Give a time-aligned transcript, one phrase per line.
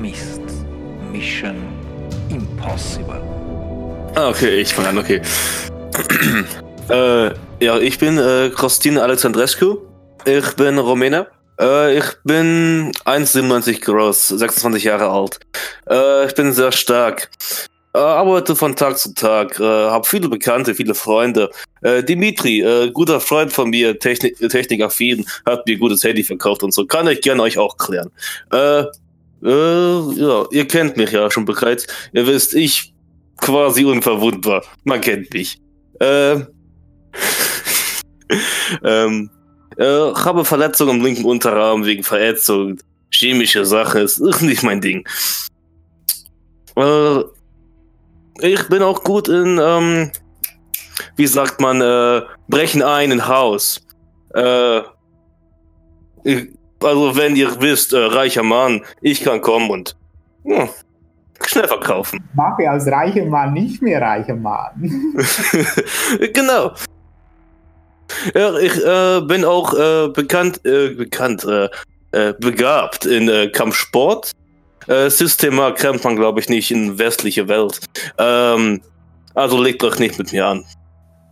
[0.00, 0.42] Mist.
[1.10, 1.56] Mission
[2.28, 3.22] Impossible.
[4.14, 5.20] Ah, okay, ich fange an, okay.
[6.88, 7.30] äh,
[7.64, 9.78] ja, ich bin äh, Kostin Alexandrescu.
[10.24, 11.28] Ich bin Rumäne.
[11.60, 15.40] Äh, ich bin 1,97 groß, 26 Jahre alt.
[15.88, 17.30] Äh, ich bin sehr stark.
[17.94, 21.50] Äh, arbeite von Tag zu Tag, äh, habe viele Bekannte, viele Freunde.
[21.82, 26.84] Dimitri, guter Freund von mir, Technik, Technikaffin, hat mir gutes Handy verkauft und so.
[26.84, 28.10] Kann ich gerne euch auch klären.
[29.42, 29.48] Äh,
[30.14, 31.86] ja, ihr kennt mich ja schon bereits.
[32.12, 32.94] Ihr wisst, ich
[33.38, 34.64] quasi unverwundbar.
[34.84, 35.60] Man kennt mich.
[36.00, 36.34] Äh,
[38.84, 39.30] ähm,
[39.76, 42.78] äh, habe Verletzungen im linken Unterarm wegen Verätzung.
[43.10, 45.06] Chemische Sache ist nicht mein Ding.
[46.76, 47.20] Äh,
[48.40, 50.10] ich bin auch gut in, ähm,
[51.16, 53.80] wie sagt man, äh, brechen ein in Haus.
[54.34, 54.82] Äh,
[56.82, 59.96] also wenn ihr wisst, äh, reicher Mann, ich kann kommen und
[60.44, 60.68] ja,
[61.44, 62.22] schnell verkaufen.
[62.34, 65.14] Mache als reicher Mann nicht mehr reicher Mann.
[66.32, 66.72] genau.
[68.34, 71.68] Ja, ich äh, bin auch äh, bekannt, äh, bekannt, äh,
[72.12, 74.32] äh, begabt in Kampfsport.
[75.08, 77.80] Systema kennt man, glaube ich, nicht in westliche Welt.
[78.18, 78.80] Ähm,
[79.34, 80.64] also legt euch nicht mit mir an.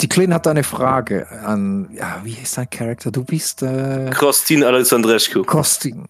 [0.00, 3.10] Die Klein hat eine Frage an, ja, wie ist dein Charakter?
[3.10, 5.44] Du bist äh, Kostin Alexandrescu.
[5.44, 6.06] Kostin.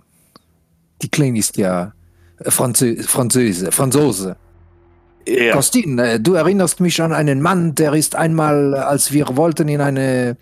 [1.02, 1.92] Die Klein ist ja
[2.42, 4.36] Franzö Französe, Franzose.
[5.28, 5.52] Ja.
[5.54, 9.80] Kostin, äh, du erinnerst mich an einen Mann, der ist einmal, als wir wollten in
[9.80, 10.36] eine,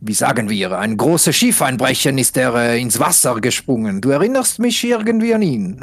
[0.00, 4.00] wie sagen wir, ein großes Schiff einbrechen, ist er äh, ins Wasser gesprungen.
[4.00, 5.80] Du erinnerst mich irgendwie an ihn.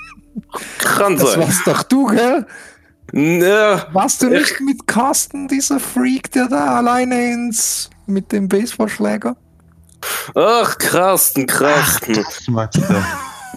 [0.78, 1.40] Kann Das sein.
[1.40, 2.46] warst doch du, gell?
[3.12, 9.36] Ja, Warst du nicht mit Carsten, dieser Freak, der da alleine ins mit dem Baseballschläger?
[10.34, 12.14] ach, Carsten, Carsten.
[12.14, 13.04] Das magst du.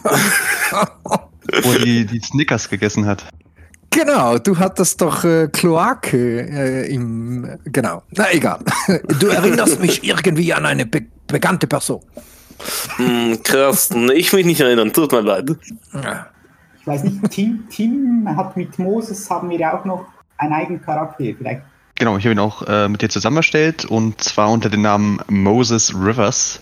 [1.63, 3.25] Wo die, die Snickers gegessen hat.
[3.91, 7.57] Genau, du hattest doch äh, Kloake äh, im.
[7.65, 8.03] Genau.
[8.11, 8.59] Na egal.
[9.19, 12.01] Du erinnerst mich irgendwie an eine be bekannte Person.
[12.97, 15.49] Hm, Carsten, ich mich nicht erinnern, tut mir leid.
[15.93, 16.27] Ja.
[16.85, 20.05] Ich weiß nicht, Tim, Tim hat mit Moses haben wir ja auch noch
[20.37, 21.23] einen eigenen Charakter.
[21.35, 21.63] Vielleicht
[21.95, 25.19] Genau, ich habe ihn auch äh, mit dir zusammen erstellt und zwar unter dem Namen
[25.27, 26.59] Moses Rivers,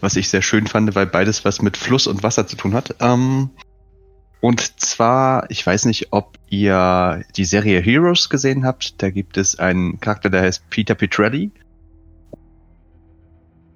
[0.00, 2.96] was ich sehr schön fand, weil beides was mit Fluss und Wasser zu tun hat.
[2.98, 3.50] Ähm,
[4.40, 9.00] und zwar, ich weiß nicht, ob ihr die Serie Heroes gesehen habt.
[9.00, 11.52] Da gibt es einen Charakter, der heißt Peter Petrelli.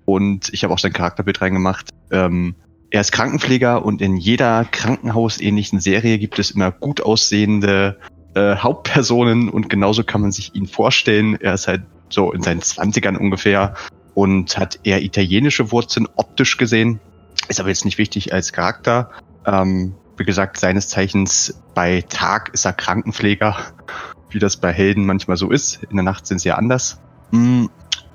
[0.07, 1.91] Und ich habe auch sein Charakterbild reingemacht.
[2.11, 2.57] Ähm,
[2.95, 7.99] er ist Krankenpfleger und in jeder krankenhausähnlichen Serie gibt es immer gut aussehende
[8.37, 11.35] äh, Hauptpersonen und genauso kann man sich ihn vorstellen.
[11.41, 13.75] Er ist halt so in seinen Zwanzigern ungefähr
[14.15, 17.01] und hat eher italienische Wurzeln optisch gesehen.
[17.49, 19.11] Ist aber jetzt nicht wichtig als Charakter.
[19.45, 23.57] Ähm, wie gesagt, seines Zeichens bei Tag ist er Krankenpfleger,
[24.31, 25.83] wie das bei Helden manchmal so ist.
[25.91, 27.01] In der Nacht sind sie ja anders.
[27.33, 27.65] Mm,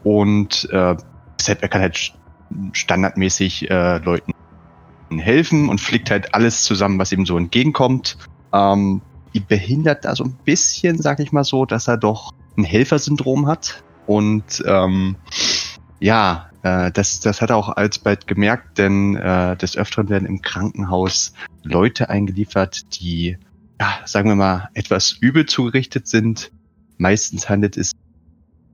[0.04, 0.96] Und äh,
[1.38, 2.14] deshalb, er kann halt st-
[2.72, 4.32] standardmäßig äh, Leuten
[5.18, 8.18] helfen und flickt halt alles zusammen, was ihm so entgegenkommt.
[8.54, 9.02] Ähm,
[9.34, 13.48] ihn behindert da so ein bisschen, sag ich mal so, dass er doch ein Helfersyndrom
[13.48, 13.84] hat.
[14.06, 15.16] Und ähm,
[16.00, 20.42] ja, äh, das, das hat er auch alsbald gemerkt, denn äh, des Öfteren werden im
[20.42, 21.34] Krankenhaus
[21.64, 23.38] Leute eingeliefert, die,
[23.80, 26.52] ja, sagen wir mal, etwas übel zugerichtet sind.
[26.98, 27.92] Meistens handelt es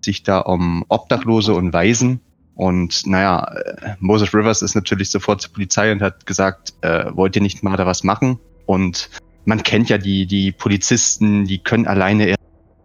[0.03, 2.21] sich da um Obdachlose und Waisen.
[2.55, 7.35] Und naja, äh, Moses Rivers ist natürlich sofort zur Polizei und hat gesagt, äh, wollt
[7.35, 8.39] ihr nicht mal da was machen?
[8.65, 9.09] Und
[9.43, 12.35] man kennt ja die, die Polizisten, die können alleine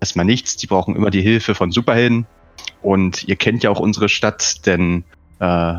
[0.00, 2.26] erstmal nichts, die brauchen immer die Hilfe von Superhelden.
[2.82, 5.04] Und ihr kennt ja auch unsere Stadt, denn
[5.38, 5.74] äh,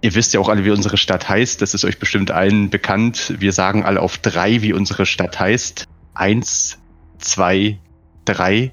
[0.00, 1.62] ihr wisst ja auch alle, wie unsere Stadt heißt.
[1.62, 3.34] Das ist euch bestimmt allen bekannt.
[3.38, 5.86] Wir sagen alle auf drei, wie unsere Stadt heißt.
[6.14, 6.78] Eins,
[7.18, 7.78] zwei,
[8.24, 8.72] drei.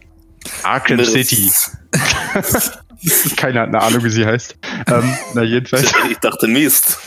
[0.63, 1.51] Arkham City.
[3.37, 4.57] Keiner hat eine Ahnung, wie sie heißt.
[4.87, 5.93] Ähm, na, jedenfalls.
[6.11, 6.99] Ich dachte Mist.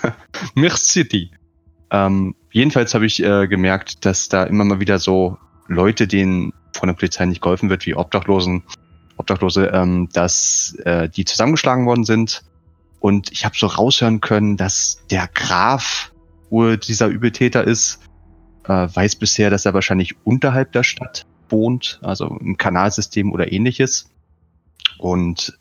[0.54, 1.30] Mirch City.
[1.90, 5.38] Ähm, jedenfalls habe ich äh, gemerkt, dass da immer mal wieder so
[5.68, 8.62] Leute, denen von der Polizei nicht geholfen wird, wie Obdachlosen,
[9.16, 12.42] Obdachlose, ähm, dass äh, die zusammengeschlagen worden sind.
[13.00, 16.12] Und ich habe so raushören können, dass der Graf
[16.50, 18.00] wohl dieser Übeltäter ist.
[18.64, 24.10] Äh, weiß bisher, dass er wahrscheinlich unterhalb der Stadt wohnt, also im Kanalsystem oder ähnliches.
[24.98, 25.56] Und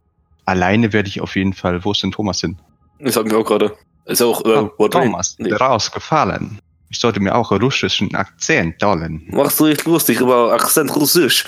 [0.46, 2.58] alleine werde ich auf jeden Fall, wo ist denn Thomas hin?
[3.00, 3.76] Das hatten wir auch gerade.
[4.06, 4.92] Ist auch äh, Oh, rein.
[4.92, 5.52] Thomas, Nee.
[5.54, 6.60] rausgefallen.
[6.90, 9.24] Ich sollte mir auch einen russischen Akzent holen.
[9.32, 11.44] Machst du dich lustig über Akzent Russisch?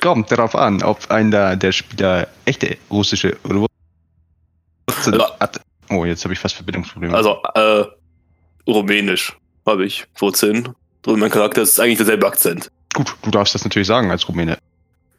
[0.00, 3.36] Kommt darauf an, ob einer der Spieler echte russische
[5.40, 5.60] hat.
[5.90, 7.14] Oh, jetzt habe ich fast Verbindungsprobleme.
[7.14, 7.84] Also, äh,
[8.66, 9.36] Rumänisch
[9.66, 10.68] habe ich Wurzeln.
[11.06, 12.70] Und mein Charakter ist eigentlich derselbe Akzent.
[12.94, 14.56] Gut, du darfst das natürlich sagen als Rumäne.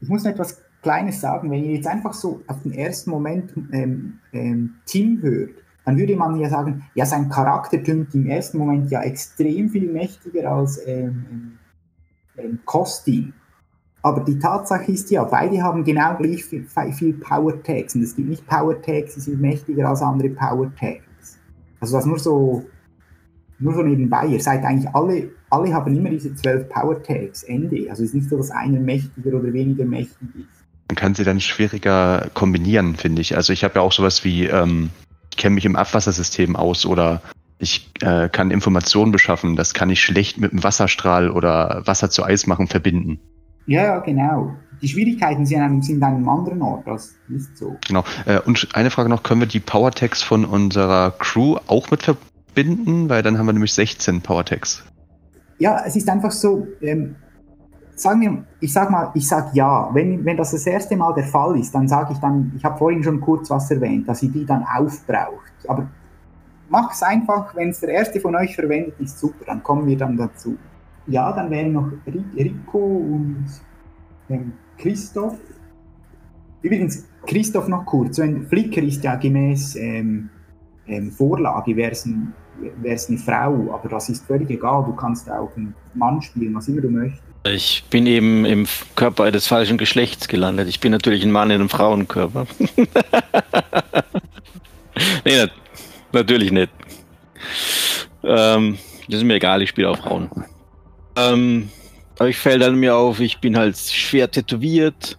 [0.01, 1.49] Ich muss noch etwas Kleines sagen.
[1.49, 5.51] Wenn ihr jetzt einfach so auf den ersten Moment ähm, ähm, Tim hört,
[5.85, 9.91] dann würde man ja sagen, ja, sein Charakter klingt im ersten Moment ja extrem viel
[9.91, 11.57] mächtiger als ähm,
[12.37, 13.33] ähm, Kostin.
[14.01, 17.95] Aber die Tatsache ist ja, beide haben genau gleich viel, viel Power Tags.
[17.95, 21.39] Und es gibt nicht Power Tags, die sind mächtiger als andere Power Tags.
[21.79, 22.65] Also das nur so,
[23.59, 24.27] nur so nebenbei.
[24.27, 27.43] Ihr seid eigentlich alle, alle haben immer diese zwölf Power Tags.
[27.43, 27.89] Ende.
[27.89, 30.62] Also es ist nicht so, dass einer mächtiger oder weniger mächtig ist.
[30.93, 33.35] Man kann sie dann schwieriger kombinieren, finde ich.
[33.35, 34.91] Also ich habe ja auch sowas wie, ähm,
[35.31, 37.23] ich kenne mich im Abwassersystem aus oder
[37.57, 39.55] ich äh, kann Informationen beschaffen.
[39.55, 43.19] Das kann ich schlecht mit einem Wasserstrahl oder Wasser zu Eis machen verbinden.
[43.65, 44.55] Ja, genau.
[44.83, 47.75] Die Schwierigkeiten sind an, sind an einem anderen Ort, das ist so.
[47.87, 48.03] Genau.
[48.27, 53.09] Äh, und eine Frage noch, können wir die Powertags von unserer Crew auch mit verbinden?
[53.09, 54.83] Weil dann haben wir nämlich 16 Powertags.
[55.57, 57.15] Ja, es ist einfach so, ähm,
[57.95, 59.89] sagen wir, ich sag mal, ich sag ja.
[59.93, 62.77] Wenn, wenn das das erste Mal der Fall ist, dann sage ich dann, ich habe
[62.77, 65.51] vorhin schon kurz was erwähnt, dass ihr die dann aufbraucht.
[65.67, 65.87] Aber
[66.69, 69.97] mach es einfach, wenn es der erste von euch verwendet, ist super, dann kommen wir
[69.97, 70.57] dann dazu.
[71.07, 73.45] Ja, dann wären noch Rico und
[74.29, 75.37] ähm, Christoph.
[76.61, 78.15] Übrigens, Christoph noch kurz.
[78.15, 80.29] So ein Flicker ist ja gemäß ähm,
[80.87, 82.33] ähm, Vorlage, wäre es ein,
[82.83, 84.85] eine Frau, aber das ist völlig egal.
[84.85, 87.32] Du kannst auch einen Mann spielen, was immer du möchtest.
[87.45, 90.69] Ich bin eben im Körper des falschen Geschlechts gelandet.
[90.69, 92.47] Ich bin natürlich ein Mann in einem Frauenkörper.
[95.25, 95.45] nee,
[96.13, 96.69] natürlich nicht.
[98.23, 98.77] Ähm,
[99.09, 100.29] das ist mir egal, ich spiele auch Frauen.
[101.17, 101.69] Ähm,
[102.17, 105.17] aber ich fällt dann mir auf, ich bin halt schwer tätowiert,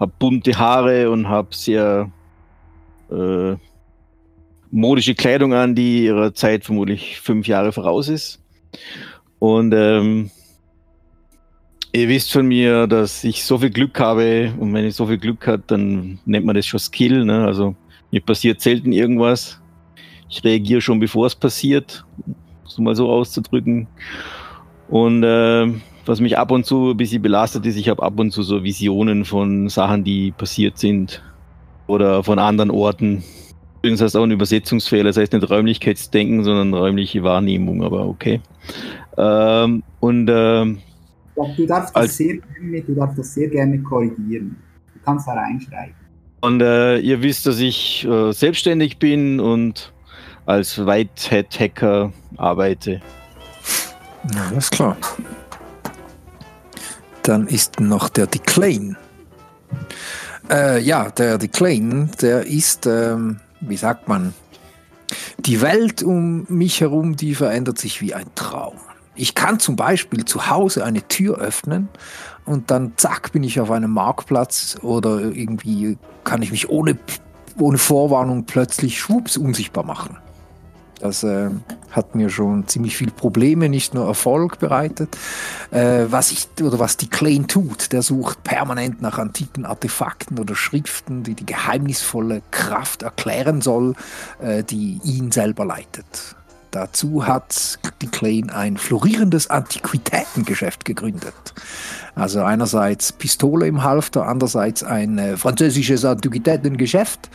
[0.00, 2.10] habe bunte Haare und habe sehr
[3.12, 3.54] äh,
[4.72, 8.40] modische Kleidung an, die ihrer Zeit vermutlich fünf Jahre voraus ist.
[9.38, 10.32] Und ähm,
[11.92, 15.18] ihr wisst von mir, dass ich so viel Glück habe und wenn ich so viel
[15.18, 17.24] Glück hat, dann nennt man das schon Skill.
[17.24, 17.44] Ne?
[17.44, 17.74] Also
[18.10, 19.60] mir passiert selten irgendwas.
[20.28, 22.04] Ich reagiere schon, bevor es passiert,
[22.64, 23.88] so mal so auszudrücken.
[24.88, 25.68] Und äh,
[26.06, 28.62] was mich ab und zu ein bisschen belastet ist, ich habe ab und zu so
[28.62, 31.22] Visionen von Sachen, die passiert sind
[31.86, 33.24] oder von anderen Orten.
[33.78, 38.40] Übrigens heißt auch ein Übersetzungsfehler, das heißt nicht Räumlichkeitsdenken, sondern räumliche Wahrnehmung, aber okay.
[39.16, 40.78] Ähm, und ähm,
[41.56, 44.56] du, darfst das sehr gerne, du darfst das sehr gerne korrigieren.
[44.94, 45.94] Du kannst da reinschreiben.
[46.40, 49.92] Und äh, ihr wisst, dass ich äh, selbstständig bin und
[50.46, 53.00] als Whitehead-Hacker arbeite.
[54.34, 54.96] Ja, alles klar.
[57.22, 58.96] Dann ist noch der Declane.
[60.50, 64.34] Äh, ja, der Declane, der ist, ähm, wie sagt man,
[65.38, 68.76] die Welt um mich herum, die verändert sich wie ein Traum.
[69.20, 71.90] Ich kann zum Beispiel zu Hause eine Tür öffnen
[72.46, 76.96] und dann zack bin ich auf einem Marktplatz oder irgendwie kann ich mich ohne,
[77.58, 80.16] ohne Vorwarnung plötzlich schwupps unsichtbar machen.
[81.00, 81.50] Das äh,
[81.90, 85.18] hat mir schon ziemlich viele Probleme, nicht nur Erfolg bereitet.
[85.70, 90.54] Äh, was ich oder was die Klein tut, der sucht permanent nach antiken Artefakten oder
[90.54, 93.96] Schriften, die die geheimnisvolle Kraft erklären soll,
[94.40, 96.36] äh, die ihn selber leitet.
[96.70, 101.34] Dazu hat die Klein ein florierendes Antiquitätengeschäft gegründet.
[102.14, 107.28] Also einerseits Pistole im Halfter, andererseits ein äh, französisches Antiquitätengeschäft.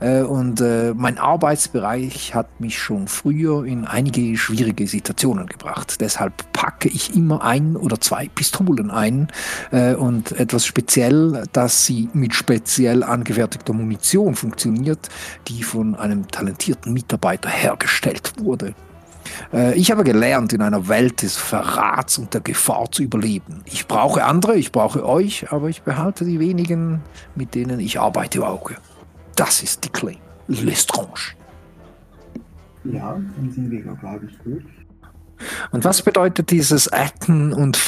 [0.00, 6.00] Äh, und äh, mein Arbeitsbereich hat mich schon früher in einige schwierige Situationen gebracht.
[6.00, 9.28] Deshalb packe ich immer ein oder zwei Pistolen ein
[9.70, 15.08] äh, und etwas speziell, dass sie mit speziell angefertigter Munition funktioniert,
[15.48, 18.74] die von einem talentierten Mitarbeiter hergestellt wurde.
[19.76, 23.62] Ich habe gelernt, in einer Welt des Verrats und der Gefahr zu überleben.
[23.66, 27.02] Ich brauche andere, ich brauche euch, aber ich behalte die wenigen,
[27.36, 28.76] mit denen ich arbeite, im Auge.
[29.36, 30.18] Das ist die Claim.
[30.48, 31.34] Lestrange.
[32.84, 34.64] Ja, dann sind wir, glaube ich, gut.
[35.70, 37.80] Und was bedeutet dieses Atten und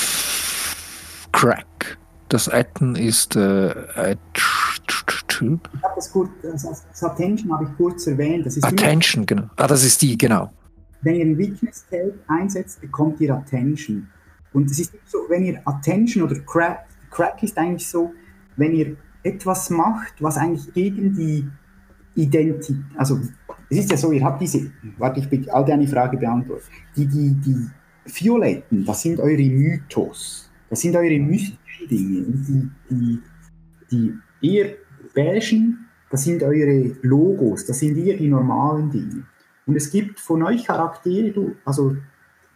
[1.32, 1.98] Crack?
[2.28, 3.70] Das Atten ist äh,
[5.42, 8.46] ich habe das kurz, das, das Attention habe ich kurz erwähnt.
[8.46, 9.50] Das ist Attention, genau.
[9.56, 10.52] Ah, das ist die, genau.
[11.02, 14.08] Wenn ihr ein Weakness Tape einsetzt, bekommt ihr Attention.
[14.52, 18.12] Und es ist so, wenn ihr Attention oder Crack, Crack ist eigentlich so,
[18.56, 21.48] wenn ihr etwas macht, was eigentlich gegen die
[22.14, 23.20] Identität, also
[23.70, 26.64] es ist ja so, ihr habt diese, warte, ich will all deine Frage beantworten.
[26.96, 27.66] Die, die, die
[28.04, 32.24] Violetten, das sind eure Mythos, das sind eure mystischen Dinge.
[32.28, 33.20] Die, die,
[33.90, 34.74] die eher
[35.14, 39.26] beigen, das sind eure Logos, das sind eher die normalen Dinge.
[39.66, 41.96] Und es gibt von euch Charaktere, du, also,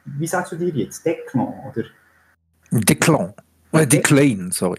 [0.05, 1.05] wie sagst du dir jetzt?
[1.05, 1.85] Declan, oder?
[2.71, 3.33] Declan.
[3.73, 4.79] Äh, Declan, sorry.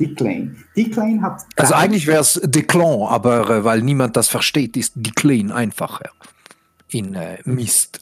[0.00, 0.56] Declan.
[0.76, 1.42] Declan hat.
[1.56, 6.10] Also eigentlich wäre es Declan, aber äh, weil niemand das versteht, ist Declan einfacher.
[6.88, 8.00] In äh, Mist.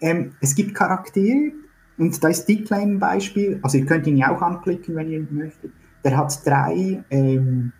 [0.00, 1.52] Ähm, es gibt Charaktere,
[1.98, 5.26] und da ist Declan ein Beispiel, also ihr könnt ihn ja auch anklicken, wenn ihr
[5.30, 5.72] möchtet.
[6.04, 7.72] Der hat drei ähm,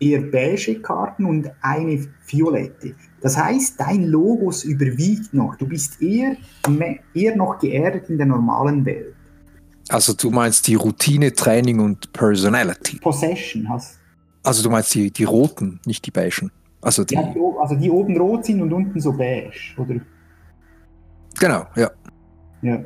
[0.00, 2.94] eher beige Karten und eine violette.
[3.20, 5.56] Das heißt, dein Logos überwiegt noch.
[5.56, 6.36] Du bist eher,
[7.14, 9.14] eher noch geerdet in der normalen Welt.
[9.90, 12.98] Also du meinst die Routine, Training und Personality.
[12.98, 13.98] Possession hast.
[14.42, 16.50] Also du meinst die, die roten, nicht die beigen.
[16.80, 19.96] Also die, ja, die, also die oben rot sind und unten so beige, oder?
[21.38, 21.90] Genau, ja.
[22.62, 22.80] Ja.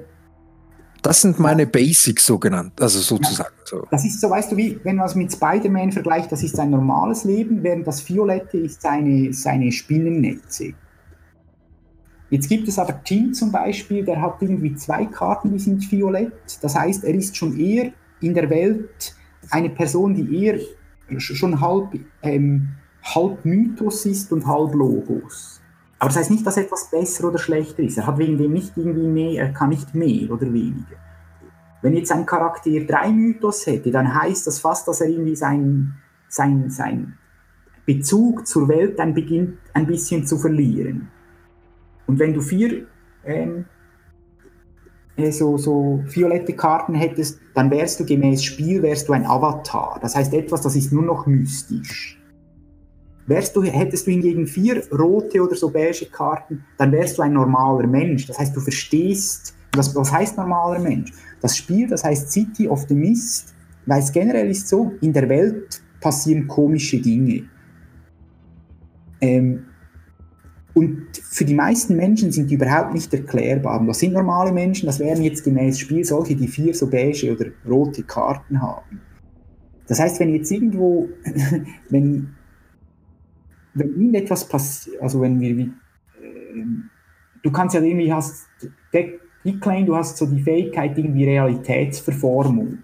[1.02, 3.54] Das sind meine Basics so genannt, also sozusagen.
[3.64, 3.86] So.
[3.90, 6.70] Das ist so, weißt du, wie wenn man es mit Spider-Man vergleicht, das ist sein
[6.70, 10.72] normales Leben, während das Violette ist seine, seine Spinnennetze.
[12.34, 16.58] Jetzt gibt es aber Tim zum Beispiel, der hat irgendwie zwei Karten, die sind violett.
[16.62, 19.14] Das heißt, er ist schon eher in der Welt
[19.50, 20.58] eine Person, die eher
[21.18, 22.70] schon halb, ähm,
[23.04, 25.60] halb Mythos ist und halb Logos.
[26.00, 27.98] Aber das heißt nicht, dass etwas besser oder schlechter ist.
[27.98, 30.96] Er hat wegen dem nicht irgendwie mehr, er kann nicht mehr oder weniger.
[31.82, 35.94] Wenn jetzt ein Charakter drei Mythos hätte, dann heißt das fast, dass er irgendwie sein,
[36.28, 37.16] sein, sein
[37.86, 41.12] Bezug zur Welt dann beginnt ein bisschen zu verlieren.
[42.06, 42.86] Und wenn du vier
[43.24, 43.64] ähm,
[45.16, 49.98] äh, so, so violette Karten hättest, dann wärst du gemäß Spiel wärst du ein Avatar.
[50.00, 52.20] Das heißt etwas, das ist nur noch mystisch.
[53.26, 57.32] Wärst du, hättest du hingegen vier rote oder so beige Karten, dann wärst du ein
[57.32, 58.26] normaler Mensch.
[58.26, 61.12] Das heißt, du verstehst, was, was heißt normaler Mensch?
[61.40, 63.54] Das Spiel, das heißt City of the Mist,
[63.86, 67.48] weil es generell ist so, in der Welt passieren komische Dinge.
[69.20, 69.64] Ähm,
[70.74, 73.80] und für die meisten Menschen sind die überhaupt nicht erklärbar.
[73.80, 77.32] Und das sind normale Menschen, das wären jetzt gemäß Spiel solche, die vier so beige
[77.32, 79.00] oder rote Karten haben.
[79.88, 81.08] Das heißt, wenn jetzt irgendwo,
[81.90, 82.28] wenn
[83.74, 85.68] wenn irgendetwas passiert, also wenn wir, äh,
[87.42, 88.46] du kannst ja irgendwie, hast,
[88.92, 92.78] Declan, du hast so die Fähigkeit irgendwie Realitätsverformung.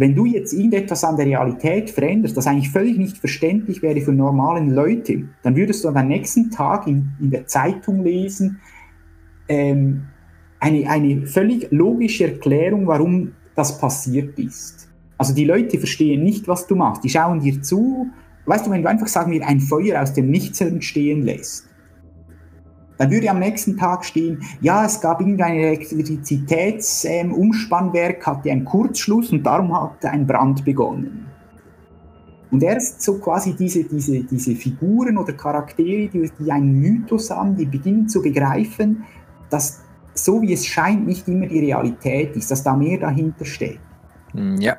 [0.00, 4.12] Wenn du jetzt irgendetwas an der Realität veränderst, das eigentlich völlig nicht verständlich wäre für
[4.12, 8.60] normalen Leute, dann würdest du am nächsten Tag in, in der Zeitung lesen,
[9.46, 10.04] ähm,
[10.58, 14.88] eine, eine völlig logische Erklärung, warum das passiert ist.
[15.18, 17.04] Also die Leute verstehen nicht, was du machst.
[17.04, 18.10] Die schauen dir zu
[18.50, 21.68] Weißt du, wenn du einfach, sagen wir, ein Feuer aus dem Nichts entstehen lässt,
[23.00, 29.32] dann würde am nächsten Tag stehen, ja, es gab irgendein Elektrizitätsumspannwerk, ähm, hatte einen Kurzschluss
[29.32, 31.24] und darum hat ein Brand begonnen.
[32.50, 37.56] Und erst so quasi diese, diese, diese Figuren oder Charaktere, die, die einen Mythos haben,
[37.56, 39.02] die beginnen zu begreifen,
[39.48, 39.80] dass
[40.12, 43.80] so wie es scheint nicht immer die Realität ist, dass da mehr dahinter steht.
[44.58, 44.76] Ja.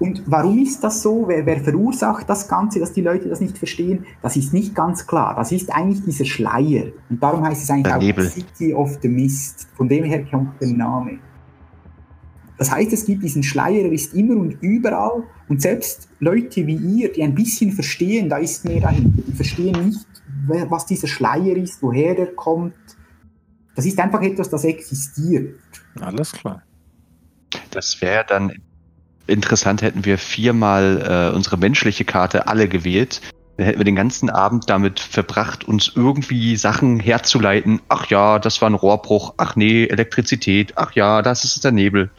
[0.00, 1.28] Und warum ist das so?
[1.28, 4.06] Wer, wer, verursacht das Ganze, dass die Leute das nicht verstehen?
[4.22, 5.34] Das ist nicht ganz klar.
[5.36, 6.86] Das ist eigentlich dieser Schleier.
[7.10, 9.68] Und darum heißt es eigentlich der auch City of the Mist.
[9.76, 11.18] Von dem her kommt der Name.
[12.56, 15.22] Das heißt, es gibt diesen Schleier, er ist immer und überall.
[15.48, 19.22] Und selbst Leute wie ihr, die ein bisschen verstehen, da ist mehr dahinter.
[19.26, 20.06] Die verstehen nicht,
[20.46, 22.74] was dieser Schleier ist, woher er kommt.
[23.74, 25.58] Das ist einfach etwas, das existiert.
[26.00, 26.62] Alles klar.
[27.70, 28.52] Das wäre dann
[29.30, 33.20] interessant, hätten wir viermal äh, unsere menschliche Karte alle gewählt.
[33.56, 37.80] Dann hätten wir den ganzen Abend damit verbracht, uns irgendwie Sachen herzuleiten.
[37.88, 39.34] Ach ja, das war ein Rohrbruch.
[39.36, 40.72] Ach nee, Elektrizität.
[40.76, 42.10] Ach ja, das ist der Nebel.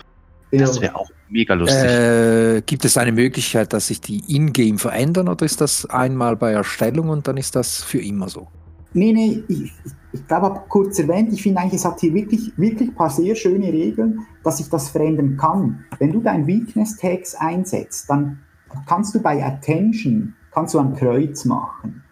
[0.51, 1.83] Das wäre auch mega lustig.
[1.83, 6.51] Äh, gibt es eine Möglichkeit, dass sich die Ingame verändern oder ist das einmal bei
[6.51, 8.47] Erstellung und dann ist das für immer so?
[8.93, 9.71] Nee, nee, ich,
[10.13, 13.09] ich glaube, habe kurz erwähnt, ich finde eigentlich, es hat hier wirklich, wirklich ein paar
[13.09, 15.85] sehr schöne Regeln, dass ich das verändern kann.
[15.99, 18.39] Wenn du dein Weakness-Tags einsetzt, dann
[18.87, 22.03] kannst du bei Attention, kannst du ein Kreuz machen.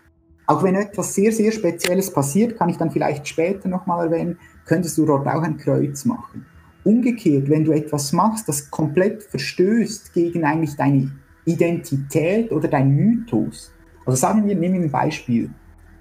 [0.48, 4.98] Auch wenn etwas sehr, sehr Spezielles passiert, kann ich dann vielleicht später nochmal erwähnen, könntest
[4.98, 6.46] du dort auch ein Kreuz machen.
[6.84, 11.12] Umgekehrt, wenn du etwas machst, das komplett verstößt gegen eigentlich deine
[11.46, 13.72] Identität oder dein Mythos.
[14.06, 15.50] Also sagen wir, nehmen wir ein Beispiel.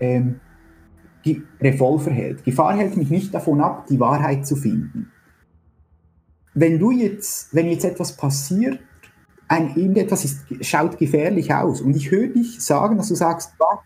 [0.00, 0.40] Ähm,
[1.61, 2.44] Revolver hält.
[2.44, 5.11] Gefahr hält mich nicht davon ab, die Wahrheit zu finden.
[6.54, 8.80] Wenn du jetzt, wenn jetzt etwas passiert,
[9.49, 13.82] ein, irgendetwas ist, schaut gefährlich aus und ich höre dich sagen, dass du sagst, bah,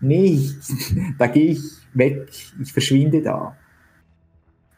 [0.00, 0.50] nee,
[1.18, 1.62] da gehe ich
[1.94, 2.28] weg,
[2.60, 3.56] ich verschwinde da.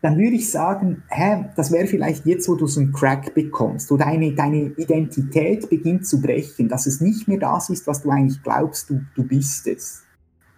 [0.00, 3.90] Dann würde ich sagen, hä, das wäre vielleicht jetzt, wo du so einen Crack bekommst,
[3.90, 8.10] wo deine, deine Identität beginnt zu brechen, dass es nicht mehr das ist, was du
[8.10, 10.04] eigentlich glaubst, du, du bist es.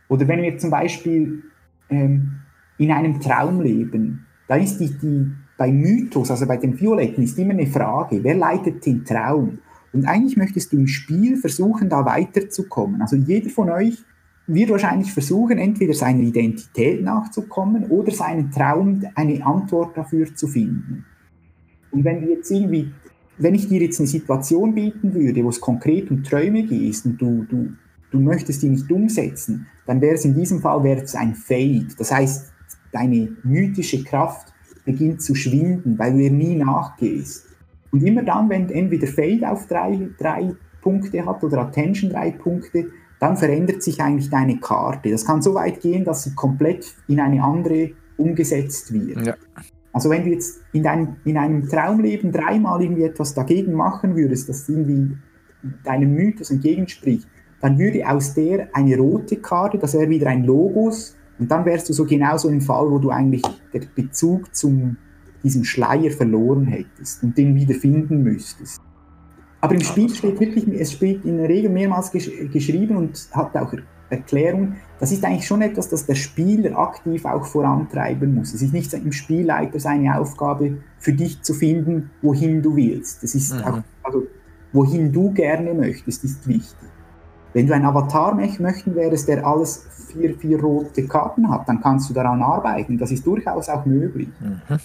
[0.08, 1.44] Oder wenn wir zum Beispiel
[1.90, 2.32] ähm,
[2.78, 7.52] in einem Traumleben, da ist die, die, bei Mythos, also bei den Violetten, ist immer
[7.52, 9.58] eine Frage, wer leitet den Traum?
[9.92, 13.02] Und eigentlich möchtest du im Spiel versuchen, da weiterzukommen.
[13.02, 13.98] Also jeder von euch
[14.46, 21.04] wird wahrscheinlich versuchen, entweder seiner Identität nachzukommen oder seinen Traum, eine Antwort dafür zu finden.
[21.90, 22.92] Und wenn du jetzt irgendwie,
[23.38, 27.20] wenn ich dir jetzt eine Situation bieten würde, wo es konkret um Träume geht und
[27.20, 27.72] du, du,
[28.10, 31.88] du möchtest die nicht umsetzen, dann wäre es in diesem Fall wäre es ein Fade.
[31.98, 32.52] Das heißt,
[32.92, 34.52] deine mythische Kraft
[34.84, 37.46] beginnt zu schwinden, weil du ihr nie nachgehst.
[37.92, 42.88] Und immer dann, wenn entweder Fade auf drei, drei Punkte hat oder Attention drei Punkte,
[43.18, 45.10] dann verändert sich eigentlich deine Karte.
[45.10, 49.26] Das kann so weit gehen, dass sie komplett in eine andere umgesetzt wird.
[49.26, 49.34] Ja.
[49.92, 54.48] Also wenn du jetzt in, dein, in einem Traumleben dreimal irgendwie etwas dagegen machen würdest,
[54.48, 55.16] das irgendwie
[55.84, 57.28] deinem Mythos entgegenspricht,
[57.60, 61.88] dann würde aus der eine rote Karte, das wäre wieder ein Logos, und dann wärst
[61.88, 64.96] du so genauso im Fall, wo du eigentlich den Bezug zum
[65.42, 68.80] diesem Schleier verloren hättest und den wieder finden müsstest.
[69.62, 73.56] Aber im Spiel steht wirklich, es steht in der Regel mehrmals gesch geschrieben und hat
[73.56, 73.72] auch
[74.10, 74.76] Erklärung.
[74.98, 78.52] Das ist eigentlich schon etwas, das der Spieler aktiv auch vorantreiben muss.
[78.52, 83.22] Es ist nicht im Spielleiter seine Aufgabe, für dich zu finden, wohin du willst.
[83.22, 83.60] Das ist mhm.
[83.62, 84.26] auch, also,
[84.72, 86.89] wohin du gerne möchtest, ist wichtig.
[87.52, 92.08] Wenn du ein Avatar möchten wärst, der alles vier, vier rote Karten hat, dann kannst
[92.10, 92.98] du daran arbeiten.
[92.98, 94.28] Das ist durchaus auch möglich.
[94.40, 94.78] Mhm.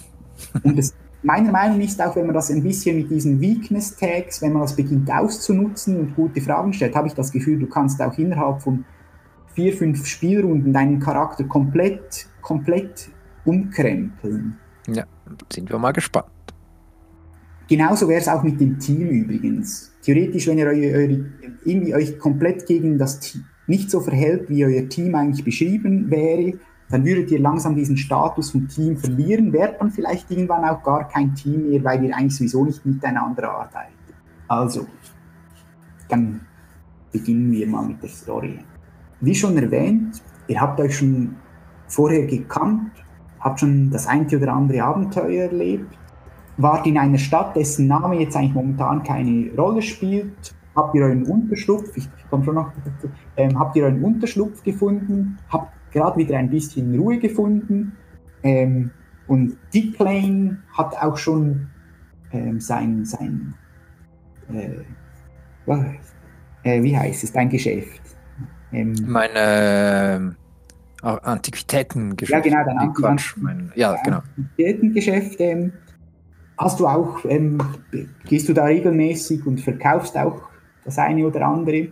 [0.64, 3.96] Und das, meiner Meinung nach ist auch, wenn man das ein bisschen mit diesen Weakness
[3.96, 7.68] Tags, wenn man das beginnt auszunutzen und gute Fragen stellt, habe ich das Gefühl, du
[7.68, 8.86] kannst auch innerhalb von
[9.54, 13.10] vier, fünf Spielrunden deinen Charakter komplett, komplett
[13.46, 14.58] umkrempeln.
[14.88, 15.06] Ja,
[15.52, 16.28] sind wir mal gespannt.
[17.68, 19.92] Genauso wäre es auch mit dem Team übrigens.
[20.06, 20.80] Theoretisch, wenn ihr euch,
[21.66, 26.54] irgendwie euch komplett gegen das Team nicht so verhält, wie euer Team eigentlich beschrieben wäre,
[26.92, 31.08] dann würdet ihr langsam diesen Status vom Team verlieren, wärt dann vielleicht irgendwann auch gar
[31.08, 33.96] kein Team mehr, weil ihr eigentlich sowieso nicht miteinander arbeitet.
[34.48, 34.86] Also,
[36.08, 36.42] dann
[37.12, 38.60] beginnen wir mal mit der Story.
[39.22, 41.36] Wie schon erwähnt, ihr habt euch schon
[41.88, 42.92] vorher gekannt,
[43.40, 45.98] habt schon das eine oder andere Abenteuer erlebt,
[46.58, 51.24] wart in einer Stadt, dessen Name jetzt eigentlich momentan keine Rolle spielt, habt ihr euren
[51.26, 52.72] Unterschlupf, ich komme schon noch
[53.38, 57.94] ähm, habt ihr euren Unterschlupf gefunden, habt gerade wieder ein bisschen Ruhe gefunden
[58.44, 58.92] ähm,
[59.28, 61.68] und Dick Lane hat auch schon
[62.32, 63.54] ähm, sein, sein
[64.54, 64.82] äh,
[66.64, 68.02] äh, wie heißt es, dein Hast
[68.72, 70.36] ähm, Meine
[71.02, 72.32] äh, Antiquitätengeschäft.
[72.32, 74.22] Ja, genau, dein Anti Quatsch, mein, ja, genau.
[74.38, 75.74] Antiquitätengeschäft ähm,
[76.58, 77.58] hast du auch, ähm,
[78.26, 80.42] gehst du da regelmäßig und verkaufst auch
[80.84, 81.90] das eine oder andere.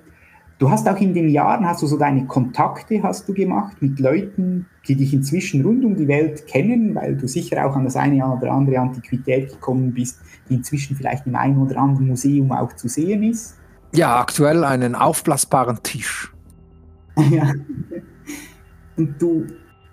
[0.59, 3.99] Du hast auch in den Jahren, hast du so deine Kontakte hast du gemacht mit
[3.99, 7.95] Leuten, die dich inzwischen rund um die Welt kennen, weil du sicher auch an das
[7.95, 12.71] eine oder andere Antiquität gekommen bist, die inzwischen vielleicht im einen oder anderen Museum auch
[12.73, 13.57] zu sehen ist.
[13.93, 16.31] Ja, aktuell einen aufblasbaren Tisch.
[17.31, 17.51] ja.
[18.95, 19.45] Und du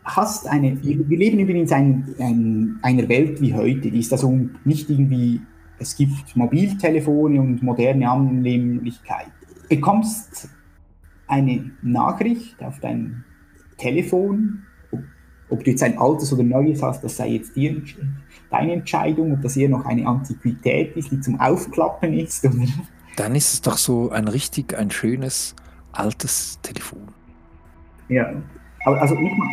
[0.04, 4.88] hast eine, wir leben übrigens in ein, einer Welt wie heute, die ist also nicht
[4.90, 5.40] irgendwie,
[5.78, 9.32] es gibt Mobiltelefone und moderne Annehmlichkeiten.
[9.62, 10.48] Du bekommst
[11.26, 13.24] eine Nachricht auf dein
[13.76, 14.62] Telefon,
[15.48, 17.82] ob du jetzt ein altes oder neues hast, das sei jetzt dir,
[18.50, 22.44] deine Entscheidung, ob das eher noch eine Antiquität ist, die zum Aufklappen ist.
[22.44, 22.66] Oder?
[23.16, 25.54] Dann ist es doch so ein richtig, ein schönes,
[25.92, 27.08] altes Telefon.
[28.08, 28.32] Ja,
[28.84, 29.48] aber also nicht mal.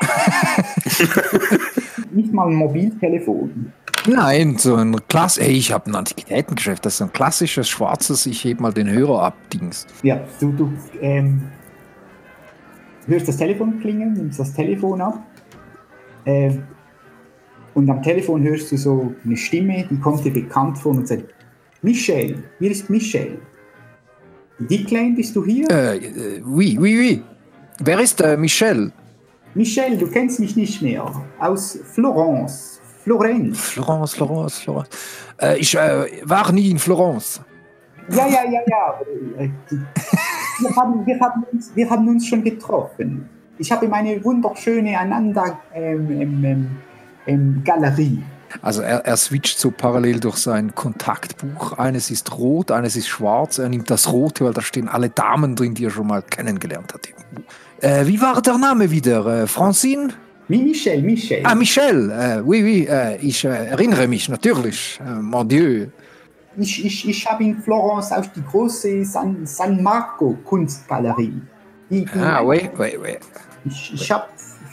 [2.10, 3.72] nicht mal ein Mobiltelefon.
[4.06, 5.38] Nein, so ein Klass.
[5.38, 6.84] Ey, ich habe ein Antiquitätengeschäft.
[6.84, 9.86] Das ist ein klassisches schwarzes, ich heb mal den Hörer ab, Dings.
[10.02, 11.42] Ja, du, du ähm,
[13.06, 15.22] hörst das Telefon klingeln, nimmst das Telefon ab.
[16.26, 16.58] Äh,
[17.72, 21.34] und am Telefon hörst du so eine Stimme, die kommt dir bekannt vor und sagt:
[21.82, 23.38] Michel, hier ist Michel.
[24.58, 25.68] Dicklane, bist du hier?
[25.70, 27.22] Äh, äh, oui, oui, oui.
[27.80, 28.92] Wer ist äh, Michel?
[29.54, 31.04] Michel, du kennst mich nicht mehr.
[31.38, 32.80] Aus Florence.
[33.04, 33.58] Florenz.
[33.60, 34.88] Florence, Florence, Florence.
[35.40, 37.40] Äh, ich äh, war nie in Florence.
[38.10, 39.00] Ja, ja, ja, ja.
[40.58, 43.28] wir, haben, wir, haben uns, wir haben uns schon getroffen.
[43.58, 46.70] Ich habe meine wunderschöne Ananda ähm, ähm,
[47.26, 48.22] ähm, Galerie.
[48.62, 51.72] Also er, er switcht so parallel durch sein Kontaktbuch.
[51.78, 53.58] Eines ist rot, eines ist schwarz.
[53.58, 56.94] Er nimmt das rote, weil da stehen alle Damen drin, die er schon mal kennengelernt
[56.94, 57.08] hat.
[57.80, 59.26] Äh, wie war der Name wieder?
[59.26, 60.08] Äh, Francine?
[60.48, 61.40] Michel, Michel.
[61.44, 62.10] Ah, Michel.
[62.10, 65.00] Äh, oui, oui, äh, ich äh, erinnere mich natürlich.
[65.00, 65.86] Äh, mon Dieu.
[66.56, 71.42] Ich, ich, ich habe in Florence auch die große San, San Marco Kunstgalerie.
[71.90, 73.16] Die, die ah, oui, oui, oui.
[73.64, 74.24] Ich, ich habe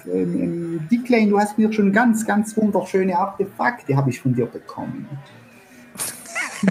[0.06, 4.46] ähm, ähm, Dicklane, du hast mir schon ganz, ganz wunderschöne Artefakte, habe ich von dir
[4.46, 5.08] bekommen.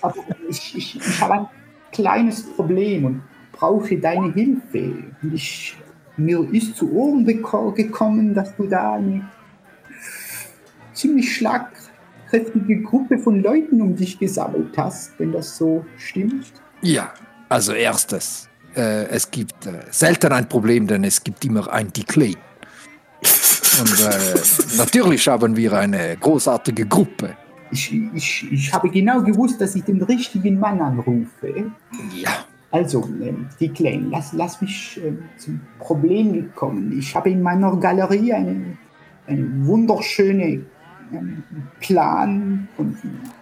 [0.00, 0.16] Aber
[0.48, 1.46] ich, ich, ich habe ein
[1.92, 3.22] kleines Problem und
[3.56, 4.92] brauche deine Hilfe.
[5.22, 5.76] Und ich,
[6.16, 9.28] mir ist zu Ohren gekommen, dass du da eine
[10.92, 16.52] ziemlich schlagkräftige Gruppe von Leuten um dich gesammelt hast, wenn das so stimmt.
[16.82, 17.12] Ja,
[17.48, 22.34] also erstes, äh, es gibt äh, selten ein Problem, denn es gibt immer ein Declay.
[23.80, 27.36] Und äh, natürlich haben wir eine großartige Gruppe.
[27.70, 31.72] Ich, ich, ich habe genau gewusst, dass ich den richtigen Mann anrufe.
[32.14, 32.44] Ja,
[32.76, 36.94] Also, ähm, die Kleinen, lass, lass mich ähm, zum Problem kommen.
[36.98, 38.76] Ich habe in meiner Galerie eine,
[39.26, 40.60] eine wunderschöne
[41.10, 41.42] ähm,
[41.80, 42.94] Plan von,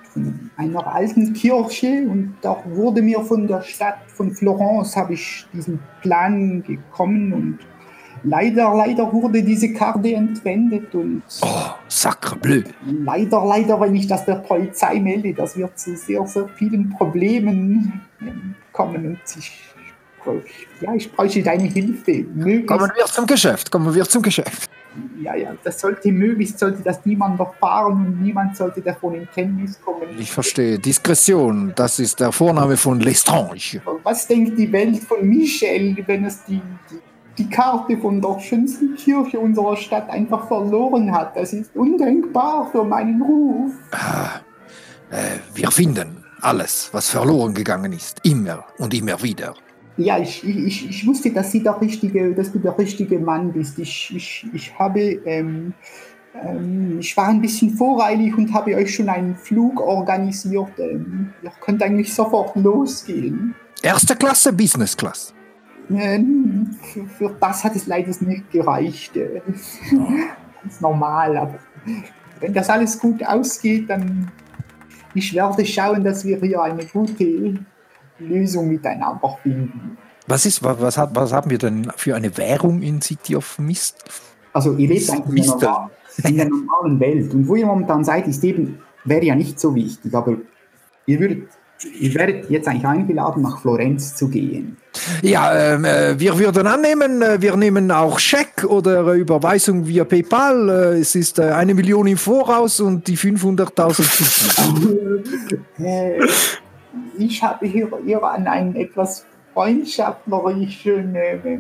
[0.05, 5.45] von einer alten Kirche und da wurde mir von der Stadt von Florence habe ich
[5.53, 7.59] diesen Plan gekommen und
[8.23, 12.63] leider, leider wurde diese Karte entwendet und oh, sacre bleu.
[12.87, 18.01] leider, leider, wenn ich das der Polizei melde, das wird zu sehr, sehr vielen Problemen
[18.21, 19.53] ähm, kommen und ich,
[20.81, 22.25] ja, ich bräuchte deine Hilfe.
[22.35, 24.71] Möglichst, Kommen wir zum Geschäft, kommen wir zum Geschäft.
[25.23, 29.81] ja, ja, das sollte möglichst, sollte das niemand erfahren und niemand sollte davon in Kenntnis
[29.81, 30.09] kommen.
[30.19, 30.79] Ich verstehe.
[30.79, 33.81] Diskretion, das ist der Vorname von Lestrange.
[34.03, 36.61] Was denkt die Welt von Michel, wenn es die,
[36.91, 36.99] die,
[37.39, 41.37] die Karte von der schönsten Kirche unserer Stadt einfach verloren hat?
[41.37, 43.73] Das ist undenkbar für meinen Ruf.
[45.11, 48.21] Äh, wir finden alles, was verloren gegangen ist.
[48.25, 49.55] Immer und immer wieder.
[49.97, 53.79] Ja, ich, ich, ich wusste, dass, Sie der richtige, dass du der richtige Mann bist.
[53.79, 55.73] Ich, ich, ich habe, ähm,
[56.35, 60.79] ähm, ich war ein bisschen voreilig und habe euch schon einen Flug organisiert.
[60.79, 63.55] Ähm, ihr könnt eigentlich sofort losgehen.
[63.83, 65.33] Erste Klasse, Business Class.
[65.91, 69.17] Ähm, für, für das hat es leider nicht gereicht.
[69.17, 69.43] Äh,
[70.63, 71.59] Ganz normal, aber
[72.41, 74.31] wenn das alles gut ausgeht, dann
[75.15, 77.55] ich werde schauen, dass wir hier eine gute
[78.19, 79.97] Lösung miteinander finden.
[80.27, 83.59] Was, ist, was, was, hat, was haben wir denn für eine Währung in City of
[83.59, 84.05] Mist?
[84.53, 85.91] Also ihr lebt eigentlich in der,
[86.25, 87.35] in der normalen Welt.
[87.35, 90.37] Und wo ihr momentan seid, ist eben, wäre ja nicht so wichtig, aber
[91.07, 91.49] ihr würdet,
[91.99, 94.77] ihr werdet jetzt eigentlich eingeladen, nach Florenz zu gehen.
[95.23, 100.05] Ja, ähm, äh, wir würden annehmen, äh, wir nehmen auch Scheck oder äh, Überweisung via
[100.05, 100.69] PayPal.
[100.69, 104.05] Äh, es ist eine Million im Voraus und die 500.000
[105.79, 106.21] Äh,
[107.19, 111.59] ich habe hier, hier an einen etwas freundschaftlerischen äh,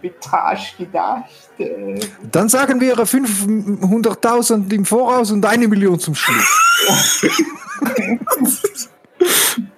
[0.00, 1.24] Betrag gedacht.
[2.30, 7.26] Dann sagen wir äh, 500.000 im Voraus und eine Million zum Schluss.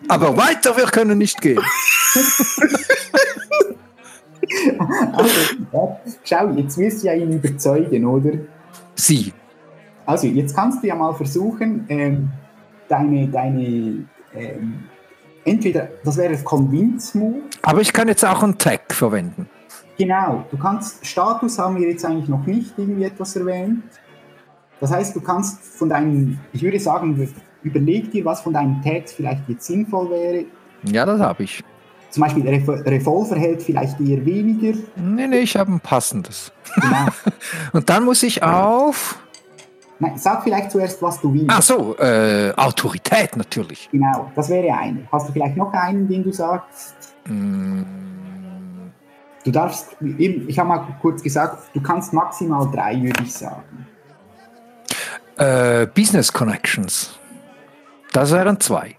[0.08, 1.60] Aber weiter, wir können nicht gehen.
[5.12, 5.30] also,
[5.72, 8.32] ja, schau, jetzt wirst du ja ihn überzeugen, oder?
[8.94, 9.32] Sie.
[10.06, 12.30] Also, jetzt kannst du ja mal versuchen, ähm,
[12.88, 14.04] deine, deine
[14.34, 14.84] ähm,
[15.44, 19.48] entweder, das wäre das Convince-Move, Aber ich kann jetzt auch einen Tag verwenden.
[19.96, 23.84] Genau, du kannst, Status haben wir jetzt eigentlich noch nicht irgendwie etwas erwähnt.
[24.80, 27.16] Das heißt, du kannst von deinen, ich würde sagen,
[27.64, 30.44] überleg dir, was von deinen Tags vielleicht jetzt sinnvoll wäre.
[30.84, 31.62] Ja, das habe ich.
[32.10, 34.78] Zum Beispiel Revolver hält vielleicht eher weniger.
[34.94, 36.52] Nee, nee, ich habe ein passendes.
[36.76, 37.06] Genau.
[37.72, 39.18] Und dann muss ich auf.
[39.98, 41.46] Nein, sag vielleicht zuerst, was du willst.
[41.48, 43.88] Ach so, äh, Autorität natürlich.
[43.90, 45.08] Genau, das wäre eine.
[45.10, 46.94] Hast du vielleicht noch einen, den du sagst?
[47.26, 47.82] Mm,
[49.44, 53.86] Du darfst, eben, ich habe mal kurz gesagt, du kannst maximal drei, würde ich sagen.
[55.36, 57.18] Äh, Business Connections.
[58.14, 58.94] Das wären zwei.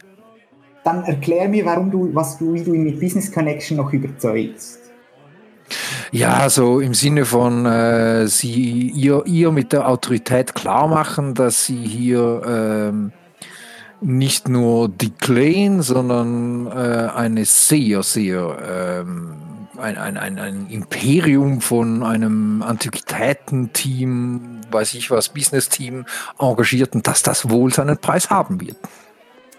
[0.83, 4.79] Dann erklär mir, warum du, was du, wie du ihn mit Business Connection noch überzeugst.
[6.11, 11.65] Ja, so im Sinne von äh, sie ihr, ihr mit der Autorität klar machen, dass
[11.65, 13.13] sie hier ähm,
[14.01, 19.31] nicht nur declaren, sondern äh, eine sehr, sehr ähm,
[19.77, 26.05] ein, ein, ein, ein Imperium von einem Antiquitätenteam, weiß ich was, Business-Team
[26.37, 28.77] engagiert und dass das wohl seinen Preis haben wird.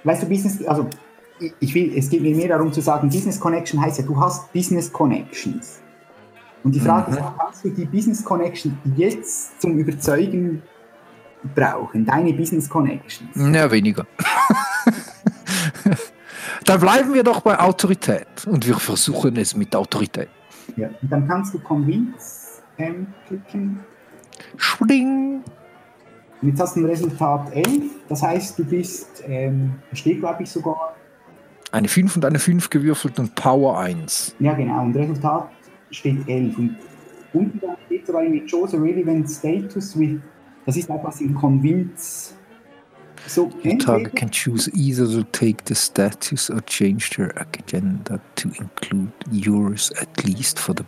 [0.06, 0.88] Weißt du, Business, also
[1.60, 4.52] ich- will, es geht mir mehr darum zu sagen, Business Connection heißt ja, du hast
[4.52, 5.80] Business Connections.
[6.62, 10.62] Und die Frage ist, kannst du die Business Connection jetzt zum Überzeugen
[11.54, 12.04] brauchen?
[12.06, 13.30] Deine Business Connections.
[13.34, 14.06] Ja, weniger.
[16.64, 20.28] Dann bleiben wir doch bei Autorität und wir versuchen es mit Autorität.
[20.76, 20.88] Ja.
[21.00, 23.80] Und dann kannst du Convince ähm, klicken.
[24.56, 25.42] Schwing.
[26.42, 27.66] Und jetzt hast du ein Resultat 11.
[28.08, 30.94] Das heißt, du bist, ähm, steht glaube ich sogar,
[31.72, 34.36] Eine 5 und eine 5 gewürfelt und Power 1.
[34.38, 35.50] ja genau, und Resultat
[35.90, 36.58] steht 11.
[36.58, 36.76] Und
[37.32, 40.20] Und dann steht sogar mit chose relevant status with,
[40.64, 42.34] das ist etwas im Convince.
[43.26, 48.50] So, The target can choose either to take the status or change their agenda to
[48.60, 50.84] include yours at least for the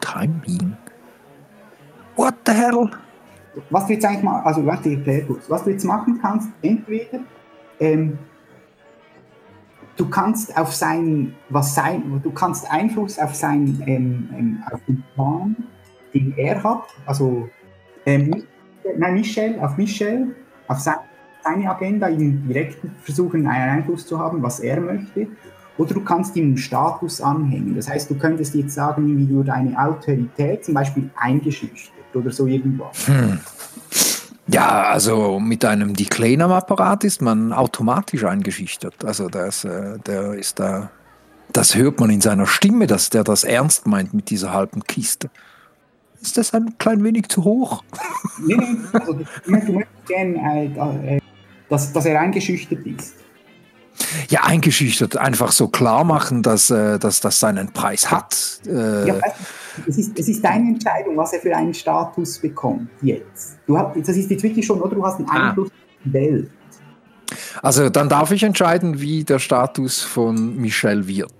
[0.00, 0.76] time being.
[2.16, 2.90] What the hell?
[3.70, 5.48] Was du jetzt eigentlich mal, also warte, ich.
[5.48, 7.20] Was du jetzt machen kannst, entweder
[7.78, 8.18] ähm,
[9.96, 15.02] du kannst auf sein, was sein, du kannst Einfluss auf sein, ähm, ähm, auf den
[15.14, 15.56] Plan,
[16.14, 17.48] den er hat, also
[18.06, 18.44] ähm,
[18.96, 20.34] nein, Michel, auf Michel,
[20.68, 20.96] auf sein,
[21.42, 25.26] seine Agenda, ihm direkt versuchen, einen Einfluss zu haben, was er möchte.
[25.78, 27.74] Oder du kannst ihm einen Status anhängen.
[27.74, 32.46] Das heißt, du könntest jetzt sagen, wie du deine Autorität zum Beispiel eingeschüchtert oder so
[32.46, 32.96] irgendwas.
[34.52, 39.04] Ja, also mit einem Declain am Apparat ist man automatisch eingeschüchtert.
[39.04, 40.90] Also das, äh, der ist da,
[41.52, 45.30] das hört man in seiner Stimme, dass der das ernst meint mit dieser halben Kiste.
[46.20, 47.84] Ist das ein klein wenig zu hoch?
[48.42, 50.72] Nee, nee, also du möchtest gerne,
[51.04, 51.20] äh, äh,
[51.68, 53.16] dass, dass er eingeschüchtert ist.
[54.30, 58.60] Ja, eingeschüchtert, einfach so klar machen, dass, dass das seinen Preis hat.
[58.64, 59.16] Ja,
[59.86, 63.58] es, ist, es ist deine Entscheidung, was er für einen Status bekommt jetzt.
[63.66, 65.48] Du hast, das ist jetzt wirklich schon, oder du hast einen Ah.
[65.48, 66.50] Einfluss auf die Welt.
[67.62, 71.32] Also dann darf ich entscheiden, wie der Status von Michel wird.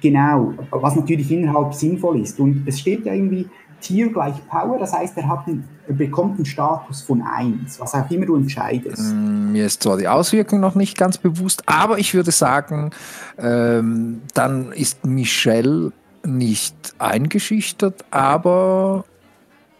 [0.00, 2.38] Genau, was natürlich innerhalb sinnvoll ist.
[2.38, 3.48] Und es steht ja irgendwie
[3.80, 7.94] Tier gleich Power, das heißt, er, hat einen, er bekommt einen Status von 1, was
[7.94, 9.12] auch immer du entscheidest.
[9.14, 12.90] Mm, Mir ist zwar die Auswirkung noch nicht ganz bewusst, aber ich würde sagen,
[13.36, 15.92] ähm, dann ist Michelle
[16.26, 19.04] nicht eingeschüchtert, aber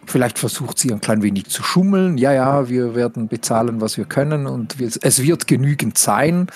[0.07, 2.19] vielleicht versucht sie ein klein wenig zu schummeln.
[2.19, 6.47] Ja, ja, wir werden bezahlen, was wir können und wir, es wird genügend sein,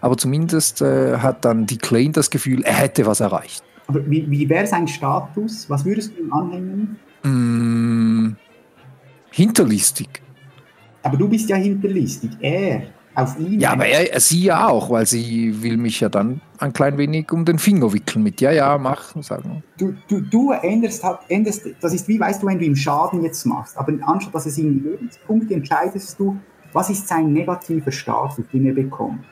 [0.00, 3.62] aber zumindest äh, hat dann die Klein das Gefühl, er hätte was erreicht.
[3.86, 5.68] Aber wie, wie wäre sein Status?
[5.68, 6.96] Was würdest du ihm anhängen?
[7.22, 8.36] Mm,
[9.30, 10.08] hinterlistig.
[11.02, 12.30] Aber du bist ja hinterlistig.
[12.40, 12.82] Er,
[13.18, 13.60] auf ihn.
[13.60, 17.32] Ja, aber er, sie ja auch, weil sie will mich ja dann ein klein wenig
[17.32, 19.62] um den Finger wickeln mit, ja, ja, mach, sagen.
[19.76, 23.22] du, du, du änderst, halt- änderst, das ist wie, weißt du, wenn du ihm Schaden
[23.22, 26.36] jetzt machst, aber anstatt dass es ihm Lebenspunkte entscheidest du,
[26.72, 29.24] was ist sein negativer Status, den er bekommt.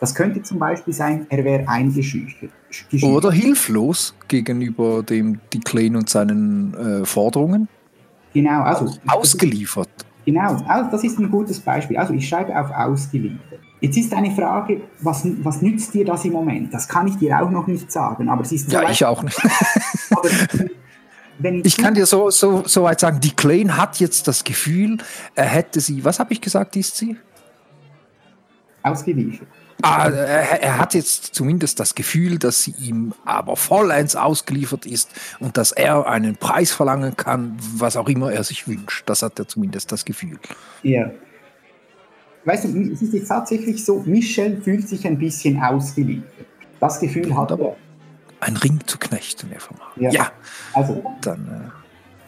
[0.00, 2.50] Das könnte zum Beispiel sein, er wäre eingeschüchtert.
[2.68, 3.08] Geschüchtert.
[3.08, 7.68] Oder hilflos gegenüber dem Declan und seinen äh, Forderungen.
[8.34, 8.92] Genau, also.
[9.06, 9.90] Ausgeliefert.
[10.24, 11.96] Genau, also das ist ein gutes Beispiel.
[11.96, 13.60] Also ich schreibe auf ausgeliefert.
[13.80, 16.72] Jetzt ist eine Frage, was, was nützt dir das im Moment?
[16.72, 19.22] Das kann ich dir auch noch nicht sagen, aber es ist so Ja, ich auch
[19.22, 19.36] nicht.
[21.38, 24.98] wenn Ich kann dir so, so, so weit sagen, Declan hat jetzt das Gefühl,
[25.34, 27.16] er hätte sie, was habe ich gesagt, ist sie?
[28.82, 29.48] ausgeliefert.
[29.82, 35.56] Ah, er, hat jetzt zumindest das Gefühl, dass sie ihm aber vollends ausgeliefert ist und
[35.56, 39.02] dass er einen Preis verlangen kann, was auch immer er sich wünscht.
[39.06, 40.38] Das hat er zumindest das Gefühl.
[40.82, 41.10] Ja.
[42.44, 46.46] Weißt du, es ist jetzt tatsächlich so, Michel fühlt sich ein bisschen ausgeliefert.
[46.80, 47.76] Das Gefühl hat er.
[48.40, 49.96] Ein Ring zu knechten, er vermag.
[49.96, 50.10] Ja.
[50.10, 50.32] Ja,
[50.74, 51.70] Also, dann.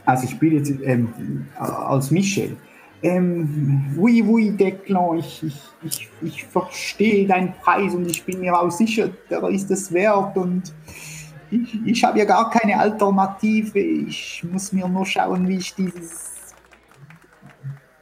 [0.05, 2.57] also ich spiele jetzt ähm, als Michel.
[3.05, 8.59] Ähm, oui, oui, Declan, ich, ich, ich, ich verstehe deinen Preis und ich bin mir
[8.59, 10.73] auch sicher, der ist es wert und
[11.51, 13.79] ich, ich habe ja gar keine Alternative.
[13.79, 16.55] Ich muss mir nur schauen, wie ich dieses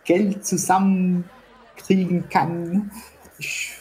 [0.04, 2.88] Geld zusammenkriegen kann.
[3.38, 3.72] Ich,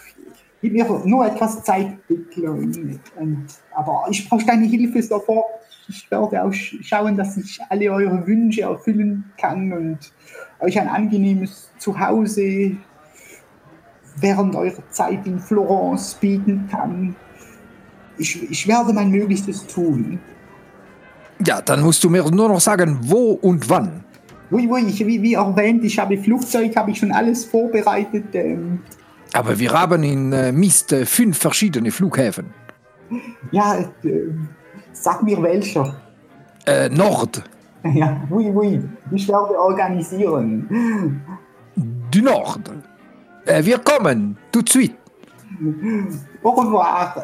[0.60, 3.00] gib mir nur etwas Zeit, Declan.
[3.16, 5.46] Und, aber ich brauche deine Hilfe sofort.
[5.88, 10.00] Ich werde auch sch- schauen, dass ich alle eure Wünsche erfüllen kann und
[10.62, 12.72] euch ein angenehmes Zuhause
[14.18, 17.16] während eurer Zeit in Florence bieten kann.
[18.18, 20.20] Ich, ich werde mein Möglichstes tun.
[21.46, 24.04] Ja, dann musst du mir nur noch sagen, wo und wann.
[24.52, 28.26] Oui, oui, ich, wie, wie erwähnt, ich habe Flugzeug, habe ich schon alles vorbereitet.
[28.34, 28.80] Ähm,
[29.34, 32.54] Aber wir haben in äh, Mist äh, fünf verschiedene Flughäfen.
[33.52, 33.88] ja, äh,
[34.92, 35.96] sag mir welcher.
[36.68, 37.44] Äh, Nord,
[37.94, 40.68] Ja, oui, oui, ich werde organisieren.
[42.12, 42.72] du Nord.
[43.46, 44.96] Äh, wir kommen, tout de suite.
[46.44, 47.24] Au revoir.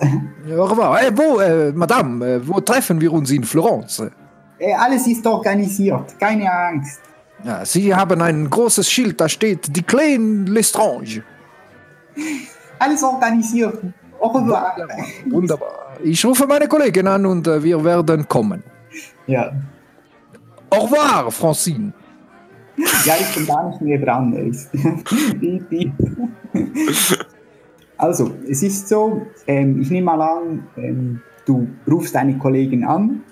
[0.49, 1.01] Au revoir.
[1.01, 4.03] Äh, wo, äh, Madame, äh, wo treffen wir uns in Florence?
[4.59, 7.01] Äh, alles ist organisiert, keine Angst.
[7.43, 11.23] Ja, Sie haben ein großes Schild, da steht Declan Lestrange.
[12.79, 13.77] Alles organisiert.
[14.19, 14.75] Au revoir.
[15.29, 15.97] Wunderbar.
[16.03, 18.63] Ich rufe meine Kollegin an und wir werden kommen.
[19.27, 19.51] Ja.
[20.69, 21.93] Au revoir, Francine.
[23.05, 24.33] Ja, ich bin gar nicht mehr dran.
[27.99, 33.23] Also, es ist so, ähm, ich nehme mal an, ähm, du rufst deine Kollegin an.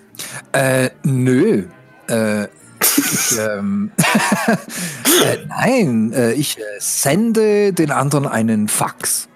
[0.54, 1.66] Äh, nö.
[2.08, 2.46] Äh,
[2.82, 3.92] ich, ähm,
[4.48, 9.30] äh, nein, äh, ich äh, sende den anderen einen Fax.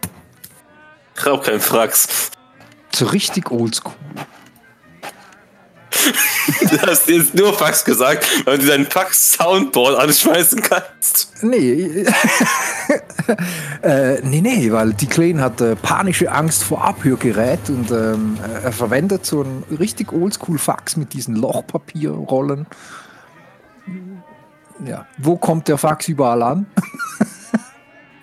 [1.16, 2.32] Ich hab keinen Frax.
[2.92, 3.94] So richtig oldschool.
[6.70, 11.32] Du hast jetzt nur Fax gesagt, weil du dein Fax-Soundboard anschmeißen kannst.
[11.42, 12.06] Nee.
[13.82, 18.72] äh, nee, nee, weil die Kleine hat äh, panische Angst vor Abhörgerät und ähm, er
[18.72, 22.68] verwendet so ein richtig oldschool Fax mit diesen Lochpapierrollen.
[24.86, 26.66] Ja, wo kommt der Fax überall an?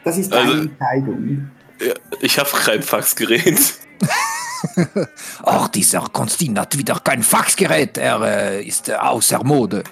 [0.04, 1.50] Das ist deine Also- Entscheidung.
[1.80, 3.74] Ja, ich habe kein Faxgerät.
[5.44, 7.98] Ach, dieser Konstantin hat wieder kein Faxgerät.
[7.98, 9.82] Er äh, ist äh, außer Mode.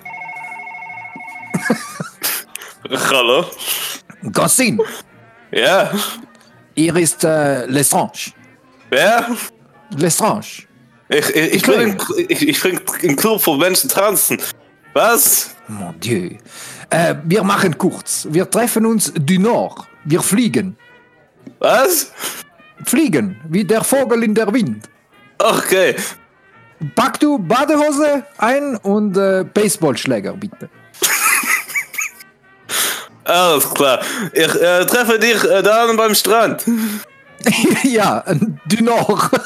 [3.11, 3.47] Hallo?
[4.33, 4.81] Konstantin,
[5.51, 5.91] Ja?
[6.77, 8.33] er ist äh, Lestrange.
[8.91, 9.27] Wer?
[9.97, 10.45] Lestrange.
[11.09, 11.97] Ich, ich, ich, bin im,
[12.29, 14.39] ich, ich bin im Club, wo Menschen tanzen.
[14.93, 15.55] Was?
[15.69, 16.37] Mon Dieu.
[16.91, 18.27] Äh, wir machen kurz.
[18.31, 19.87] Wir treffen uns du Nord.
[20.05, 20.77] Wir fliegen.
[21.59, 22.13] Was?
[22.85, 24.89] Fliegen, wie der Vogel in der Wind.
[25.39, 25.97] Okay.
[26.95, 30.69] Pack du Badehose ein und äh, Baseballschläger, bitte.
[33.25, 34.01] Alles klar.
[34.33, 36.65] Ich äh, treffe dich äh, dann beim Strand.
[37.83, 38.23] ja,
[38.67, 39.31] du Nord.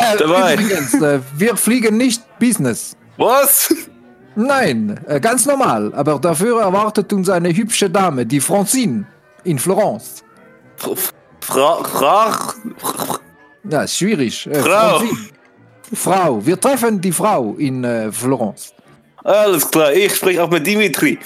[0.00, 0.54] Äh, Dabei.
[0.54, 2.96] Übrigens, äh, wir fliegen nicht Business.
[3.18, 3.74] Was?
[4.34, 5.92] Nein, äh, ganz normal.
[5.94, 9.04] Aber dafür erwartet uns eine hübsche Dame, die Francine,
[9.44, 10.24] in Florence.
[11.40, 12.28] Frau, Frau,
[13.68, 14.46] Ja, ist schwierig.
[14.46, 15.02] Äh, Frau.
[15.92, 18.72] Frau, wir treffen die Frau in äh, Florence.
[19.24, 19.92] alles klar.
[19.92, 21.18] Ich spreche auch mit Dimitri.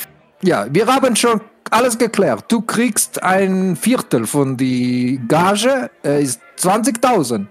[0.43, 2.45] Ja, wir haben schon alles geklärt.
[2.49, 7.47] Du kriegst ein Viertel von die Gage, äh, ist 20.000.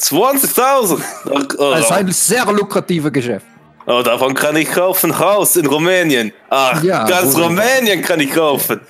[0.00, 1.00] 20.000.
[1.26, 3.46] Oh, oh, Das ist ein sehr lukratives Geschäft.
[3.86, 6.32] oh, davon kann ich kaufen Haus in Rumänien.
[6.50, 8.80] Ach, Ja, ganz wo- Rumänien kann ich kaufen.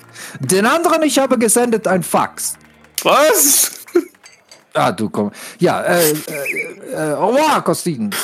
[0.40, 2.54] Den anderen, ich habe gesendet ein Fax.
[3.04, 3.70] Was?
[4.74, 5.32] Ah, du komm.
[5.58, 8.14] Ja, äh, äh, äh, au revoir, Kostin.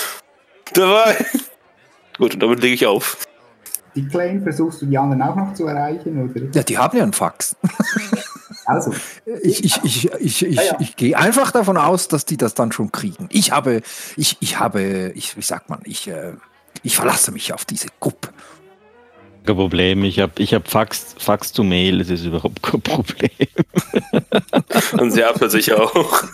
[0.73, 1.25] Dabei.
[2.19, 3.19] Gut, und damit lege ich auf.
[3.95, 6.43] Die Kleinen versuchst du die anderen auch noch zu erreichen, oder?
[6.53, 7.57] Ja, die haben ja ein Fax.
[8.67, 8.93] Also,
[9.43, 10.77] Ich, ich, ich, ich, ich, Ja, ja.
[10.81, 13.29] ich gehe einfach davon aus, dass die das dann schon kriegen.
[13.31, 13.83] Ich habe,
[14.17, 16.33] ich, ich habe, ich, wie sagt man, ich, äh,
[16.83, 18.31] ich verlasse mich auf diese Gruppe.
[19.45, 20.05] Kein Problem.
[20.05, 23.31] Ich habe ich hab Fax, Fax to Mail, das ist überhaupt kein Problem.
[24.99, 26.25] Und sie für sich auch.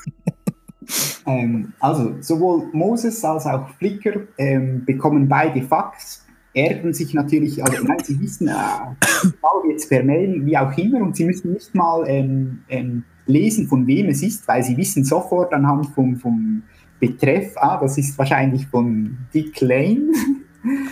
[1.26, 7.82] ähm, also sowohl Moses als auch Flickr ähm, bekommen beide Fax, ärgern sich natürlich, also
[7.84, 9.32] nein, sie wissen, äh,
[9.70, 13.86] jetzt per Mail, wie auch immer, und sie müssen nicht mal ähm, ähm, lesen, von
[13.86, 16.62] wem es ist, weil sie wissen sofort anhand vom, vom
[16.98, 20.12] Betreff, ah, das ist wahrscheinlich von Dick Lane.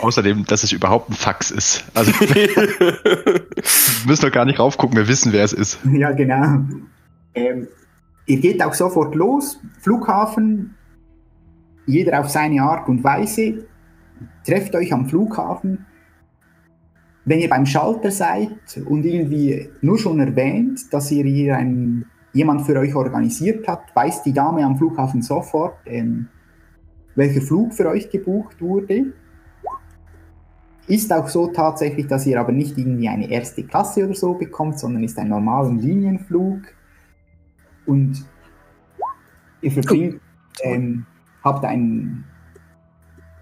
[0.00, 1.84] Außerdem, dass es überhaupt ein Fax ist.
[1.94, 3.46] Also wir
[4.06, 5.78] müssen doch gar nicht raufgucken, wir wissen, wer es ist.
[5.92, 6.60] Ja, genau.
[7.34, 7.68] Ähm,
[8.26, 10.74] ihr geht auch sofort los, Flughafen,
[11.86, 13.66] jeder auf seine Art und Weise,
[14.46, 15.86] trefft euch am Flughafen.
[17.24, 22.62] Wenn ihr beim Schalter seid und irgendwie nur schon erwähnt, dass ihr hier einen, jemand
[22.62, 26.28] für euch organisiert habt, weiß die Dame am Flughafen sofort, ähm,
[27.14, 29.12] welcher Flug für euch gebucht wurde.
[30.88, 34.78] Ist auch so tatsächlich, dass ihr aber nicht irgendwie eine erste Klasse oder so bekommt,
[34.78, 36.62] sondern ist ein normaler Linienflug.
[37.84, 38.24] Und
[39.60, 40.22] ihr verbringt,
[40.62, 41.04] ähm,
[41.44, 42.24] habt einen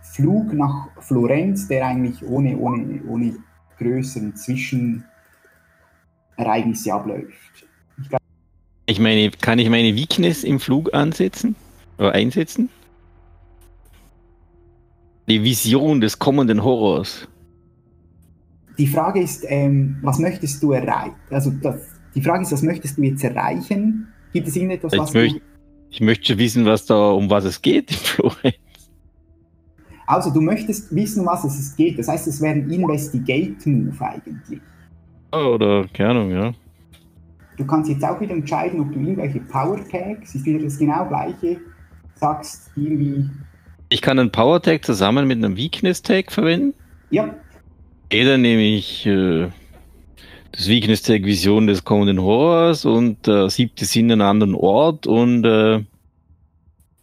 [0.02, 3.36] Flug nach Florenz, der eigentlich ohne, ohne, ohne
[3.78, 7.68] größeren Zwischenereignisse abläuft.
[8.86, 11.54] Ich meine, kann ich meine Weakness im Flug ansetzen?
[11.98, 12.70] Oder einsetzen?
[15.28, 17.28] Die Vision des kommenden Horrors.
[18.78, 21.14] Die Frage ist, ähm, was möchtest du erreichen?
[21.30, 21.76] Also das,
[22.14, 24.08] die Frage ist, was möchtest du jetzt erreichen?
[24.32, 25.44] Gibt es irgendetwas, Ich was möchte- du...
[25.88, 28.56] Ich möchte wissen, was da, um was es geht im Florenz.
[30.06, 31.98] Also du möchtest wissen, um was es geht.
[31.98, 34.60] Das heißt, es wäre ein Investigate-Move eigentlich.
[35.32, 36.52] Oder, keine Ahnung, ja.
[37.56, 41.06] Du kannst jetzt auch wieder entscheiden, ob du irgendwelche Power Tags, ist wieder das genau
[41.06, 41.58] gleiche,
[42.16, 43.30] sagst irgendwie,
[43.88, 46.74] Ich kann einen Power Tag zusammen mit einem Weakness Tag verwenden.
[47.10, 47.34] ja,
[48.06, 49.48] Okay, dann nehme ich äh,
[50.52, 55.08] das Weakness Tag Vision des kommenden Horrors und äh, siebte Sinn an einem anderen Ort
[55.08, 55.82] und äh,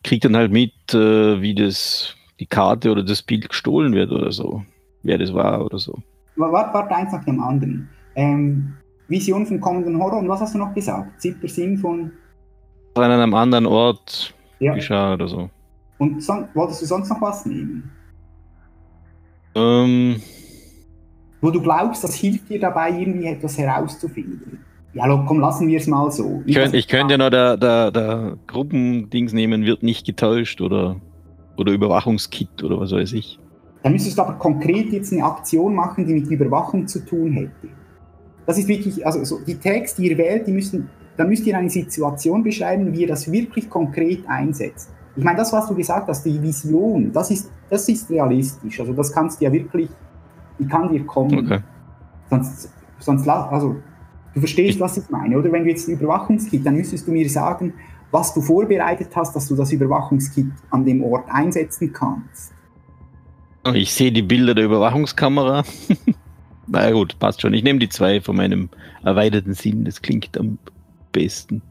[0.03, 4.31] krieg dann halt mit, äh, wie das die Karte oder das Bild gestohlen wird oder
[4.31, 4.63] so.
[5.03, 6.01] Wer das war oder so.
[6.37, 7.89] warte, warte eins nach dem anderen.
[8.15, 8.73] Ähm,
[9.09, 11.21] Vision vom kommenden Horror und was hast du noch gesagt?
[11.21, 12.13] Siebter Sinn von,
[12.95, 15.49] An einem anderen Ort ja, geschah oder so.
[15.97, 17.91] und son wolltest du sonst noch was nehmen?
[19.55, 20.21] Ähm,
[21.43, 24.59] Wo du glaubst, das hilft dir dabei, irgendwie etwas herauszufinden.
[24.93, 26.41] Ja, komm, lassen wir es mal so.
[26.45, 31.01] ich könnte könnt ja noch der, der, der Gruppendings nehmen, wird nicht getäuscht oder,
[31.57, 33.39] oder Überwachungskit oder was weiß ich.
[33.81, 37.67] Dann müsstest du aber konkret jetzt eine Aktion machen, die mit Überwachung zu tun hätte.
[38.45, 41.57] Das ist wirklich, also so, die Tags, die ihr wählt, die müssen, dann müsst ihr
[41.57, 44.91] eine Situation beschreiben, wie ihr das wirklich konkret einsetzt.
[45.17, 48.79] Ich meine, das, was du gesagt hast, die Vision, das ist, das ist realistisch.
[48.79, 49.89] Also das kannst du ja wirklich,
[50.59, 51.45] die kann dir kommen.
[51.45, 51.59] Okay.
[52.29, 53.75] Sonst, sonst, also,
[54.33, 55.51] du verstehst, was ich meine, oder?
[55.51, 57.73] Wenn du jetzt ein Überwachungskit, dann müsstest du mir sagen,
[58.11, 62.53] was du vorbereitet hast, dass du das Überwachungskit an dem Ort einsetzen kannst.
[63.73, 65.63] Ich sehe die Bilder der Überwachungskamera.
[66.67, 67.53] Na gut, passt schon.
[67.53, 68.69] Ich nehme die zwei von meinem
[69.03, 69.85] erweiterten Sinn.
[69.85, 70.57] Das klingt am
[71.11, 71.61] besten.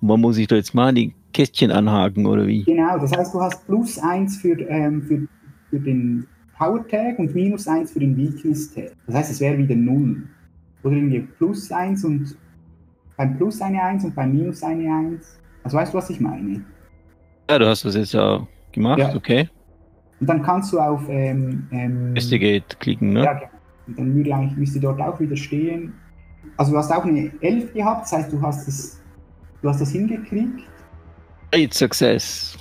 [0.00, 2.64] Und man muss sich da jetzt mal die Kästchen anhaken oder wie?
[2.64, 5.26] Genau, das heißt, du hast plus eins für, ähm, für,
[5.70, 6.26] für den
[6.62, 8.92] Power Tag und minus eins für den Weakness Tag.
[9.06, 10.22] Das heißt, es wäre wieder null.
[10.84, 12.36] Oder irgendwie plus eins und
[13.16, 15.38] beim Plus eine Eins und beim Minus eine Eins.
[15.64, 16.64] Also weißt du, was ich meine?
[17.50, 19.14] Ja, du hast das jetzt ja gemacht, Ja.
[19.14, 19.48] okay.
[20.20, 23.24] Und dann kannst du auf ähm, ähm, Investigate klicken, ne?
[23.24, 23.50] Ja, genau.
[23.88, 25.92] Und dann würde eigentlich, müsste dort auch wieder stehen.
[26.56, 29.00] Also du hast auch eine 11 gehabt, das heißt, du hast es,
[29.62, 30.60] du hast das hingekriegt.
[31.50, 32.56] Great Success.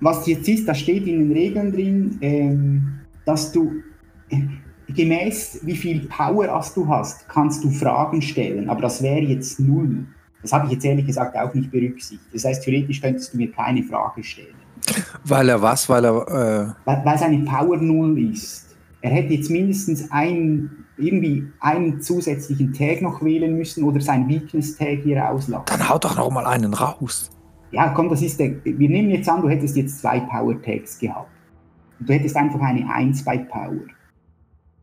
[0.00, 3.72] Was jetzt ist, da steht in den Regeln drin, ähm, dass du
[4.30, 4.40] äh,
[4.92, 10.06] gemäß wie viel Power du hast, kannst du Fragen stellen, aber das wäre jetzt null.
[10.42, 12.20] Das habe ich jetzt ehrlich gesagt auch nicht berücksichtigt.
[12.32, 14.54] Das heißt, theoretisch könntest du mir keine Frage stellen.
[15.24, 15.88] Weil er was?
[15.88, 16.74] Weil er.
[16.84, 18.76] weil, weil seine Power null ist.
[19.02, 25.00] Er hätte jetzt mindestens einen, irgendwie einen zusätzlichen Tag noch wählen müssen oder sein Weakness-Tag
[25.04, 25.64] hier Äh, auslassen.
[25.66, 27.30] dann haut doch noch mal einen raus.
[27.70, 28.64] Ja, komm, das ist der.
[28.64, 31.28] Wir nehmen jetzt an, du hättest jetzt zwei Power-Tags gehabt.
[32.06, 33.86] Du hättest einfach eine 1 bei Power.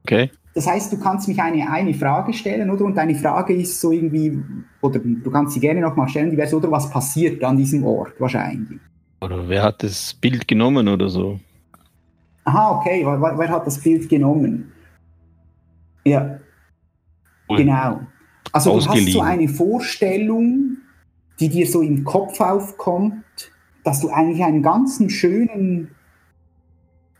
[0.03, 0.31] Okay.
[0.55, 2.85] Das heißt, du kannst mich eine, eine Frage stellen, oder?
[2.85, 4.41] Und deine Frage ist so irgendwie,
[4.81, 7.83] oder du kannst sie gerne nochmal stellen, die wäre so, oder was passiert an diesem
[7.83, 8.79] Ort wahrscheinlich?
[9.21, 11.39] Oder wer hat das Bild genommen oder so?
[12.45, 14.71] Aha, okay, wer, wer hat das Bild genommen?
[16.03, 16.39] Ja,
[17.47, 18.01] genau.
[18.51, 20.77] Also du hast so eine Vorstellung,
[21.39, 23.23] die dir so im Kopf aufkommt,
[23.83, 25.91] dass du eigentlich einen ganzen schönen,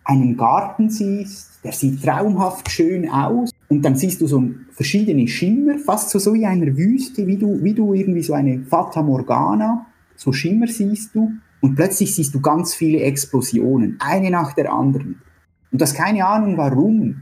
[0.09, 3.51] einen Garten siehst, der sieht traumhaft schön aus.
[3.67, 7.63] Und dann siehst du so verschiedene Schimmer, fast so, so wie einer Wüste, wie du,
[7.63, 9.85] wie du irgendwie so eine Fata Morgana,
[10.15, 11.31] so Schimmer siehst du.
[11.61, 15.21] Und plötzlich siehst du ganz viele Explosionen, eine nach der anderen.
[15.71, 17.21] Und du hast keine Ahnung warum.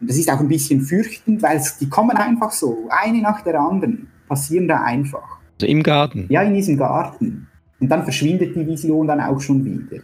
[0.00, 3.42] Und das ist auch ein bisschen fürchtend, weil es, die kommen einfach so, eine nach
[3.42, 5.40] der anderen, passieren da einfach.
[5.60, 6.26] Also im Garten.
[6.30, 7.48] Ja, in diesem Garten.
[7.80, 10.02] Und dann verschwindet die Vision dann auch schon wieder.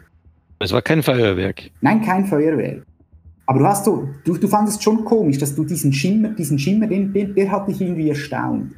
[0.63, 1.71] Es war kein Feuerwerk.
[1.81, 2.85] Nein, kein Feuerwerk.
[3.47, 6.87] Aber du hast so, du, du fandest schon komisch, dass du diesen Schimmer, diesen Schimmer,
[6.87, 8.73] den, den, der hat dich irgendwie erstaunt.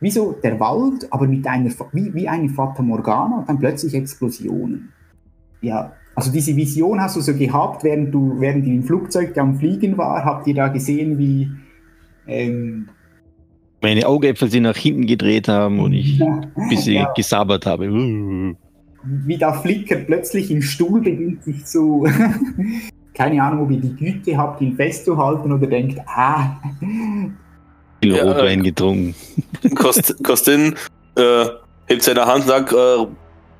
[0.00, 3.94] Wie so der Wald, aber mit einer, wie, wie eine Fata Morgana und dann plötzlich
[3.94, 4.88] Explosionen.
[5.60, 9.56] Ja, also diese Vision hast du so gehabt, während du, während ihr im Flugzeug am
[9.58, 11.50] Fliegen war, habt ihr da gesehen, wie,
[12.26, 12.88] ähm,
[13.82, 17.12] Meine Augäpfel sind nach hinten gedreht haben und ich ein bisschen Ja.
[17.14, 17.86] gesabbert habe.
[19.02, 22.06] Wie da Flicker plötzlich im Stuhl beginnt sich zu,
[23.14, 26.60] keine Ahnung, ob ihr die Güte habt, ihn festzuhalten oder denkt, ah,
[28.02, 29.14] Viel Ja, Rotwein getrunken.
[29.74, 30.74] Kost, Kostin
[31.16, 31.46] äh,
[31.86, 33.06] hebt seine Hand und sagt, äh,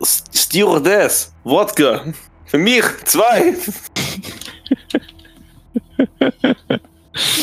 [0.03, 2.03] Stewardess, Wodka.
[2.47, 3.55] Für mich, zwei.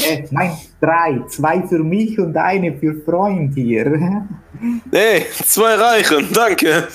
[0.08, 4.26] äh, nein, drei, zwei für mich und eine für Freund hier.
[4.92, 6.88] Nee, zwei reichen, danke.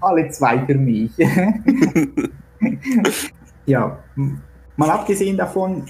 [0.00, 1.12] Alle zwei für mich.
[3.66, 3.98] ja,
[4.76, 5.84] mal abgesehen davon,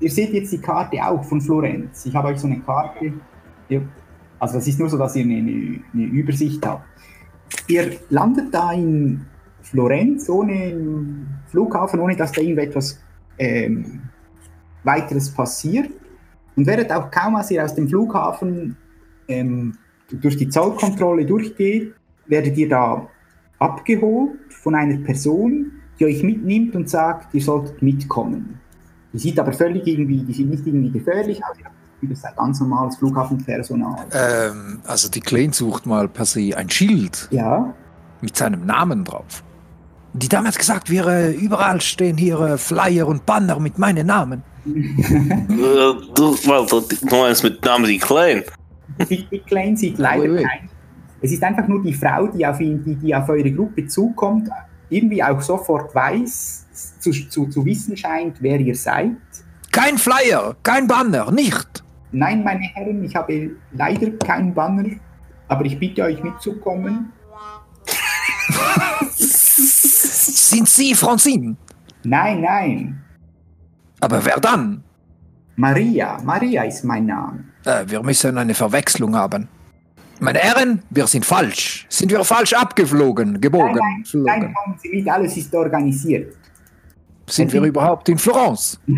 [0.00, 2.06] ihr seht jetzt die Karte auch von Florenz.
[2.06, 3.12] Ich habe euch so eine Karte.
[3.68, 3.80] Ja,
[4.38, 6.84] also das ist nur so, dass ihr eine, eine, eine Übersicht habt.
[7.68, 9.26] Ihr landet da in
[9.62, 13.00] Florenz ohne Flughafen, ohne dass da irgendetwas
[13.38, 14.02] ähm,
[14.86, 15.90] weiteres passiert.
[16.56, 18.76] Und werdet auch kaum, als ihr aus dem Flughafen
[19.28, 19.76] ähm,
[20.10, 21.92] durch die Zollkontrolle durchgeht,
[22.26, 23.06] werdet ihr da
[23.58, 28.60] abgeholt von einer Person, die euch mitnimmt und sagt, ihr solltet mitkommen.
[29.12, 31.56] Die sieht aber völlig irgendwie, die sieht nicht irgendwie gefährlich aus,
[32.02, 34.06] ihr seid ganz normales Flughafenpersonal.
[34.12, 37.74] Ähm, also die Klein sucht mal per se ein Schild Ja,
[38.20, 39.42] mit seinem Namen drauf.
[40.12, 44.06] Die Dame hat gesagt, wir äh, überall stehen hier äh, Flyer und Banner mit meinem
[44.06, 44.42] Namen.
[44.66, 48.42] Du, Walter, du meinst mit Namen die Klein.
[49.08, 50.42] die, Klein sieht leider Ui, ui.
[50.42, 50.68] kein.
[51.22, 54.48] Es ist einfach nur die Frau, die auf, ihn, die, die auf eure Gruppe zukommt
[54.88, 56.66] irgendwie auch sofort weiß,
[57.00, 59.16] zu, zu, zu wissen scheint, wer ihr seid.
[59.72, 61.84] Kein Flyer, kein Banner, nicht.
[62.12, 64.88] Nein, meine Herren, ich habe leider keinen Banner,
[65.48, 67.12] aber ich bitte euch mitzukommen.
[69.16, 71.56] Sind Sie Francine?
[72.04, 73.02] Nein, nein,
[74.06, 74.84] Aber wer dann?
[75.56, 77.42] Maria, Maria ist mein Name.
[77.64, 79.48] Äh, wir müssen eine Verwechslung haben.
[80.20, 81.86] Meine Herren, wir sind falsch.
[81.88, 83.74] Sind wir falsch abgeflogen, gebogen?
[83.74, 86.36] Nein, nein, nein, kommen Sie mit, alles ist organisiert.
[87.28, 88.80] Sind wir überhaupt in Florence?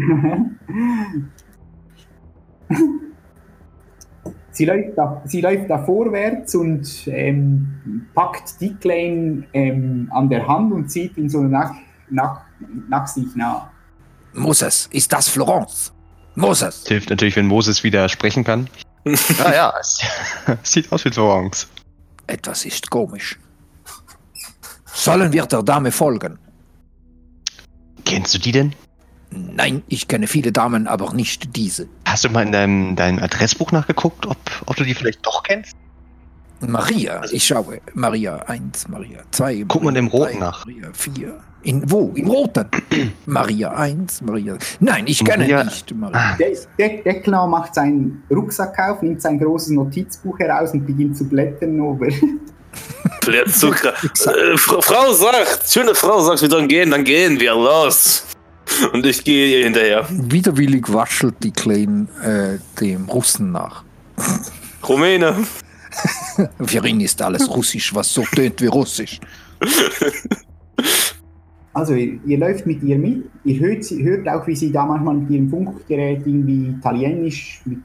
[4.50, 10.72] Sie läuft da, sie läuft da vorwärts und ähm, packt Dicklane ähm, an der Hand
[10.72, 11.72] und zieht ihn so nach,
[12.10, 12.42] nach,
[12.88, 13.70] nach sich nah.
[14.38, 15.92] Moses, ist das Florence?
[16.34, 18.68] Moses, Es hilft natürlich, wenn Moses wieder sprechen kann.
[19.44, 20.00] ah ja, es
[20.62, 21.66] sieht aus wie Florence.
[22.26, 23.38] etwas ist komisch.
[24.86, 26.38] Sollen wir der Dame folgen?
[28.04, 28.74] Kennst du die denn?
[29.30, 31.86] Nein, ich kenne viele Damen, aber nicht diese.
[32.06, 35.76] Hast du mal in deinem, deinem Adressbuch nachgeguckt, ob, ob du die vielleicht doch kennst?
[36.60, 37.80] Maria, ich schaue.
[37.94, 39.64] Maria 1, Maria 2.
[39.68, 40.66] Guck mal Roten drei, nach.
[40.66, 41.34] Maria 4.
[41.62, 42.12] In wo?
[42.14, 42.66] Im Roten?
[43.26, 44.56] Maria 1, Maria.
[44.80, 46.16] Nein, ich kenne Maria- nicht Maria.
[46.16, 51.16] Ah, De De Declan macht seinen Rucksack auf, nimmt sein großes Notizbuch heraus und beginnt
[51.16, 52.08] zu blättern over.
[53.52, 53.92] Zucker.
[54.02, 58.24] Äh, Fra- Frau sagt, schöne Frau sagt, wir sollen gehen, dann gehen wir los.
[58.92, 60.06] Und ich gehe ihr hinterher.
[60.10, 63.84] Widerwillig waschelt die Kleine äh, dem Russen nach.
[64.86, 65.34] Rumäne.
[66.64, 69.20] Für ihn ist alles Russisch, was so tönt wie Russisch.
[71.72, 74.84] Also ihr, ihr läuft mit ihr mit, ihr hört, sie, hört auch, wie sie da
[74.84, 77.78] manchmal mit ihrem Funkgerät irgendwie italienisch mit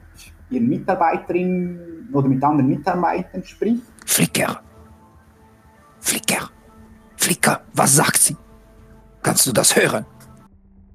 [0.50, 3.82] ihren Mitarbeiterinnen oder mit anderen Mitarbeitern spricht.
[4.06, 4.60] Flicker.
[6.00, 6.50] Flicker.
[7.16, 8.36] Flicker, was sagt sie?
[9.22, 10.04] Kannst du das hören?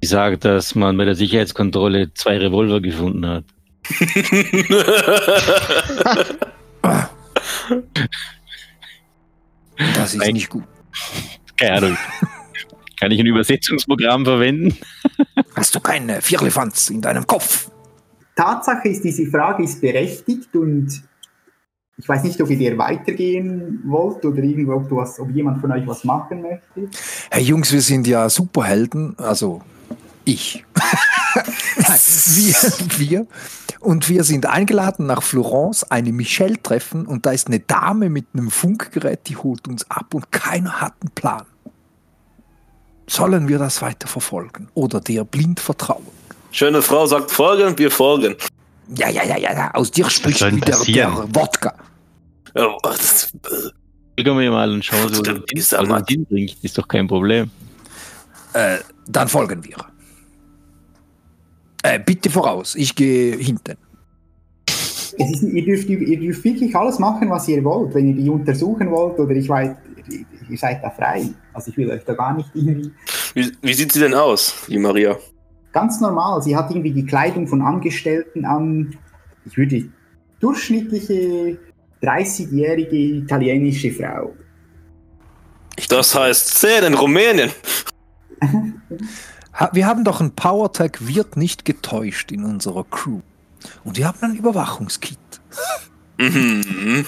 [0.01, 3.45] Sie sagt, dass man bei der Sicherheitskontrolle zwei Revolver gefunden hat.
[9.95, 10.34] Das ist Nein.
[10.34, 10.64] nicht gut.
[11.58, 11.97] Keine Ahnung.
[13.00, 14.78] Kann ich ein Übersetzungsprogramm verwenden?
[15.56, 17.70] Hast du keine Vierlefanz in deinem Kopf?
[18.36, 21.02] Tatsache ist, diese Frage ist berechtigt und
[21.97, 25.60] ich weiß nicht, ob ihr dir weitergehen wollt oder irgendwo, ob, du was, ob jemand
[25.60, 26.89] von euch was machen möchte.
[27.30, 29.62] Hey Jungs, wir sind ja Superhelden, also
[30.24, 30.64] ich.
[31.89, 33.27] Wir, wir.
[33.79, 38.27] Und wir sind eingeladen nach Florence, eine Michelle treffen und da ist eine Dame mit
[38.33, 41.45] einem Funkgerät, die holt uns ab und keiner hat einen Plan.
[43.07, 46.05] Sollen wir das weiter verfolgen oder dir blind vertrauen?
[46.51, 48.35] Schöne Frau sagt folgen, wir folgen.
[48.95, 49.73] Ja, ja, ja, ja, ja.
[49.73, 51.73] aus dir spricht wieder der Wodka.
[52.55, 53.69] Ja, das, äh,
[54.19, 55.21] Schicken wir mal und schauen, das
[55.53, 56.03] dieser Mann.
[56.05, 56.57] hinbringt.
[56.61, 57.49] Ist doch kein Problem.
[58.51, 59.77] Äh, dann folgen wir.
[61.89, 63.75] Äh, bitte voraus, ich gehe hinten.
[65.17, 67.95] Es ist, ihr, dürft, ihr dürft wirklich alles machen, was ihr wollt.
[67.95, 69.75] Wenn ihr die untersuchen wollt oder ich weiß,
[70.49, 71.29] ihr, seid da frei.
[71.51, 72.91] Also ich will euch da gar nicht irgendwie...
[73.33, 75.17] wie, wie sieht sie denn aus, die Maria?
[75.71, 78.95] Ganz normal, sie hat irgendwie die Kleidung von Angestellten an.
[79.45, 79.89] Ich würde
[80.39, 81.57] durchschnittliche
[82.03, 84.33] 30-jährige italienische Frau.
[85.89, 87.49] Das heißt 10 in Rumänien.
[89.74, 93.22] Wir haben doch ein PowerTag wird nicht getäuscht in unserer Crew.
[93.84, 95.20] Und wir haben ein Überwachungskit.
[96.18, 97.05] Mhm.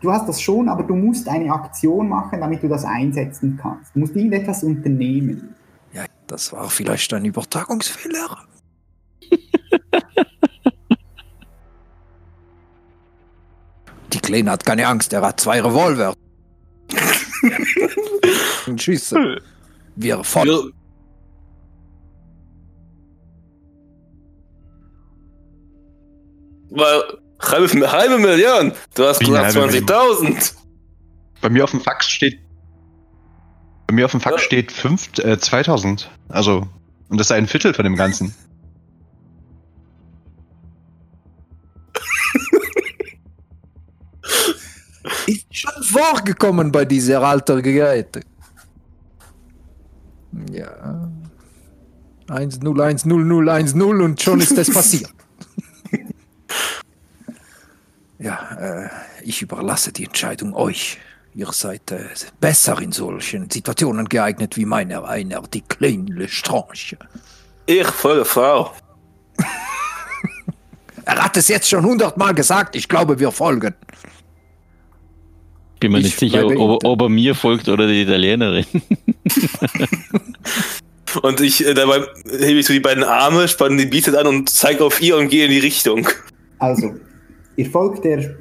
[0.00, 3.94] Du hast das schon, aber du musst eine Aktion machen, damit du das einsetzen kannst.
[3.94, 5.54] Du musst irgendetwas unternehmen.
[5.92, 8.38] Ja, das war vielleicht ein Übertragungsfehler.
[14.12, 16.14] Die Kleine hat keine Angst, er hat zwei Revolver.
[18.66, 19.38] Und Schüsse.
[19.96, 20.72] Wir folgen.
[26.70, 27.02] Wir, weil,
[27.40, 28.72] halbe, halbe Million.
[28.94, 30.54] Du hast Wie gesagt eine halbe 20.000.
[31.40, 32.38] Bei mir auf dem Fax steht.
[33.86, 34.42] Bei mir auf dem Fax Ja.
[34.42, 36.10] steht fünf, äh, 2000.
[36.28, 36.66] Also,
[37.08, 38.34] und das ist ein Viertel von dem Ganzen.
[45.26, 48.20] Ist schon vorgekommen bei dieser alter Geräte.
[50.50, 51.10] Ja.
[52.28, 55.12] 10100010 und schon ist es passiert.
[58.18, 58.88] ja, äh,
[59.22, 60.98] ich überlasse die Entscheidung euch.
[61.34, 62.08] Ihr seid äh,
[62.40, 66.98] besser in solchen Situationen geeignet wie meiner einer, die kleine Lestrange.
[67.66, 68.72] Ich folge Frau.
[71.04, 73.74] Er hat es jetzt schon hundertmal gesagt, ich glaube, wir folgen.
[75.82, 78.64] Bin mir Ich nicht sicher, ob, ob er mir folgt oder die Italienerin.
[81.22, 84.48] Und ich äh, dabei hebe ich so die beiden Arme, spanne die Bizeps an und
[84.48, 86.08] zeige auf ihr und gehe in die Richtung.
[86.58, 86.94] Also,
[87.56, 88.36] ihr folgt der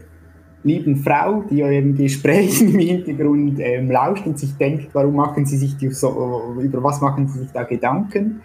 [0.63, 5.57] lieben Frau, die euren Gesprächen im Hintergrund ähm, lauscht und sich denkt, warum machen sie
[5.57, 8.41] sich die so, über was machen sie sich da Gedanken.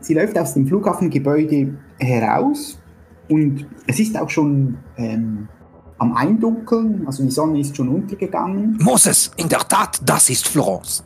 [0.00, 2.78] Sie läuft aus dem Flughafengebäude heraus
[3.28, 5.48] und es ist auch schon ähm,
[6.02, 8.76] am Eindunkeln, also die Sonne ist schon untergegangen.
[8.80, 11.02] Moses, in der Tat, das ist Florence.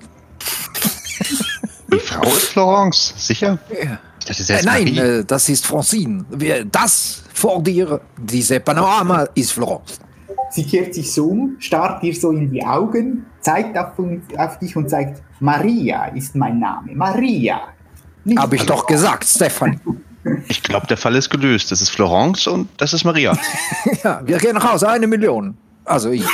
[1.93, 3.59] Die Frau ist Florence, sicher?
[3.83, 3.99] Ja.
[4.27, 6.25] Das ist Äh, nein, äh, das ist Francine.
[6.31, 10.01] Wir- Das vor dir, diese Panorama ist Florence.
[10.51, 13.93] Sie kehrt sich so um, starrt dir so in die Augen, zeigt auf,
[14.39, 16.95] auf dich und sagt, Maria ist mein Name.
[16.95, 17.61] Maria.
[18.37, 19.81] Habe ich doch gesagt, Stefan.
[20.49, 21.71] Ich glaube, der Fall ist gelöst.
[21.71, 23.37] Das ist Florence und das ist Maria.
[24.03, 25.57] Ja, wir gehen nach Hause, eine Million.
[25.85, 26.25] Also ich.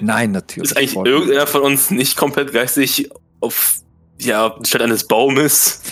[0.00, 0.70] Nein, natürlich.
[0.70, 3.10] Ist eigentlich irgendeiner von uns nicht komplett geistig
[3.40, 3.76] auf
[4.18, 5.82] ja, statt eines Baumes?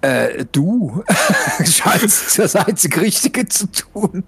[0.00, 1.04] Äh, du
[1.64, 4.24] scheinst das einzig Richtige zu tun.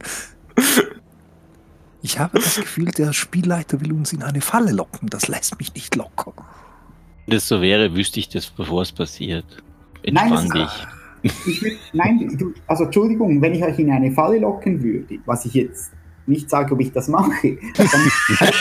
[2.03, 5.09] Ich habe das Gefühl, der Spielleiter will uns in eine Falle locken.
[5.09, 6.33] Das lässt mich nicht locker.
[7.27, 9.64] Wenn das so wäre, wüsste ich das, bevor es passiert.
[10.11, 10.87] Nein, dich.
[11.47, 15.47] Ich würd, nein, du, also Entschuldigung, wenn ich euch in eine Falle locken würde, was
[15.47, 15.91] ich jetzt
[16.27, 17.89] nicht sage, ob ich das mache, dann,
[18.39, 18.53] nein,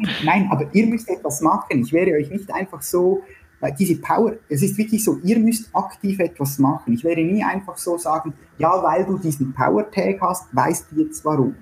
[0.24, 1.82] nein, aber ihr müsst etwas machen.
[1.82, 3.22] Ich wäre euch nicht einfach so,
[3.60, 6.94] weil diese Power, es ist wirklich so, ihr müsst aktiv etwas machen.
[6.94, 11.02] Ich wäre nie einfach so sagen, ja, weil du diesen Power Tag hast, weißt du
[11.02, 11.54] jetzt warum.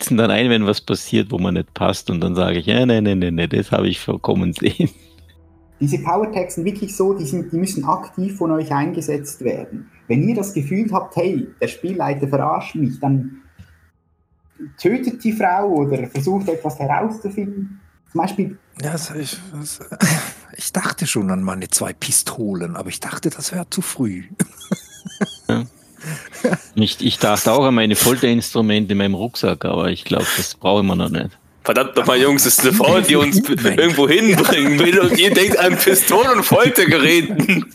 [0.00, 2.86] Sitzen dann ein, wenn was passiert, wo man nicht passt, und dann sage ich, ja,
[2.86, 4.88] nein, nein, nein, nein, das habe ich vollkommen sehen.
[5.78, 9.90] Diese Power Tags sind wirklich so, die, sind, die müssen aktiv von euch eingesetzt werden.
[10.08, 13.42] Wenn ihr das Gefühl habt, hey, der Spielleiter verarscht mich, dann
[14.78, 17.80] tötet die Frau oder versucht etwas herauszufinden.
[18.10, 19.80] Zum Beispiel, Ja, das, ich, das,
[20.56, 24.24] ich dachte schon an meine zwei Pistolen, aber ich dachte, das wäre zu früh.
[26.74, 30.86] Ich, ich dachte auch an meine Folterinstrumente in meinem Rucksack, aber ich glaube, das brauchen
[30.86, 31.30] wir noch nicht.
[31.62, 35.58] Verdammt nochmal, Jungs, es ist eine Frau, die uns irgendwo hinbringen will und ihr denkt
[35.58, 37.66] an Pistolen und Foltergeräten.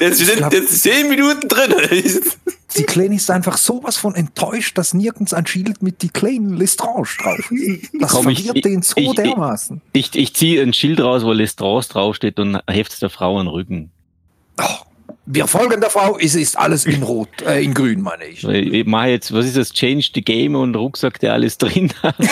[0.00, 1.72] Jetzt, wir sind jetzt zehn Minuten drin.
[2.76, 7.06] Die Kleine ist einfach sowas von enttäuscht, dass nirgends ein Schild mit die kleinen Lestrange
[7.22, 7.90] drauf ist.
[7.98, 9.80] Das Komm, ich- verwirrt den so ich- ich- dermaßen.
[9.92, 13.46] Ich, ich ziehe ein Schild raus, wo Lestrance draufsteht und hefte es der Frau an
[13.46, 13.90] den Rücken.
[15.32, 18.42] Wir folgen der Frau, es ist alles in Rot, äh, in Grün, meine ich.
[18.42, 22.16] Ich mache jetzt, was ist das, Change the Game und Rucksack, der alles drin hat.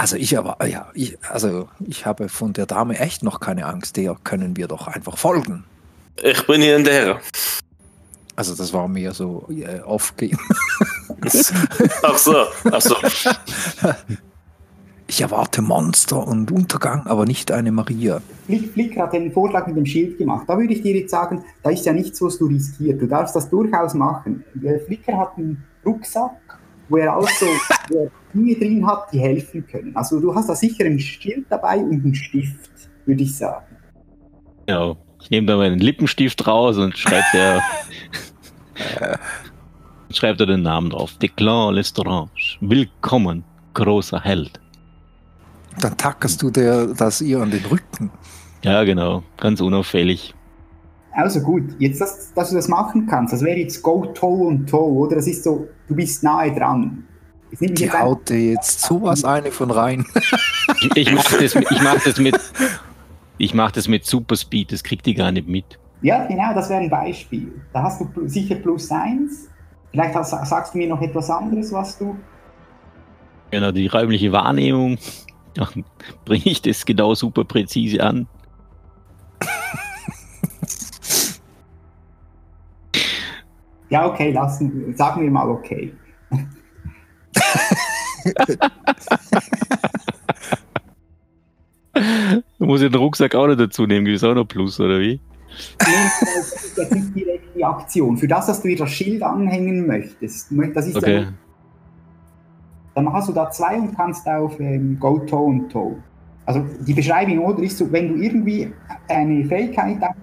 [0.00, 3.96] Also ich aber, ja, ich, also ich habe von der Dame echt noch keine Angst,
[3.96, 5.64] der können wir doch einfach folgen.
[6.22, 7.20] Ich bin hier hinterher.
[8.36, 10.38] Also das war mir so äh, aufgehen.
[12.02, 12.94] Ach so, ach so.
[15.10, 18.20] Ich erwarte Monster und Untergang, aber nicht eine Maria.
[18.44, 20.44] Flick, Flick hat den Vorschlag mit dem Schild gemacht.
[20.46, 23.00] Da würde ich dir jetzt sagen, da ist ja nichts, was du riskiert.
[23.00, 24.44] Du darfst das durchaus machen.
[24.52, 26.58] Der Flicker hat einen Rucksack,
[26.90, 27.46] wo er also
[27.88, 29.96] wo er Dinge drin hat, die helfen können.
[29.96, 32.68] Also du hast da sicher ein Schild dabei und einen Stift,
[33.06, 33.64] würde ich sagen.
[34.68, 37.62] Ja, ich nehme da meinen Lippenstift raus und schreibe der,
[40.10, 41.16] schreibt er den Namen drauf.
[41.16, 42.28] Declan Lestrange.
[42.60, 43.42] Willkommen,
[43.72, 44.60] großer Held.
[45.80, 48.10] Dann tackerst du der, das ihr an den Rücken.
[48.62, 49.22] Ja, genau.
[49.36, 50.34] Ganz unauffällig.
[51.12, 54.68] Also gut, jetzt, dass, dass du das machen kannst, das wäre jetzt Go Toe und
[54.68, 55.16] Toe, oder?
[55.16, 57.04] Das ist so, du bist nahe dran.
[57.50, 60.04] Ich Die jetzt haut dir jetzt sowas eine von rein.
[60.80, 62.38] Ich, ich mache das, ich mach das mit.
[63.38, 65.64] Ich mache das mit Superspeed, das kriegt die gar nicht mit.
[66.02, 67.52] Ja, genau, das wäre ein Beispiel.
[67.72, 69.48] Da hast du sicher plus eins.
[69.90, 72.16] Vielleicht hast, sagst du mir noch etwas anderes, was du.
[73.50, 74.98] Genau, die räumliche Wahrnehmung.
[75.58, 75.84] Dann
[76.24, 78.26] bringe ich das genau super präzise an.
[83.90, 85.94] Ja, okay, lassen, sagen wir mal okay.
[92.58, 95.00] Du musst ja den Rucksack auch noch dazu nehmen, gibt es auch noch Plus, oder
[95.00, 95.20] wie?
[95.86, 95.92] Nee,
[96.76, 98.16] Das ist direkt die Aktion.
[98.16, 101.24] Für das, dass du dir das Schild anhängen möchtest, das ist Okay.
[101.24, 101.38] dann,
[103.04, 105.96] dann hast du da zwei und kannst auf ähm, Go Toe und Toe.
[106.46, 108.72] Also die Beschreibung oder ist so, wenn du irgendwie
[109.08, 110.16] eine Fähigkeit hast,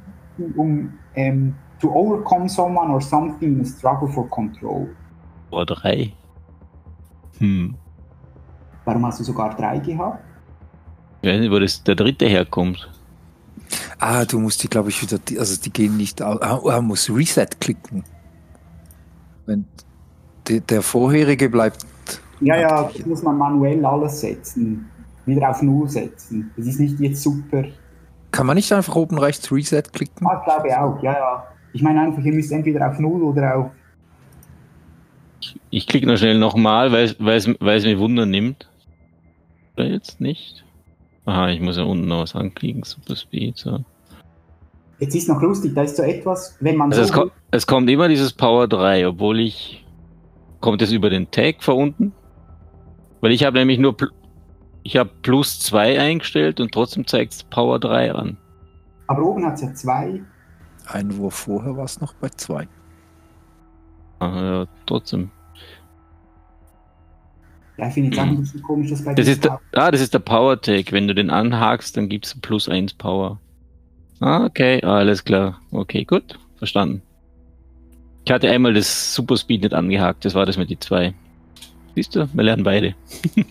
[0.57, 4.89] um ähm, to overcome someone or something in a struggle for control.
[5.51, 6.13] Oder drei.
[7.37, 7.75] Hm.
[8.85, 10.23] Warum hast du sogar drei gehabt?
[11.21, 12.89] Ich weiß nicht, wo das der dritte herkommt.
[13.99, 16.41] Ah, du musst die, glaube ich, wieder, also die gehen nicht aus.
[16.41, 18.03] Ah, muss Reset klicken.
[19.45, 19.65] Wenn
[20.47, 21.85] die, der vorherige bleibt.
[22.41, 24.89] Ja, ja, das muss man manuell alles setzen.
[25.25, 26.51] Wieder auf Null setzen.
[26.55, 27.63] Das ist nicht jetzt super.
[28.31, 30.27] Kann man nicht einfach oben rechts Reset klicken?
[30.27, 31.47] Ah, ich glaube auch, ja, ja.
[31.73, 33.71] Ich meine einfach, ihr müsst entweder auf Null oder auf.
[35.69, 38.69] Ich klicke noch schnell nochmal, weil es- es es mir Wunder nimmt.
[39.77, 40.63] Oder jetzt nicht?
[41.25, 42.83] Aha, ich muss ja unten noch was anklicken.
[42.83, 43.57] Super Speed.
[43.57, 43.83] So.
[44.99, 47.13] Jetzt ist noch lustig, da ist so etwas, wenn man Also es, so.
[47.25, 49.81] ko es kommt immer dieses Power 3, obwohl ich.
[50.61, 52.13] Kommt es über den Tag von unten?
[53.25, 53.93] Weil ich habe nämlich nur.
[53.93, 54.11] pl-
[54.83, 58.37] Ich habe plus 2 eingestellt und trotzdem zeigt es Power 3 an.
[59.07, 60.21] Aber oben hat es ja zwei.
[60.85, 62.67] Ein Wurf vorher war es noch bei zwei.
[64.19, 65.31] Ah, ja, trotzdem.
[67.77, 70.01] Ja, ich finde auch ein bisschen komisch, dass bei Das dir ist, der, ah, das
[70.01, 70.91] ist der Power Tag.
[70.91, 73.39] Wenn du den anhakst, dann gibt's plus 1 Power.
[74.19, 75.59] Ah, okay, alles klar.
[75.71, 76.37] Okay, gut.
[76.57, 77.01] Verstanden.
[78.23, 80.25] Ich hatte einmal das Super Speed nicht angehakt.
[80.25, 81.15] Das war das mit die zwei.
[81.95, 82.27] Siehst du?
[82.33, 82.95] Wir lernen beide.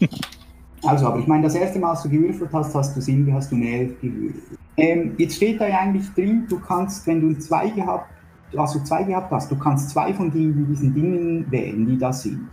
[0.87, 3.51] Also, aber ich meine, das erste Mal, als du gewürfelt hast, hast du Sinn, hast
[3.51, 4.59] du eine 11 gewürfelt.
[4.77, 8.11] Ähm, jetzt steht da ja eigentlich drin, du kannst, wenn du 2 gehabt,
[8.57, 12.49] also zwei gehabt hast, du kannst zwei von den, diesen Dingen wählen, die da sind.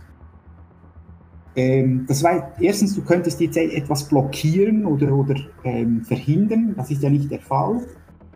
[1.54, 7.02] Ähm, das war, erstens, du könntest jetzt etwas blockieren oder, oder ähm, verhindern, das ist
[7.02, 7.82] ja nicht der Fall.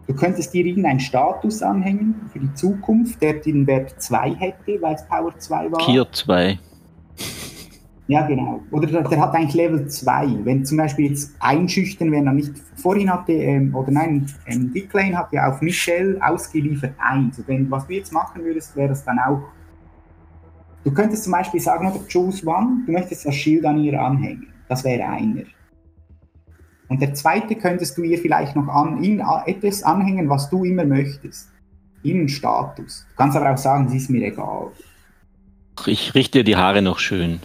[0.07, 4.95] Du könntest dir irgendeinen Status anhängen für die Zukunft, der den Wert 2 hätte, weil
[4.95, 5.79] es Power 2 war.
[5.79, 6.59] Kier 2.
[8.09, 8.63] Ja, genau.
[8.71, 10.45] Oder der, hat eigentlich Level 2.
[10.45, 15.17] Wenn zum Beispiel jetzt einschüchtern, wenn er nicht vorhin hatte, ähm, oder nein, ähm, Dicklane
[15.17, 17.39] hat ja auf Michelle ausgeliefert 1.
[17.41, 19.43] Und wenn, was du jetzt machen würdest, wäre das dann auch.
[20.85, 24.47] Du könntest zum Beispiel sagen, oder choose one, du möchtest das Schild an ihr anhängen.
[24.69, 25.43] Das wäre einer.
[26.89, 30.85] Und der zweite könntest du ihr vielleicht noch an, a- etwas anhängen, was du immer
[30.85, 31.49] möchtest.
[32.05, 33.05] Irgendeinen Status.
[33.11, 34.69] Du kannst aber auch sagen, es ist mir egal.
[35.87, 37.41] Ich richte dir die Haare noch schön.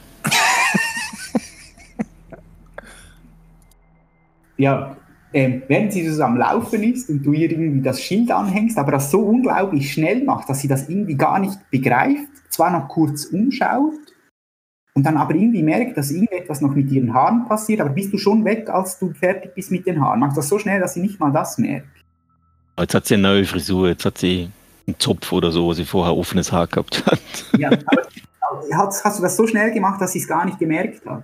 [4.58, 4.96] Ja,
[5.34, 8.92] ähm, während sie so am Laufen ist und du ihr irgendwie das Schild anhängst, aber
[8.92, 13.26] das so unglaublich schnell macht, dass sie das irgendwie gar nicht begreift, zwar noch kurz
[13.26, 13.94] umschaut
[14.94, 18.18] und dann aber irgendwie merkt, dass irgendetwas noch mit ihren Haaren passiert, aber bist du
[18.18, 20.20] schon weg, als du fertig bist mit den Haaren.
[20.20, 21.88] Machst das so schnell, dass sie nicht mal das merkt.
[22.78, 23.88] Jetzt hat sie eine neue Frisur.
[23.88, 24.50] Jetzt hat sie
[24.88, 27.20] einen Zopf oder so, wo sie vorher offenes Haar gehabt hat.
[27.58, 31.06] Ja, aber hast, hast du das so schnell gemacht, dass sie es gar nicht gemerkt
[31.06, 31.24] hat?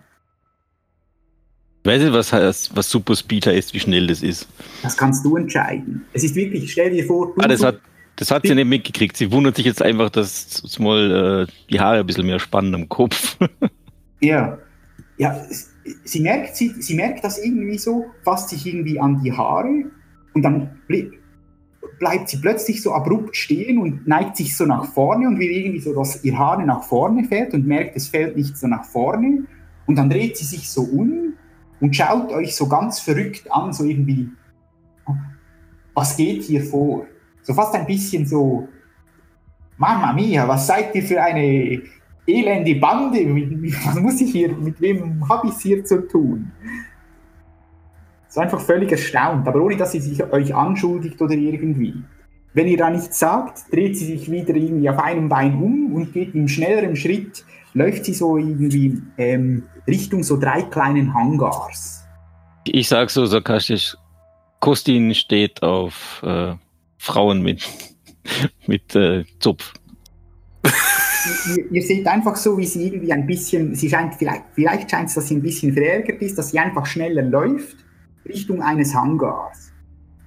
[1.87, 2.33] Ich weiß nicht, was,
[2.75, 4.45] was Super Speed heißt, wie schnell das ist.
[4.83, 6.05] Das kannst du entscheiden.
[6.11, 7.79] Es ist wirklich, stell dir vor, du, Ah, das hat,
[8.17, 9.15] das hat sie nicht mitgekriegt.
[9.15, 12.89] Sie wundert sich jetzt einfach, dass mal äh, die Haare ein bisschen mehr spannen am
[12.89, 13.37] Kopf.
[14.19, 14.57] Ja,
[15.17, 15.45] ja
[16.03, 19.85] sie, merkt, sie, sie merkt das irgendwie so, fasst sich irgendwie an die Haare
[20.33, 21.11] und dann ble
[21.99, 25.79] bleibt sie plötzlich so abrupt stehen und neigt sich so nach vorne und will irgendwie
[25.79, 29.43] so, dass ihr Haare nach vorne fällt und merkt, es fällt nicht so nach vorne
[29.85, 31.35] und dann dreht sie sich so um
[31.79, 34.29] und schaut euch so ganz verrückt an, so irgendwie,
[35.93, 37.05] was geht hier vor?
[37.41, 38.67] So fast ein bisschen so,
[39.77, 41.81] Mamma mia, was seid ihr für eine
[42.25, 43.19] elende Bande?
[43.85, 46.51] Was muss ich hier, mit wem habe ich es hier zu tun?
[48.27, 52.03] So einfach völlig erstaunt, aber ohne dass sie sich euch anschuldigt oder irgendwie.
[52.53, 56.11] Wenn ihr da nichts sagt, dreht sie sich wieder irgendwie auf einem Bein um und
[56.11, 57.45] geht im schnelleren Schritt,
[57.77, 62.03] läuft sie so irgendwie ähm, Richtung so drei kleinen Hangars.
[62.65, 63.95] Ich sag so sarkastisch,
[64.59, 66.53] Kostin steht auf äh,
[66.97, 67.67] Frauen mit,
[68.67, 69.73] mit äh, Zopf.
[71.55, 75.09] ihr, ihr seht einfach so, wie sie irgendwie ein bisschen, sie scheint vielleicht, vielleicht scheint
[75.09, 77.77] es, dass sie ein bisschen verärgert ist, dass sie einfach schneller läuft
[78.27, 79.66] Richtung eines Hangars.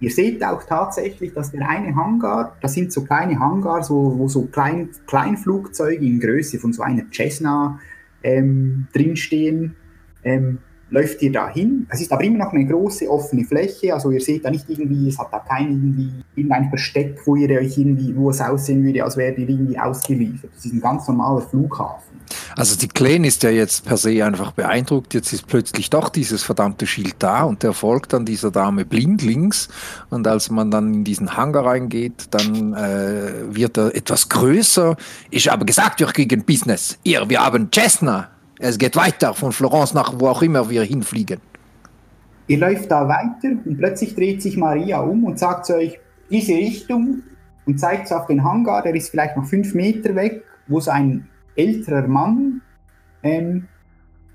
[0.01, 4.29] Ihr seht auch tatsächlich, dass der eine Hangar, das sind so kleine Hangars, wo, wo
[4.29, 7.79] so klein, Kleinflugzeuge in Größe von so einer Cessna
[8.23, 9.77] ähm, drinstehen.
[10.25, 10.59] Ähm,
[10.91, 11.87] läuft ihr da hin.
[11.89, 15.09] Es ist aber immer noch eine große offene Fläche, also ihr seht da nicht irgendwie,
[15.09, 19.05] es hat da kein irgendwie irgendein Versteck, wo ihr euch irgendwie, wo es aussehen würde,
[19.05, 20.51] als wärt ihr irgendwie ausgeliefert.
[20.55, 22.10] Das ist ein ganz normaler Flughafen.
[22.57, 25.15] Also die Kleen ist ja jetzt per se einfach beeindruckt.
[25.15, 29.69] Jetzt ist plötzlich doch dieses verdammte Schild da und der folgt dann dieser Dame blindlings.
[30.11, 34.97] Und als man dann in diesen Hangar reingeht, dann äh, wird er etwas größer.
[35.31, 36.99] Ich habe gesagt, wir kriegen Business.
[37.03, 38.29] Ihr, wir haben Cessna.
[38.59, 41.41] Es geht weiter von Florence nach wo auch immer wir hinfliegen.
[42.47, 45.99] Ihr läuft da weiter und plötzlich dreht sich Maria um und sagt zu euch,
[46.31, 47.23] diese Richtung
[47.65, 50.91] und zeigt so auf den Hangar, der ist vielleicht noch fünf Meter weg, wo so
[50.91, 52.63] ein älterer Mann
[53.23, 53.69] ähm,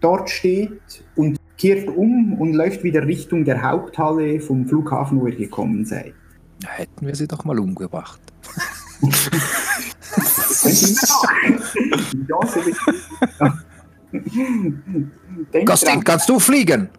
[0.01, 5.35] dort steht und kehrt um und läuft wieder Richtung der Haupthalle vom Flughafen, wo ihr
[5.35, 6.13] gekommen seid.
[6.61, 8.19] Da hätten wir sie doch mal umgebracht.
[15.65, 16.89] Gostin, kannst du fliegen?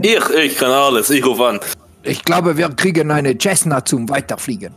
[0.00, 1.10] Ich, ich kann alles.
[1.10, 1.60] Ich rufe an.
[2.02, 4.72] Ich glaube, wir kriegen eine Cessna zum Weiterfliegen.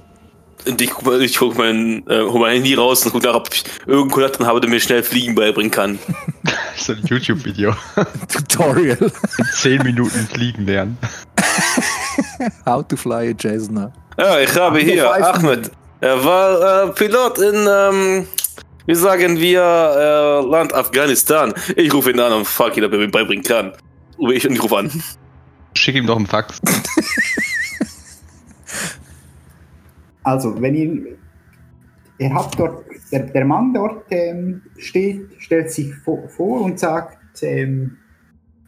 [0.67, 3.35] Und ich guck mal, ich guck mein, äh, hol mein Handy raus und guck nach,
[3.35, 5.99] ob ich irgendeinen Kontakt habe, der mir schnell Fliegen beibringen kann.
[6.75, 7.75] So ein YouTube-Video.
[8.29, 8.97] Tutorial.
[9.01, 10.97] In 10 Minuten fliegen lernen.
[12.65, 13.91] How to fly a Cessna.
[14.17, 15.11] Ja, ich habe hier.
[15.13, 15.71] Ahmed.
[15.99, 18.27] Er war äh, Pilot in, ähm,
[18.85, 21.53] wie sagen wir, äh, Land Afghanistan.
[21.75, 23.73] Ich rufe ihn an und frage ihn, ob er mir beibringen kann.
[24.31, 25.03] Ich, und ich rufe an.
[25.75, 26.59] Schick ihm doch einen Fax.
[30.23, 31.17] Also, wenn ihr,
[32.17, 37.43] ihr habt dort, der, der Mann dort ähm, steht, stellt sich vor, vor und sagt,
[37.43, 37.97] ähm,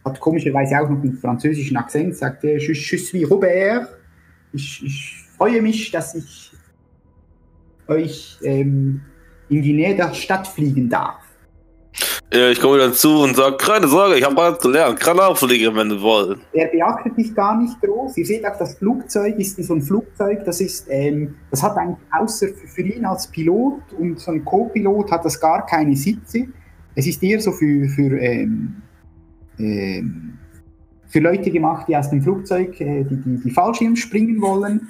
[0.04, 3.88] hat komischerweise auch noch einen französischen Akzent, sagt je, je suis Robert,
[4.54, 6.52] ich, ich freue mich, dass ich
[7.88, 9.02] euch ähm,
[9.50, 11.21] in die Nähe der Stadt fliegen darf.
[12.34, 15.00] Äh, ich komme dann zu und sage, keine Sorge, ich habe alles gelernt.
[15.00, 16.40] Kann auch fliegen, wenn du wollt.
[16.54, 18.18] Er beachtet dich gar nicht groß.
[18.18, 21.98] Ihr seht auch, das Flugzeug ist so ein Flugzeug, das ist, ähm, das hat eigentlich
[22.12, 26.48] außer für, für ihn als Pilot und so ein Co-Pilot hat das gar keine Sitze.
[26.96, 28.82] Es ist eher so für, für, ähm,
[29.60, 30.38] ähm,
[31.08, 34.88] für Leute gemacht, die aus dem Flugzeug äh, die, die, die Fallschirm springen wollen.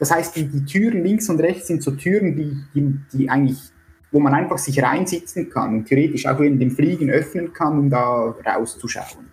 [0.00, 3.58] Das heißt, die, die Türen links und rechts sind so Türen, die, die, die eigentlich,
[4.12, 7.90] wo man einfach sich reinsitzen kann und theoretisch auch während dem Fliegen öffnen kann, um
[7.90, 9.30] da rauszuschauen.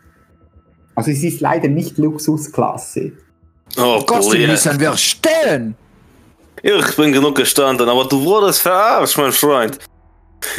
[0.96, 3.12] Also es ist leider nicht Luxusklasse.
[3.78, 4.34] Oh, Gott.
[4.34, 5.76] müssen wir stellen.
[6.64, 9.78] Ich bin genug gestanden, aber du wurdest verarscht, mein Freund.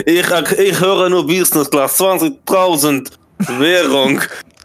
[0.04, 3.10] Ich, ich höre nur Business Class 20.000
[3.58, 4.20] Währung.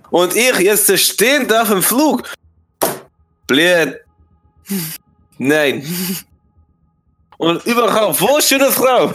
[0.09, 2.23] Und ich jetzt stehen darf im Flug.
[3.47, 3.99] Blöd.
[5.37, 5.83] Nein.
[7.37, 9.13] Und überhaupt, wo schöne Frau?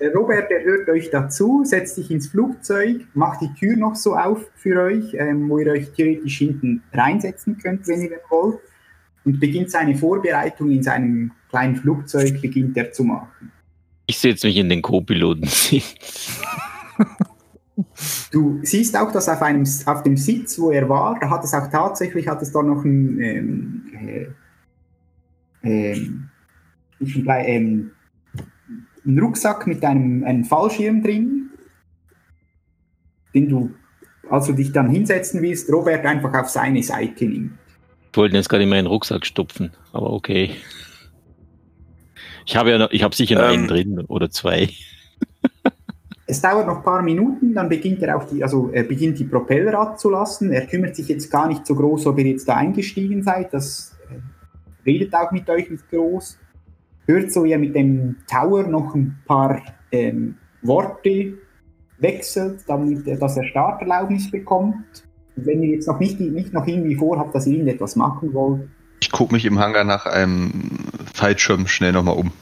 [0.00, 4.14] Der Robert, der hört euch dazu, setzt sich ins Flugzeug, macht die Tür noch so
[4.14, 8.60] auf für euch, ähm, wo ihr euch theoretisch hinten reinsetzen könnt, wenn ihr wollt,
[9.24, 13.50] und beginnt seine Vorbereitung in seinem kleinen Flugzeug, beginnt er zu machen.
[14.06, 15.48] Ich setze mich in den Co-Piloten.
[18.30, 21.54] Du siehst auch, dass auf, einem, auf dem Sitz, wo er war, da hat es
[21.54, 24.26] auch tatsächlich, hat es da noch ein, ähm, äh,
[25.62, 26.28] ähm,
[27.00, 27.90] ein, ähm,
[29.06, 31.50] einen Rucksack mit einem, einem Fallschirm drin,
[33.34, 33.70] den du,
[34.30, 37.52] als du dich dann hinsetzen willst, Robert einfach auf seine Seite nimmt.
[38.12, 40.50] Ich wollte jetzt gerade in meinen Rucksack stopfen, aber okay.
[42.46, 43.60] Ich habe ja noch, ich habe sicher noch Ähm.
[43.60, 44.70] einen drin oder zwei.
[46.26, 49.24] Es dauert noch ein paar Minuten, dann beginnt er auch die, also er beginnt die
[49.24, 50.52] Propeller abzulassen.
[50.52, 53.52] Er kümmert sich jetzt gar nicht so groß, ob ihr jetzt da eingestiegen seid.
[53.52, 56.38] Das äh, redet auch mit euch nicht groß.
[57.06, 59.60] Hört so, er mit dem Tower noch ein paar
[59.92, 61.34] ähm, Worte
[61.98, 65.04] wechselt, damit er, dass er Starterlaubnis bekommt.
[65.36, 68.68] Wenn ihr jetzt noch nicht, nicht noch irgendwie vorhabt, dass ihr irgendetwas machen wollt,
[69.00, 70.50] Ich gucke mich im Hangar nach einem
[71.12, 72.32] Fallschirm schnell nochmal um.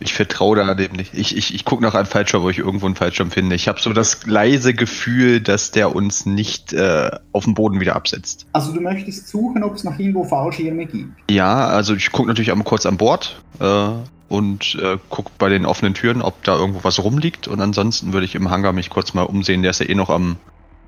[0.00, 1.14] Ich vertraue da dem nicht.
[1.14, 3.54] Ich, ich, ich gucke nach einem Fallschirm, wo ich irgendwo einen Fallschirm finde.
[3.54, 7.94] Ich habe so das leise Gefühl, dass der uns nicht äh, auf dem Boden wieder
[7.94, 8.46] absetzt.
[8.52, 11.30] also du möchtest suchen, ob es noch irgendwo Fallschirme gibt.
[11.30, 13.90] Ja, also ich gucke natürlich einmal kurz an Bord äh,
[14.28, 17.46] und äh, gucke bei den offenen Türen, ob da irgendwo was rumliegt.
[17.46, 19.62] Und ansonsten würde ich im Hangar mich kurz mal umsehen.
[19.62, 20.36] Der ist ja eh noch am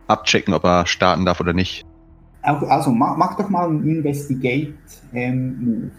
[0.08, 1.84] Abchecken, ob er starten darf oder nicht.
[2.42, 5.90] Also mach, mach doch mal einen Investigate-Move.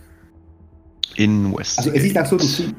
[1.18, 1.78] In West.
[1.78, 2.74] Also es ist auch so, du, ich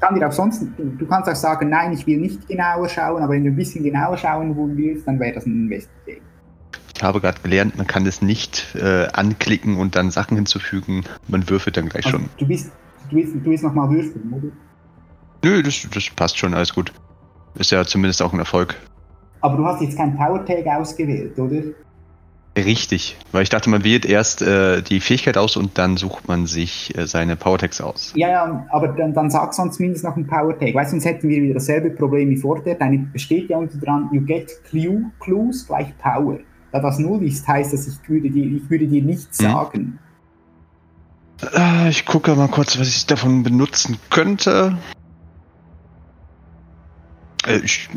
[0.00, 3.34] kann dir auch sonst, du, kannst auch sagen, nein, ich will nicht genauer schauen, aber
[3.34, 6.22] wenn du ein bisschen genauer schauen willst, dann wäre das ein Investigate.
[6.96, 11.04] Ich habe gerade gelernt, man kann es nicht äh, anklicken und dann Sachen hinzufügen.
[11.28, 12.28] Man würfelt dann gleich Also, schon.
[12.38, 12.72] du bist,
[13.10, 14.48] du willst, du willst nochmal würfeln, oder?
[15.44, 16.92] Nö, das, das passt schon, alles gut.
[17.56, 18.74] Ist ja zumindest auch ein Erfolg.
[19.40, 21.62] Aber du hast jetzt kein Power Tag ausgewählt, oder?
[22.56, 26.46] Richtig, weil ich dachte, man wählt erst äh, die Fähigkeit aus und dann sucht man
[26.46, 28.12] sich äh, seine Powertext aus.
[28.14, 30.74] Ja, ja, aber dann, dann sag sonst mindestens noch ein Power Tag.
[30.74, 32.74] Weißt du, sonst hätten wir wieder dasselbe Problem wie vorher.
[32.74, 36.40] Deine steht ja unter dran, you get clue, clues gleich Power.
[36.72, 39.44] Da das null ist, heißt das, ich würde dir, ich würde dir nichts Mhm.
[39.44, 39.98] sagen.
[41.54, 44.76] Äh, ich gucke mal kurz, was ich davon benutzen könnte.
[47.46, 47.88] Äh, ich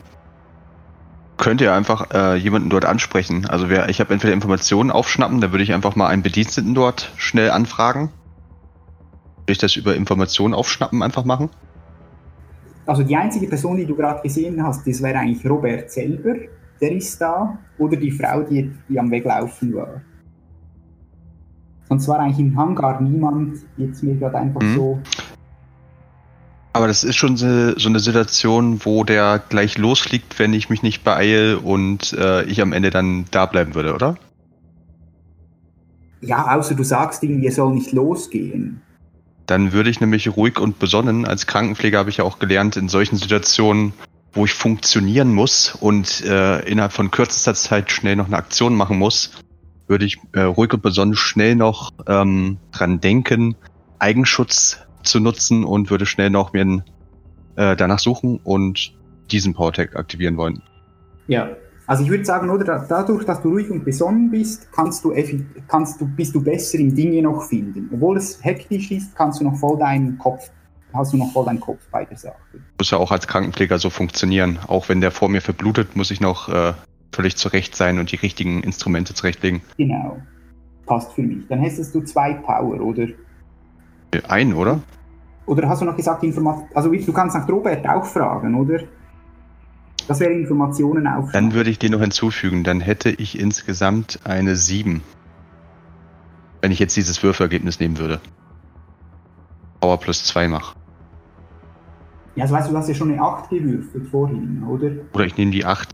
[1.38, 3.45] könnte ja einfach äh, jemanden dort ansprechen.
[3.45, 7.11] Also wer, ich habe entweder Informationen aufschnappen, da würde ich einfach mal einen Bediensteten dort
[7.17, 8.09] schnell anfragen.
[9.41, 11.49] Würde ich das über Informationen aufschnappen einfach machen?
[12.86, 16.36] Also die einzige Person, die du gerade gesehen hast, das wäre eigentlich Robert selber.
[16.81, 20.01] der ist da, oder die Frau, die, die am Weglaufen war.
[21.88, 24.75] Sonst war eigentlich im Hangar niemand, jetzt mir gerade einfach Mhm.
[24.75, 24.99] so.
[26.76, 30.84] Aber das ist schon so so eine Situation, wo der gleich losfliegt, wenn ich mich
[30.84, 34.17] nicht beeile und äh, ich am Ende dann da bleiben würde, oder?
[36.19, 38.82] Ja, außer du sagst irgendwie, er soll nicht losgehen.
[39.45, 42.89] Dann würde ich nämlich ruhig und besonnen, als Krankenpfleger habe ich ja auch gelernt, in
[42.89, 43.93] solchen Situationen,
[44.34, 48.99] wo ich funktionieren muss und äh, innerhalb von kürzester Zeit schnell noch eine Aktion machen
[48.99, 49.32] muss,
[49.88, 53.55] würde ich äh, ruhig und besonnen schnell noch ähm, dran denken,
[53.97, 56.84] Eigenschutz zu nutzen und würde schnell noch mir einen,
[57.56, 58.93] äh, danach suchen und
[59.32, 60.62] diesen PowerTech aktivieren wollen.
[61.28, 61.49] Ja.
[61.88, 65.14] Also ich würde sagen, oder da- dadurch, dass du ruhig und besonnen bist, kannst du,
[65.68, 67.89] kannst du, bist du besser im Dinge noch finden.
[67.93, 70.49] Obwohl es hektisch ist, kannst du noch voll deinen Kopf,
[70.93, 72.36] hast du noch voll deinen Kopf bei der Sache.
[72.80, 74.58] Muss ja auch als Krankenpfleger so funktionieren.
[74.68, 76.74] Auch wenn der vor mir verblutet, muss ich noch äh,
[77.12, 79.62] völlig zurecht sein und die richtigen Instrumente zurechtlegen.
[79.78, 80.18] Genau.
[80.88, 81.47] Passt für mich.
[81.49, 83.08] Dann hättest du zwei Power, oder?
[84.16, 84.82] Äh, Ein, oder?
[85.45, 88.80] Oder hast du noch gesagt, Informat also du kannst nach Robert auch fragen, oder?
[90.07, 91.32] Das wäre Informationen auf.
[91.32, 92.63] Dann würde ich den noch hinzufügen.
[92.63, 95.01] Dann hätte ich insgesamt eine 7.
[96.61, 98.20] Wenn ich jetzt dieses Würfelergebnis nehmen würde.
[99.82, 100.76] Power plus 2 mache.
[102.36, 104.91] Ja, also weißt du, du hast ja schon eine 8 gewürfelt vorhin, oder?
[105.13, 105.89] Oder ich nehme die 8.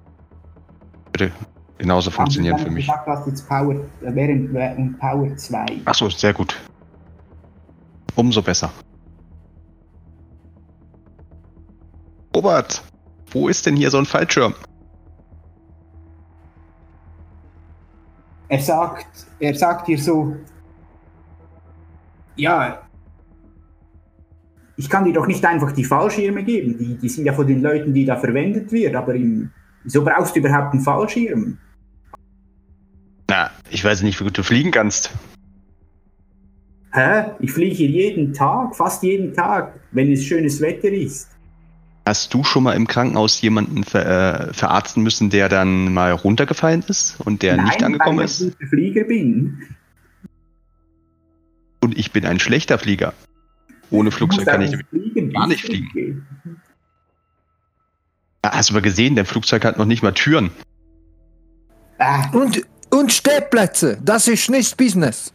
[1.13, 1.31] Würde
[1.77, 2.87] genauso funktionieren für mich.
[2.87, 5.65] gesagt, du hast jetzt Power, äh, während, äh, und Power 2.
[5.85, 6.57] Achso, sehr gut.
[8.15, 8.71] Umso besser.
[12.35, 12.83] Robert,
[13.31, 14.53] wo ist denn hier so ein Fallschirm?
[18.47, 20.35] Er sagt, er sagt dir so,
[22.35, 22.81] ja,
[24.75, 27.61] ich kann dir doch nicht einfach die Fallschirme geben, die, die sind ja von den
[27.61, 29.51] Leuten, die da verwendet wird, aber im,
[29.83, 31.57] wieso brauchst du überhaupt einen Fallschirm?
[33.29, 35.11] Na, ich weiß nicht, wie gut du fliegen kannst.
[36.93, 37.25] Hä?
[37.39, 41.29] Ich fliege hier jeden Tag, fast jeden Tag, wenn es schönes Wetter ist.
[42.05, 46.83] Hast du schon mal im Krankenhaus jemanden ver, äh, verarzten müssen, der dann mal runtergefallen
[46.87, 48.41] ist und der nicht angekommen weil ist?
[48.41, 49.61] ich ein guter Flieger bin.
[51.81, 53.13] Und ich bin ein schlechter Flieger.
[53.91, 54.75] Ohne Flugzeug kann ich.
[54.89, 56.25] fliegen, gar nicht fliegen.
[58.41, 60.49] Ah, Hast du mal gesehen, dein Flugzeug hat noch nicht mal Türen.
[61.99, 65.33] Ah, Und, und Stehplätze, das ist nicht Business.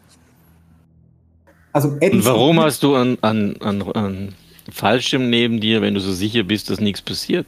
[1.77, 4.29] Also ist- warum hast du an, an, an, an
[4.73, 7.47] Fallschirm neben dir, wenn du so sicher bist, dass nichts passiert?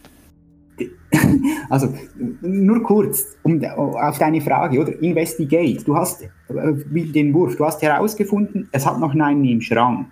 [1.70, 1.92] Also,
[2.40, 5.02] nur kurz, um auf deine Frage, oder?
[5.02, 5.82] Investigate.
[5.84, 6.28] Du hast, äh,
[6.90, 10.06] wie den Wurf, du hast herausgefunden, es hat noch einen im Schrank.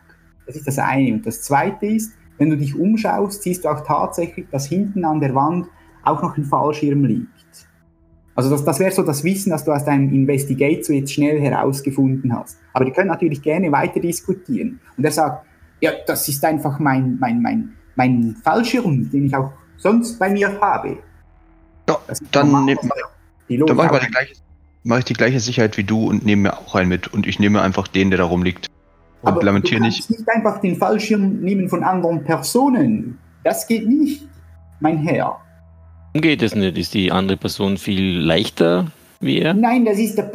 [0.47, 1.15] Das ist das eine.
[1.15, 5.21] Und das zweite ist, wenn du dich umschaust, siehst du auch tatsächlich, dass hinten an
[5.21, 5.67] der Wand
[6.05, 7.36] auch noch ein Fallschirm liegt.
[8.37, 11.41] Also das, das wäre so das Wissen, das du aus deinem Investigate so jetzt schnell
[11.41, 12.59] herausgefunden hast.
[12.75, 14.79] Aber die können natürlich gerne weiter diskutieren.
[14.97, 15.47] Und er sagt,
[15.81, 20.61] ja, das ist einfach mein, mein, mein, mein Fallschirm, den ich auch sonst bei mir
[20.61, 20.99] habe.
[21.89, 21.99] Ja,
[22.31, 22.65] dann normal.
[22.67, 22.79] nehm-
[23.49, 24.35] Die Dann Logik mache ich, gleiche,
[24.85, 27.09] mach ich die gleiche Sicherheit wie du und nehme mir auch einen mit.
[27.15, 28.67] Und ich nehme einfach den, der da rumliegt.
[29.23, 30.07] Und Aber lamentiere du nicht.
[30.09, 33.19] kannst nicht einfach den Fallschirm nehmen von anderen Personen.
[33.45, 34.29] Das geht nicht,
[34.81, 35.41] mein Herr.
[36.21, 36.77] Geht es nicht?
[36.79, 38.87] Ist die andere Person viel leichter
[39.21, 39.55] wie er?
[39.55, 40.31] Nein, das ist der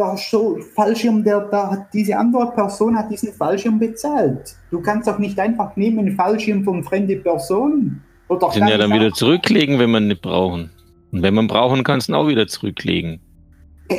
[0.76, 4.56] Fallschirm, der da hat, diese andere Person hat diesen Fallschirm bezahlt.
[4.72, 8.02] Du kannst doch nicht einfach nehmen einen Fallschirm von fremde Person.
[8.28, 10.72] Oder Den ja dann wieder zurücklegen, wenn man nicht brauchen.
[11.12, 13.20] Und wenn man brauchen, kannst du ihn auch wieder zurücklegen.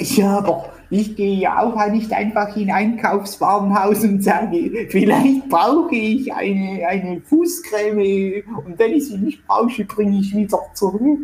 [0.01, 5.95] Ja, aber ich gehe ja auch nicht einfach in ein Einkaufswarenhaus und sage, vielleicht brauche
[5.95, 11.20] ich eine, eine Fußcreme und wenn ich sie nicht brauche, bringe ich wieder zurück.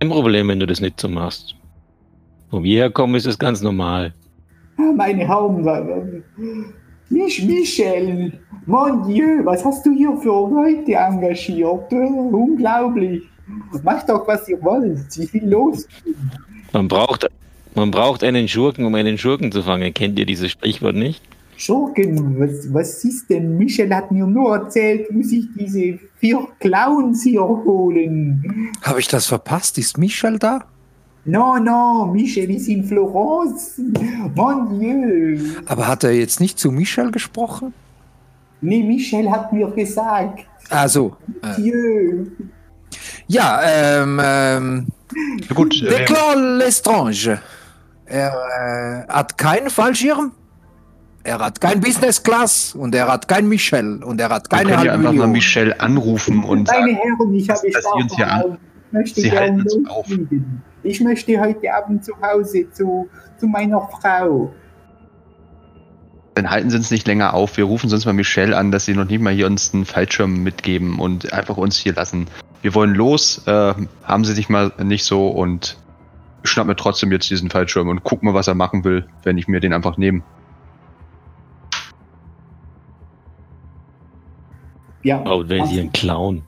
[0.00, 1.54] Kein Problem, wenn du das nicht so machst.
[2.50, 4.14] Wo wir herkommen, ist es ganz normal.
[4.78, 6.22] Ah, Meine äh,
[7.10, 8.32] Mich, Michel,
[8.66, 11.92] mon Dieu, was hast du hier für Leute engagiert?
[11.92, 13.22] Äh, Unglaublich.
[13.82, 15.16] Macht doch, was ihr wollt.
[15.16, 15.88] Ich will los.
[16.72, 17.26] Man braucht,
[17.74, 19.92] man braucht einen Schurken, um einen Schurken zu fangen.
[19.94, 21.22] Kennt ihr dieses Sprichwort nicht?
[21.58, 23.58] Schurken, was, was ist denn?
[23.58, 28.70] Michel hat mir nur erzählt, muss ich diese vier Clowns hier holen.
[28.82, 29.76] Habe ich das verpasst?
[29.76, 30.60] Ist Michel da?
[31.24, 33.80] No, no, Michel ist in Florence.
[34.36, 35.40] Mon Dieu.
[35.66, 37.74] Aber hat er jetzt nicht zu Michel gesprochen?
[38.60, 40.46] Nee, Michel hat mir gesagt.
[40.70, 42.26] Also, äh, Dieu.
[43.26, 44.86] ja, ähm, ähm,
[45.52, 47.40] gut, äh, Declan Lestrange.
[48.06, 50.32] Er äh, hat keinen Fallschirm,
[51.28, 54.70] er hat kein Business Class und er hat kein Michel und er hat wir keine
[54.70, 55.26] können ja einfach mal.
[55.28, 58.58] Michelle anrufen und Meine sagen, Herren, ich habe dass Sie uns hier an-
[58.90, 60.06] möchte Sie halten uns auf.
[60.82, 63.08] Ich möchte heute Abend zu Hause zu,
[63.38, 64.52] zu meiner Frau.
[66.34, 67.56] Dann halten Sie uns nicht länger auf.
[67.56, 70.42] Wir rufen sonst mal Michelle an, dass sie noch nicht mal hier uns einen Fallschirm
[70.42, 72.26] mitgeben und einfach uns hier lassen.
[72.62, 73.42] Wir wollen los.
[73.46, 73.74] Äh,
[74.04, 75.76] haben Sie sich mal nicht so und
[76.44, 79.48] schnapp mir trotzdem jetzt diesen Fallschirm und guck mal, was er machen will, wenn ich
[79.48, 80.22] mir den einfach nehme.
[85.08, 86.42] Ja, Oh, wäre also, sie ein Clown.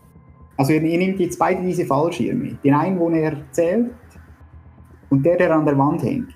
[0.59, 2.59] also ihr, ihr nehmt jetzt beide diese Fallschirme.
[2.63, 3.91] Den einen, wo er erzählt,
[5.09, 6.29] und der, der an der Wand hängt.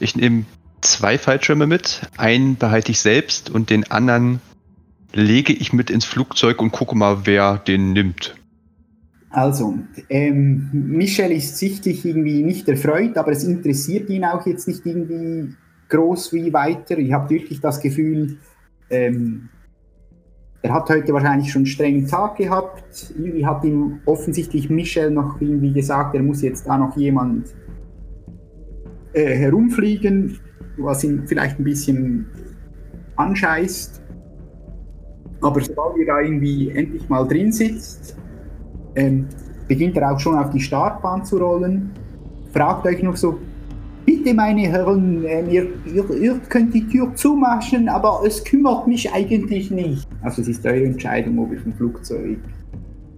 [0.00, 0.44] Ich nehme
[0.80, 2.02] zwei Fallschirme mit.
[2.16, 4.40] Einen behalte ich selbst und den anderen
[5.12, 8.34] lege ich mit ins Flugzeug und gucke mal, wer den nimmt.
[9.30, 9.78] Also,
[10.10, 15.54] ähm, Michel ist sichtlich irgendwie nicht erfreut, aber es interessiert ihn auch jetzt nicht irgendwie
[15.88, 16.98] groß wie weiter.
[16.98, 18.38] Ich habe wirklich das Gefühl,
[18.90, 19.48] ähm,
[20.62, 23.12] er hat heute wahrscheinlich schon einen strengen Tag gehabt.
[23.16, 27.52] Irgendwie hat ihm offensichtlich Michel noch irgendwie gesagt, er muss jetzt da noch jemand
[29.12, 30.38] äh, herumfliegen,
[30.78, 32.26] was ihn vielleicht ein bisschen
[33.16, 34.00] anscheißt.
[35.40, 38.16] Aber sobald ihr da irgendwie endlich mal drin sitzt,
[38.94, 39.26] ähm,
[39.66, 41.90] beginnt er auch schon auf die Startbahn zu rollen.
[42.52, 43.38] Fragt euch noch so,
[44.04, 49.12] bitte meine Herren, ähm, ihr, ihr, ihr könnt die Tür zumachen, aber es kümmert mich
[49.12, 50.08] eigentlich nicht.
[50.22, 52.38] Also es ist eure Entscheidung, ob ihr vom Flugzeug...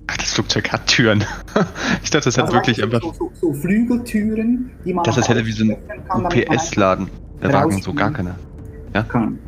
[0.06, 1.24] Ach, das Flugzeug hat Türen.
[2.02, 3.00] ich dachte, das hat Also wirklich so, einfach.
[3.02, 5.04] so, so, so Flügeltüren, die man...
[5.04, 5.76] Das ist hätte wie so ein
[6.24, 7.08] UPS-Laden.
[7.42, 8.36] Der Wagen so gar keiner.
[9.08, 9.38] kann.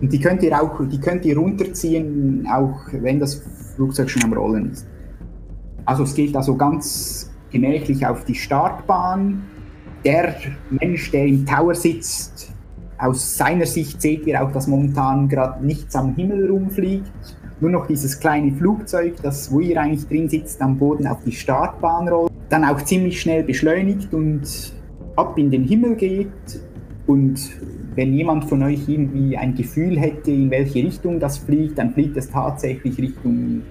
[0.00, 3.42] Und die könnt ihr auch, die könnt ihr runterziehen, auch wenn das
[3.74, 4.86] Flugzeug schon am Rollen ist.
[5.86, 9.42] Also es geht also ganz gemächlich auf die Startbahn.
[10.06, 10.36] Der
[10.70, 12.54] Mensch, der im Tower sitzt,
[12.96, 17.10] aus seiner Sicht seht ihr auch, dass momentan gerade nichts am Himmel rumfliegt.
[17.60, 21.32] Nur noch dieses kleine Flugzeug, das, wo ihr eigentlich drin sitzt, am Boden auf die
[21.32, 22.30] Startbahn rollt.
[22.50, 24.72] Dann auch ziemlich schnell beschleunigt und
[25.16, 26.60] ab in den Himmel geht.
[27.08, 27.40] Und
[27.96, 32.16] wenn jemand von euch irgendwie ein Gefühl hätte, in welche Richtung das fliegt, dann fliegt
[32.16, 33.62] es tatsächlich Richtung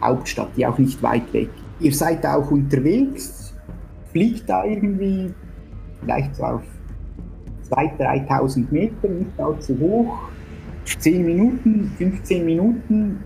[0.00, 1.50] Hauptstadt, die auch nicht weit weg.
[1.80, 3.52] Ihr seid auch unterwegs,
[4.10, 5.34] fliegt da irgendwie
[6.02, 6.62] vielleicht so auf
[7.70, 10.18] 2.000, 3.000 Meter, nicht allzu hoch,
[10.84, 13.20] 10 Minuten, 15 Minuten.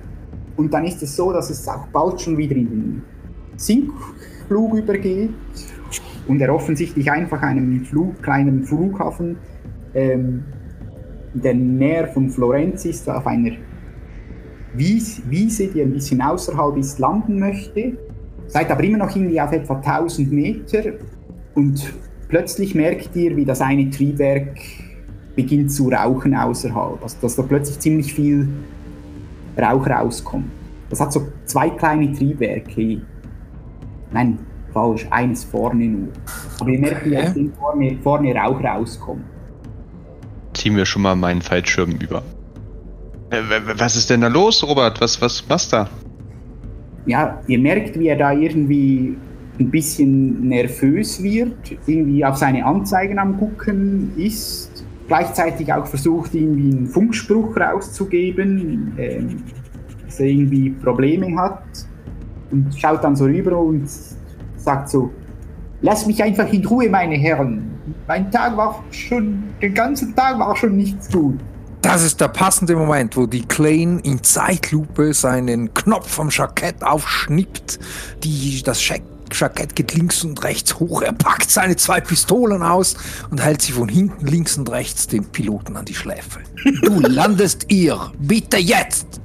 [0.56, 3.02] Und dann ist es so, dass es auch bald schon wieder in den
[3.56, 5.34] Sinkflug übergeht
[6.28, 9.36] und er offensichtlich einfach einen Flug, kleinen Flughafen
[9.94, 10.44] ähm,
[11.34, 13.52] in der Nähe von Florenz ist, auf einer
[14.74, 17.96] Wies, Wiese, die ein bisschen außerhalb ist, landen möchte.
[18.46, 20.92] Seid aber immer noch irgendwie auf etwa 1000 Meter.
[21.54, 21.92] Und
[22.28, 24.58] plötzlich merkt ihr, wie das eine Triebwerk
[25.34, 27.02] beginnt zu rauchen außerhalb.
[27.02, 28.48] Also dass da plötzlich ziemlich viel
[29.58, 30.46] Rauch rauskommt.
[30.90, 33.00] Das hat so zwei kleine Triebwerke.
[34.12, 34.38] Nein,
[34.72, 36.08] falsch, eines vorne nur.
[36.60, 37.26] Aber ihr merkt, wie Okay.
[37.26, 39.24] aus dem vorne, vorne Rauch rauskommt.
[40.54, 42.22] Ziehen wir schon mal meinen Fallschirm über.
[43.76, 45.00] Was ist denn da los, Robert?
[45.00, 45.88] Was, was machst du da?
[47.06, 49.16] ja, ihr merkt, wie er da irgendwie
[49.58, 56.76] ein bisschen nervös wird, irgendwie auf seine Anzeigen am gucken ist, gleichzeitig auch versucht, irgendwie
[56.76, 59.42] einen Funkspruch rauszugeben, ähm,
[60.04, 61.62] dass er irgendwie Probleme hat
[62.50, 63.88] und schaut dann so rüber und
[64.56, 65.10] sagt so,
[65.80, 67.70] lass mich einfach in Ruhe, meine Herren.
[68.06, 71.38] Mein Tag war schon, den ganzen Tag war schon nichts gut.
[71.82, 77.78] Das ist der passende Moment, wo die Klein in Zeitlupe seinen Knopf vom Jackett aufschnippt.
[78.24, 81.02] Die, das Jack Jackett geht links und rechts hoch.
[81.02, 82.96] Er packt seine zwei Pistolen aus
[83.30, 86.40] und hält sie von hinten links und rechts dem Piloten an die Schläfe.
[86.82, 88.12] Du landest ihr.
[88.18, 89.20] Bitte jetzt.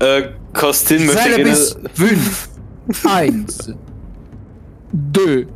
[0.00, 1.50] Äh, Kostin möchte Zähle gerne.
[1.50, 2.48] bis fünf.
[3.04, 3.72] Eins.
[4.92, 5.46] Deux.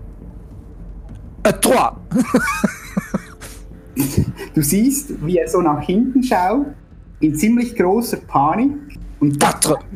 [1.44, 1.96] Äh, trois.
[4.54, 6.66] Du siehst, wie er so nach hinten schaut,
[7.20, 8.72] in ziemlich großer Panik
[9.22, 9.78] und Quatre.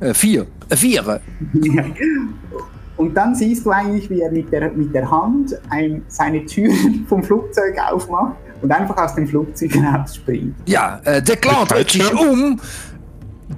[0.00, 0.46] Äh, vier.
[0.68, 1.20] Äh, vier.
[2.96, 7.04] Und dann siehst du eigentlich, wie er mit der, mit der Hand ein, seine Türen
[7.08, 10.54] vom Flugzeug aufmacht und einfach aus dem Flugzeug rausspringt.
[10.66, 12.60] Ja, äh, der Clown dreht sich um,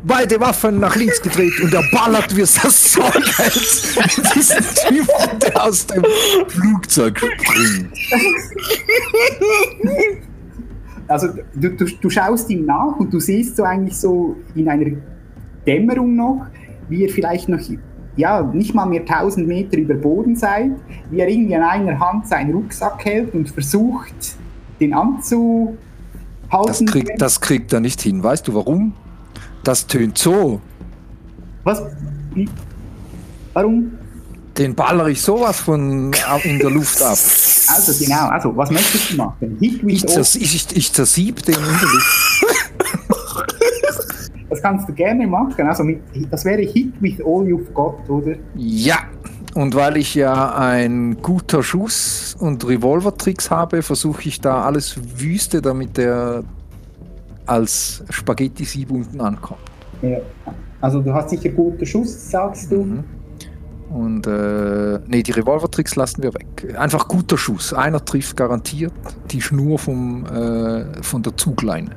[0.05, 4.65] beide Waffen nach links gedreht und er ballert wie es das Zeug hält in diesen
[4.89, 6.05] Typen, der aus dem
[6.49, 7.93] Flugzeug springt.
[11.11, 14.93] Also du, du, du schaust ihm nach und du siehst so eigentlich so in einer
[15.67, 16.47] Dämmerung noch,
[16.89, 17.59] wie er vielleicht noch,
[18.15, 20.71] ja, nicht mal mehr 1000 Meter über Boden seid,
[21.11, 24.37] wie er irgendwie an einer Hand seinen Rucksack hält und versucht,
[24.79, 25.77] den anzuhalten.
[26.49, 28.23] Das kriegt, das kriegt er nicht hin.
[28.23, 28.93] Weißt du warum?
[29.65, 30.61] Das tönt so.
[31.65, 31.83] Was?
[32.35, 32.49] Wie?
[33.53, 33.99] Warum?
[34.57, 36.13] Den baller ich sowas von
[36.45, 37.19] in der Luft ab.
[37.75, 39.57] Also genau, also was möchtest du machen?
[39.61, 42.45] Hit with Ich, zers ich, ich zersieb den Luft.
[44.51, 45.67] das kannst du gerne machen.
[45.67, 48.35] Also mit, das wäre Hit with all you've got, oder?
[48.55, 48.99] Ja.
[49.55, 55.61] Und weil ich ja ein guter Schuss und Revolvertricks habe, versuche ich da alles Wüste,
[55.61, 56.45] damit der
[57.47, 59.61] als Spaghetti-Sieb unten ankommt.
[60.03, 60.19] Ja.
[60.81, 62.85] Also du hast sicher guten Schuss, sagst du.
[62.85, 63.05] Mhm.
[63.91, 66.77] Und äh, nee, die Revolvertricks lassen wir weg.
[66.79, 67.75] Einfach guter Schuss.
[67.75, 68.93] Einer trifft garantiert
[69.31, 71.91] die Schnur vom, äh, von der Zugleine.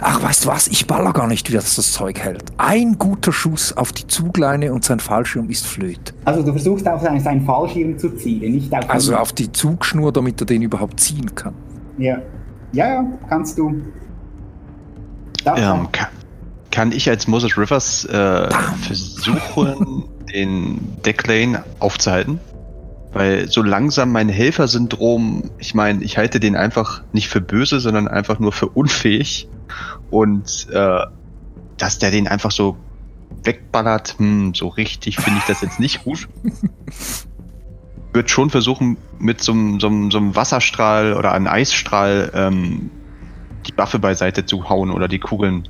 [0.00, 0.66] Ach, weißt du was?
[0.66, 2.42] Ich baller gar nicht, wie das das Zeug hält.
[2.56, 6.14] Ein guter Schuss auf die Zugleine und sein Fallschirm ist flöt.
[6.24, 10.40] Also du versuchst auf seinen, Fallschirm zu zielen, nicht auf Also auf die Zugschnur, damit
[10.40, 11.54] er den überhaupt ziehen kann.
[11.98, 12.18] Ja.
[12.72, 13.68] ja, ja, kannst du.
[15.46, 16.08] Ähm, kann,
[16.70, 18.48] kann ich als Moses Rivers äh,
[18.82, 22.38] versuchen, den Decklane aufzuhalten?
[23.12, 28.06] Weil so langsam mein Helfersyndrom, ich meine, ich halte den einfach nicht für böse, sondern
[28.06, 29.48] einfach nur für unfähig.
[30.10, 31.00] Und äh,
[31.76, 32.76] dass der den einfach so
[33.42, 36.28] wegballert, hm, so richtig finde ich das jetzt nicht gut.
[38.12, 42.90] Würde schon versuchen, mit so, einem- so, so Wasserstrahl oder einem Eisstrahl ähm,
[43.66, 45.68] die Waffe beiseite zu hauen oder die Kugeln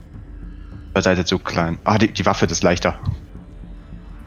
[0.92, 1.78] beiseite zu klein.
[1.84, 2.98] Ah, die, die Waffe ist leichter.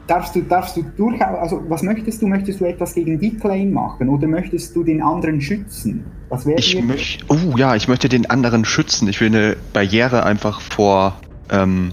[0.07, 2.27] darfst du, darfst du durchaus, also was möchtest du?
[2.27, 6.03] Möchtest du etwas gegen Declane machen oder möchtest du den anderen schützen?
[6.29, 7.25] Was wäre Ich möchte.
[7.29, 9.07] Oh ja, ich möchte den anderen schützen.
[9.07, 11.19] Ich will eine Barriere einfach vor
[11.49, 11.91] ähm,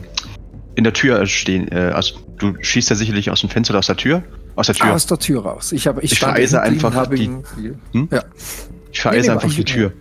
[0.74, 1.70] in der Tür stehen.
[1.70, 4.22] Äh, also du schießt ja sicherlich aus dem Fenster oder aus der Tür.
[4.56, 4.92] Aus der Tür.
[4.94, 5.72] Aus der Tür raus.
[5.72, 7.30] Ich, habe, ich, Ich vereise einfach die-
[7.92, 8.08] Hm?
[8.10, 8.22] Ja.
[8.92, 9.92] Ich vereise Nee, nee, einfach ich- die Tür.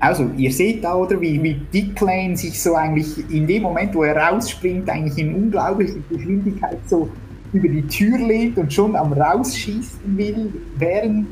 [0.00, 4.02] Also, ihr seht da, oder, wie, wie Declane sich so eigentlich in dem Moment, wo
[4.02, 7.10] er rausspringt, eigentlich in unglaublicher Geschwindigkeit so
[7.52, 11.28] über die Tür lehnt und schon am Rausschießen will, während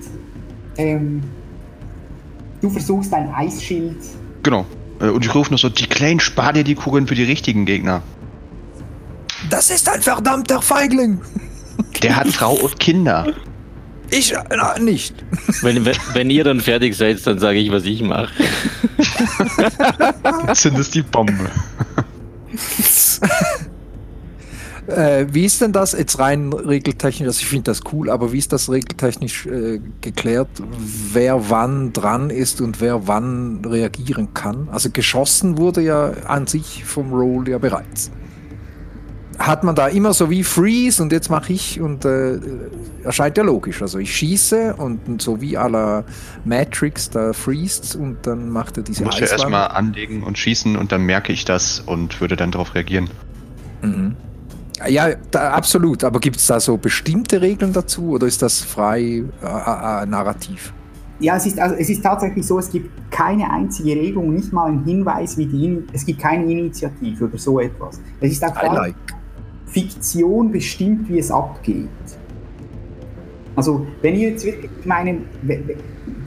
[0.76, 1.22] ähm,
[2.60, 3.96] du versuchst, ein Eisschild.
[4.42, 4.66] Genau.
[5.00, 7.64] Äh, Und ich rufe noch so, die Kleinen, spar dir die Kugeln für die richtigen
[7.64, 8.02] Gegner.
[9.48, 11.20] Das ist ein verdammter Feigling.
[12.02, 13.26] Der hat Frau und Kinder.
[14.10, 15.14] Ich na, nicht.
[15.62, 18.32] Wenn, wenn, wenn ihr dann fertig seid, dann sage ich, was ich mache.
[20.54, 21.50] Zündest die Bombe.
[24.88, 27.26] Äh, wie ist denn das jetzt rein regeltechnisch?
[27.26, 30.48] Also ich finde das cool, aber wie ist das regeltechnisch äh, geklärt,
[31.12, 34.70] wer wann dran ist und wer wann reagieren kann?
[34.70, 38.10] Also geschossen wurde ja an sich vom Roll ja bereits.
[39.38, 42.40] Hat man da immer so wie Freeze und jetzt mache ich und äh,
[43.04, 43.82] erscheint ja logisch.
[43.82, 46.04] Also ich schieße und so wie la
[46.44, 49.40] Matrix, da freest und dann macht er diese Ich muss ja Eiswand.
[49.40, 53.08] erstmal anlegen und schießen und dann merke ich das und würde dann darauf reagieren.
[53.82, 54.16] Mhm.
[54.86, 56.04] Ja, da, absolut.
[56.04, 60.72] Aber gibt es da so bestimmte Regeln dazu oder ist das frei äh, äh, narrativ?
[61.20, 64.66] Ja, es ist, also, es ist tatsächlich so, es gibt keine einzige Regelung, nicht mal
[64.66, 68.00] einen Hinweis, wie die, es gibt keine Initiative oder so etwas.
[68.20, 68.94] Es ist auch I like.
[69.68, 71.88] Fiktion bestimmt, wie es abgeht.
[73.56, 75.76] Also, wenn ihr jetzt wirklich, ich meine, we- we-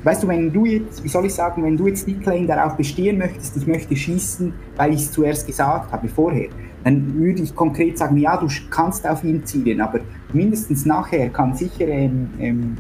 [0.04, 3.18] weißt du, wenn du jetzt, wie soll ich sagen, wenn du jetzt Declan darauf bestehen
[3.18, 6.50] möchtest, ich möchte schießen, weil ich es zuerst gesagt habe, vorher,
[6.84, 10.00] dann würde ich konkret sagen, ja, du kannst auf ihn zielen, aber
[10.34, 12.78] mindestens nachher kann sicher ähm, ähm,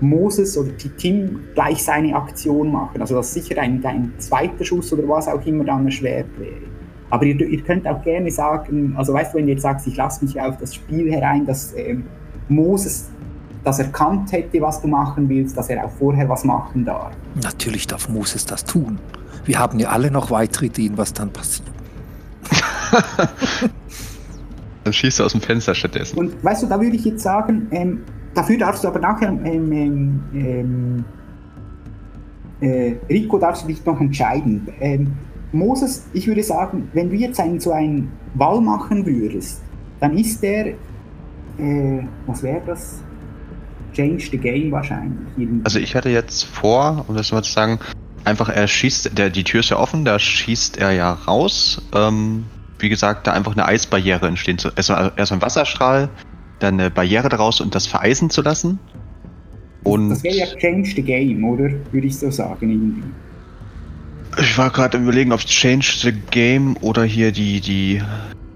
[0.00, 3.00] Moses oder Ti- Tim gleich seine Aktion machen.
[3.00, 6.71] Also, dass sicher ein, ein zweiter Schuss oder was auch immer dann erschwert wäre.
[7.12, 9.96] Aber ihr, ihr könnt auch gerne sagen, also weißt du, wenn du jetzt sagst, ich
[9.96, 12.06] lasse mich auf das Spiel herein, dass ähm,
[12.48, 13.10] Moses
[13.64, 17.12] das erkannt hätte, was du machen willst, dass er auch vorher was machen darf.
[17.42, 18.98] Natürlich darf Moses das tun.
[19.44, 21.70] Wir haben ja alle noch weitere Ideen, was dann passiert.
[24.84, 26.18] Dann schießt du aus dem Fenster stattdessen.
[26.18, 28.00] Und weißt du, da würde ich jetzt sagen, ähm,
[28.32, 31.04] dafür darfst du aber nachher, ähm, ähm, ähm,
[32.60, 34.66] äh, Rico, darfst du dich noch entscheiden.
[35.52, 39.62] Moses, ich würde sagen, wenn du jetzt einen, so einen Wall machen würdest,
[40.00, 40.76] dann ist der, äh,
[42.26, 43.02] was wäre das?
[43.92, 45.18] Change the Game wahrscheinlich.
[45.36, 45.64] irgendwie.
[45.64, 47.78] Also ich hatte jetzt vor, um das mal zu sagen,
[48.24, 51.82] einfach er schießt, der, die Tür ist ja offen, da schießt er ja raus.
[51.94, 52.44] Ähm,
[52.78, 54.70] wie gesagt, da einfach eine Eisbarriere entstehen zu.
[54.74, 56.08] Erstmal erst ein Wasserstrahl,
[56.58, 58.78] dann eine Barriere daraus und das vereisen zu lassen.
[59.84, 61.70] Und das wäre ja Change the Game, oder?
[61.90, 63.02] Würde ich so sagen irgendwie.
[64.38, 68.02] Ich war gerade im überlegen, ob Change the Game oder hier die, die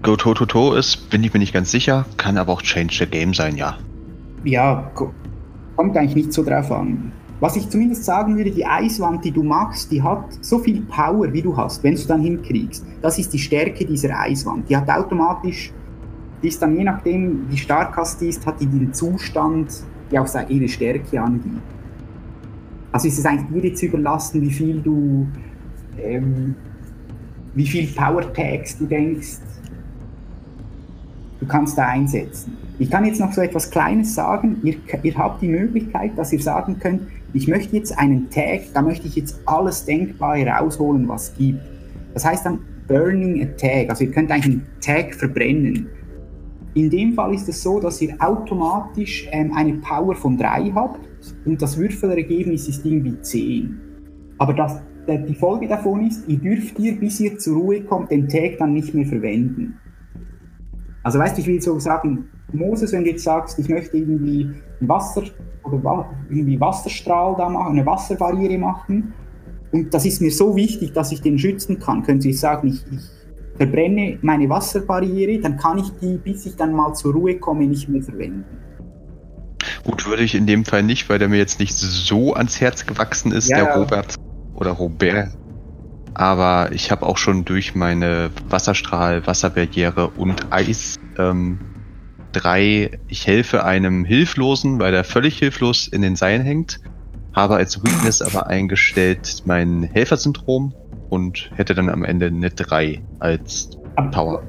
[0.03, 2.05] Go To To To ist, bin ich mir nicht ganz sicher.
[2.17, 3.77] Kann aber auch Change the Game sein, ja.
[4.43, 5.13] Ja, ko-
[5.75, 7.11] kommt eigentlich nicht so drauf an.
[7.39, 11.31] was ich zumindest sagen würde, die Eiswand, die du machst, die hat so viel Power,
[11.33, 12.83] wie du hast, wenn du dann hinkriegst.
[13.01, 14.67] Das ist die Stärke dieser Eiswand.
[14.69, 15.71] Die hat automatisch,
[16.41, 19.67] die ist dann je nachdem, wie stark hast die ist, hat die den Zustand,
[20.11, 21.61] die auch ihre Stärke angibt.
[22.91, 25.27] Also ist es eigentlich dir jetzt überlassen, wie viel du,
[26.03, 26.55] ähm,
[27.55, 29.39] wie viel Power Tags du denkst,
[31.39, 32.57] du kannst da einsetzen.
[32.79, 34.57] Ich kann jetzt noch so etwas Kleines sagen.
[34.63, 37.01] Ihr, ihr habt die Möglichkeit, dass ihr sagen könnt,
[37.33, 41.59] ich möchte jetzt einen Tag, da möchte ich jetzt alles Denkbare rausholen, was es gibt.
[42.13, 45.87] Das heißt dann Burning a Tag, also ihr könnt eigentlich einen Tag verbrennen.
[46.73, 50.99] In dem Fall ist es so, dass ihr automatisch ähm, eine Power von 3 habt
[51.45, 53.77] und das Würfelergebnis ist irgendwie 10.
[54.37, 58.27] Aber das, die Folge davon ist, ihr dürft ihr, bis ihr zur Ruhe kommt, den
[58.27, 59.79] Tag dann nicht mehr verwenden.
[61.03, 64.49] Also weißt du, ich will so sagen, Moses, wenn du jetzt sagst, ich möchte irgendwie
[64.81, 65.23] Wasser
[65.63, 69.13] oder irgendwie Wasserstrahl da machen, eine Wasserbarriere machen,
[69.71, 72.85] und das ist mir so wichtig, dass ich den schützen kann, können Sie sagen, ich,
[72.91, 73.01] ich
[73.57, 77.89] verbrenne meine Wasserbarriere, dann kann ich die, bis ich dann mal zur Ruhe komme, nicht
[77.89, 78.45] mehr verwenden.
[79.83, 82.85] Gut, würde ich in dem Fall nicht, weil der mir jetzt nicht so ans Herz
[82.85, 84.15] gewachsen ist, ja, der Robert
[84.57, 85.29] oder Robert.
[86.13, 91.59] Aber ich habe auch schon durch meine Wasserstrahl, Wasserbarriere und Eis ähm,
[92.31, 96.79] drei, ich helfe einem Hilflosen, weil der völlig hilflos in den Seilen hängt,
[97.33, 100.73] habe als Weakness aber eingestellt mein Helfersyndrom
[101.09, 103.69] und hätte dann am Ende eine 3 als
[104.11, 104.43] Power.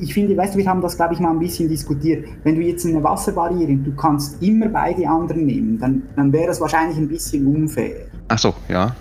[0.00, 2.26] Ich finde, weißt du, wir haben das, glaube ich, mal ein bisschen diskutiert.
[2.44, 6.60] Wenn du jetzt eine Wasserbarriere, du kannst immer beide anderen nehmen, dann, dann wäre das
[6.60, 8.06] wahrscheinlich ein bisschen unfair.
[8.28, 8.94] Ach so, ja.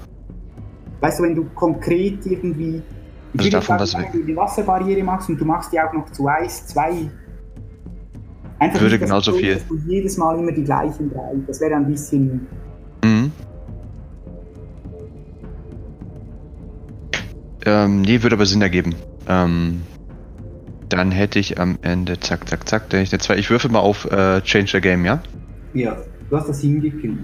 [1.04, 2.82] Weißt du, wenn du konkret irgendwie
[3.38, 6.66] also davon, was du die Wasserbarriere machst und du machst die auch noch zu Eis,
[6.68, 7.10] zwei
[8.58, 9.60] Einfach würde genauso viel.
[9.86, 11.34] jedes Mal immer die gleichen drei.
[11.46, 12.48] Das wäre ein bisschen.
[13.04, 13.34] Mhm.
[17.66, 18.96] Ähm, nee, würde aber Sinn ergeben.
[19.28, 19.82] Ähm,
[20.88, 23.36] dann hätte ich am Ende, zack, zack, zack, dann hätte ich zwei.
[23.36, 25.22] Ich würfel mal auf äh, Change the Game, ja?
[25.74, 25.98] Ja,
[26.30, 27.20] du hast das hingekriegt.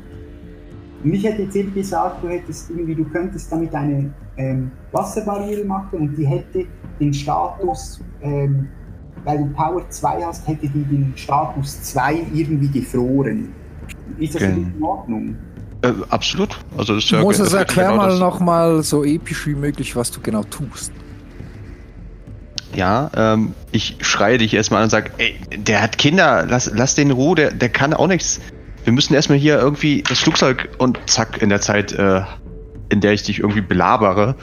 [1.03, 5.65] Und ich hätte jetzt eben gesagt, du hättest irgendwie, du könntest damit eine ähm, Wasserbarriere
[5.65, 6.65] machen und die hätte
[6.99, 8.67] den Status ähm,
[9.23, 13.53] weil du Power 2 hast, hätte die den Status 2 irgendwie gefroren.
[14.17, 15.37] Ist das Gen in Ordnung?
[15.81, 16.57] Äh, absolut.
[16.77, 20.19] Also das ist ja, Moses, erklär genau mal nochmal so episch wie möglich, was du
[20.19, 20.91] genau tust.
[22.75, 26.95] Ja, ähm, ich schreie dich erstmal an und sage, ey, der hat Kinder, lass, lass
[26.95, 28.39] den in Ruhe, der, der kann auch nichts.
[28.83, 32.21] Wir müssen erstmal hier irgendwie das Flugzeug und zack, in der Zeit, äh,
[32.89, 34.35] in der ich dich irgendwie belabere,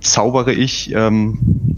[0.00, 1.74] zaubere ich ähm,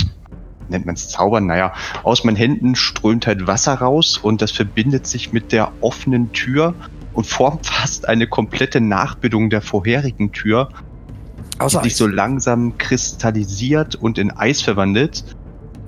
[0.70, 1.72] nennt man es Zaubern, naja,
[2.02, 6.74] aus meinen Händen strömt halt Wasser raus und das verbindet sich mit der offenen Tür
[7.12, 10.70] und formt fast eine komplette Nachbildung der vorherigen Tür,
[11.58, 15.24] Außer die sich so langsam kristallisiert und in Eis verwandelt.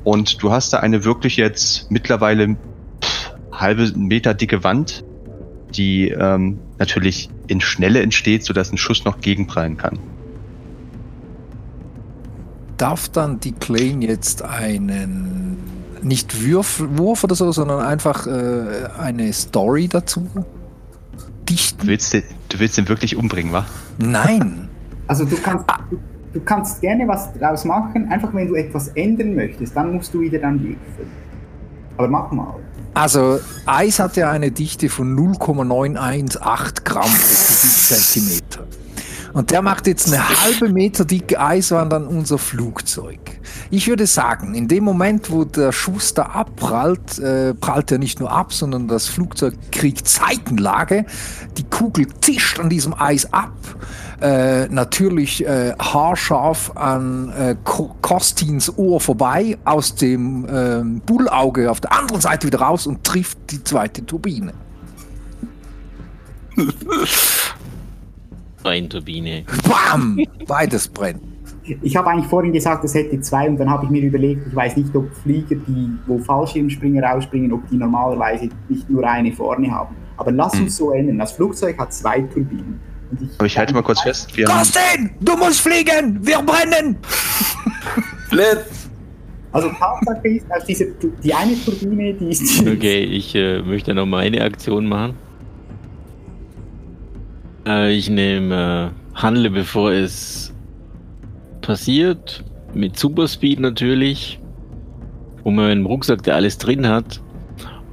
[0.03, 2.57] Und du hast da eine wirklich jetzt mittlerweile
[3.03, 5.05] pff, halbe Meter dicke Wand,
[5.71, 9.99] die ähm, natürlich in Schnelle entsteht, sodass ein Schuss noch gegenprallen kann
[12.81, 15.59] darf dann die Klein jetzt einen,
[16.03, 20.27] nicht Wurf, Wurf oder so, sondern einfach äh, eine Story dazu
[21.49, 21.83] dichten?
[21.83, 23.67] Du willst, den, du willst den wirklich umbringen, wa?
[23.99, 24.69] Nein.
[25.07, 25.99] Also du kannst, du,
[26.35, 30.21] du, kannst gerne was draus machen, einfach wenn du etwas ändern möchtest, dann musst du
[30.21, 31.11] wieder dann würfeln.
[31.97, 32.55] Aber mach mal.
[32.95, 38.67] Also Eis hat ja eine Dichte von 0,918 Gramm pro Kubikzentimeter.
[39.33, 43.21] Und der macht jetzt eine halbe Meter dicke Eiswand an unser Flugzeug.
[43.71, 48.19] Ich würde sagen, in dem Moment, wo der Schuss da abprallt, äh, prallt er nicht
[48.19, 51.07] nur ab, sondern das Flugzeug kriegt Seitenlage.
[51.57, 53.53] Die Kugel zischt an diesem Eis ab.
[54.21, 61.93] Äh, natürlich äh, haarscharf an äh, Kostins Ohr vorbei, aus dem äh, Bullauge auf der
[61.99, 64.53] anderen Seite wieder raus und trifft die zweite Turbine.
[68.63, 69.45] Brennturbine.
[69.67, 70.21] Bam!
[70.47, 71.23] Beides brennt.
[71.83, 74.55] Ich habe eigentlich vorhin gesagt, es hätte zwei und dann habe ich mir überlegt, ich
[74.55, 79.71] weiß nicht, ob Flieger, die, wo Fallschirmspringer rausspringen, ob die normalerweise nicht nur eine vorne
[79.71, 79.95] haben.
[80.17, 80.65] Aber lass hm.
[80.65, 81.19] uns so ändern.
[81.19, 82.81] Das Flugzeug hat zwei Turbinen.
[83.13, 84.37] Ich, Aber ich halte mal kurz fest.
[84.37, 86.19] Wir Kostin, du musst fliegen!
[86.25, 86.97] Wir brennen!
[89.53, 90.87] Also Tatsache ist, dass diese,
[91.25, 92.61] die eine Turbine, die ist...
[92.61, 95.15] Okay, ich äh, möchte noch meine Aktion machen.
[97.67, 100.55] Äh, ich nehme, äh, handle bevor es
[101.63, 104.41] passiert, mit Superspeed natürlich,
[105.43, 107.21] um meinen Rucksack, der alles drin hat,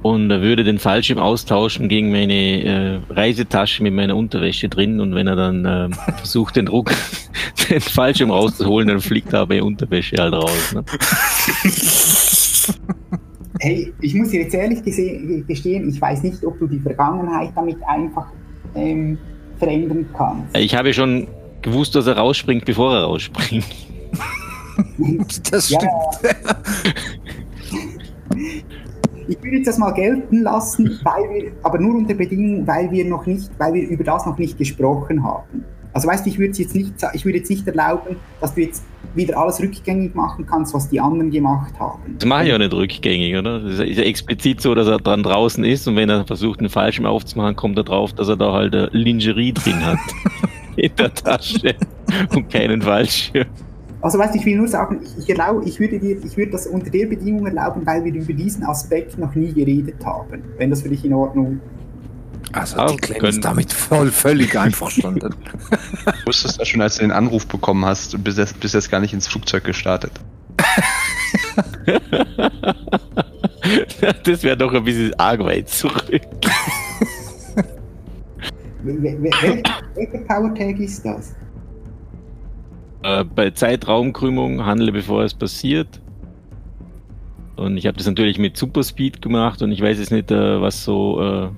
[0.02, 5.14] und er würde den Fallschirm austauschen gegen meine äh, Reisetasche mit meiner Unterwäsche drin und
[5.14, 6.92] wenn er dann äh, versucht, den Druck,
[7.68, 10.74] den Fallschirm rauszuholen, dann fliegt da meine Unterwäsche halt raus.
[10.74, 10.84] Ne?
[13.60, 17.78] Hey, ich muss dir jetzt ehrlich gestehen, ich weiß nicht, ob du die Vergangenheit damit
[17.88, 18.26] einfach
[18.74, 19.18] ähm,
[19.58, 20.56] verändern kannst.
[20.56, 21.26] Ich habe schon
[21.62, 23.64] gewusst, dass er rausspringt, bevor er rausspringt.
[25.50, 25.82] das stimmt.
[25.82, 26.30] Ja,
[29.28, 33.04] ich würde jetzt das mal gelten lassen, weil wir, aber nur unter Bedingungen, weil wir
[33.04, 35.64] noch nicht, weil wir über das noch nicht gesprochen haben.
[35.92, 38.84] Also weißt du, ich würde jetzt nicht, ich würde jetzt nicht erlauben, dass du jetzt
[39.14, 41.98] wieder alles rückgängig machen kannst, was die anderen gemacht haben.
[42.18, 43.60] Das mache ich ja nicht rückgängig, oder?
[43.60, 46.68] Das ist ja explizit so, dass er dran draußen ist und wenn er versucht, einen
[46.68, 49.98] Falschen aufzumachen, kommt er drauf, dass er da halt Lingerie drin hat.
[50.78, 51.74] in der Tasche
[52.34, 53.46] und keinen Fallschirm.
[54.00, 56.52] Also weißt du, ich will nur sagen, ich, ich, erlaube, ich, würde dir, ich würde
[56.52, 60.42] das unter der Bedingung erlauben, weil wir über diesen Aspekt noch nie geredet haben.
[60.56, 61.60] Wenn das für dich in Ordnung
[62.52, 65.34] also die Clem ist damit voll völlig einverstanden.
[65.70, 68.90] du wusstest das schon, als du den Anruf bekommen hast und bist jetzt, bist jetzt
[68.90, 70.12] gar nicht ins Flugzeug gestartet.
[74.24, 76.22] das wäre doch ein bisschen arg weit zurück.
[78.82, 81.34] Welcher Power-Tag ist das?
[83.08, 86.00] Äh, bei Zeitraumkrümmung handle bevor es passiert.
[87.56, 90.84] Und ich habe das natürlich mit Superspeed gemacht und ich weiß jetzt nicht, äh, was
[90.84, 91.48] so, äh,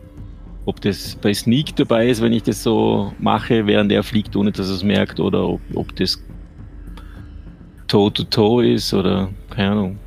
[0.65, 4.53] ob das bei Sneak dabei ist, wenn ich das so mache, während er fliegt, ohne
[4.53, 6.23] dass er es merkt, oder ob, ob das
[7.89, 9.99] Toe-to-Toe -toe ist oder keine Ahnung.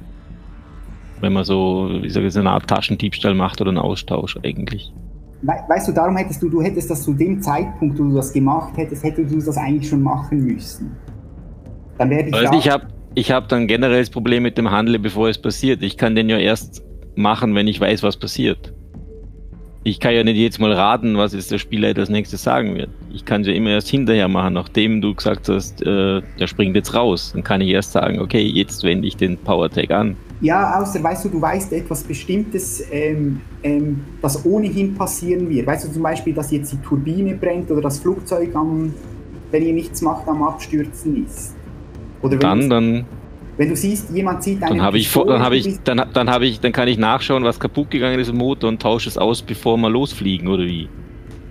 [1.19, 4.93] Wenn man so, wie sage ich, eine Art Taschendiebstahl macht oder einen Austausch eigentlich.
[5.41, 8.77] Weißt du, darum hättest du, du hättest das zu dem Zeitpunkt, wo du das gemacht
[8.77, 10.95] hättest, hättest du das eigentlich schon machen müssen.
[11.97, 14.97] Dann wäre die also ich habe ich hab dann generell das Problem mit dem Handel,
[14.99, 15.83] bevor es passiert.
[15.83, 16.83] Ich kann den ja erst
[17.15, 18.73] machen, wenn ich weiß, was passiert.
[19.85, 22.89] Ich kann ja nicht jetzt mal raten, was jetzt der Spielleiter als nächstes sagen wird.
[23.11, 26.75] Ich kann es ja immer erst hinterher machen, nachdem du gesagt hast, äh, der springt
[26.77, 27.31] jetzt raus.
[27.33, 30.15] Dann kann ich erst sagen, okay, jetzt wende ich den Power Tag an.
[30.39, 35.67] Ja, außer, weißt du, du weißt etwas Bestimmtes, ähm, ähm, das ohnehin passieren wird.
[35.67, 38.93] Weißt du zum Beispiel, dass jetzt die Turbine brennt oder das Flugzeug, am,
[39.51, 41.52] wenn ihr nichts macht, am Abstürzen ist.
[42.23, 43.05] Oder dann, dann.
[43.57, 44.71] Wenn du siehst, jemand zieht eine.
[44.71, 47.59] Dann habe ich, dann habe ich, dann, dann habe ich, dann kann ich nachschauen, was
[47.59, 50.89] kaputt gegangen ist im Motor und tausche es aus, bevor wir losfliegen oder wie?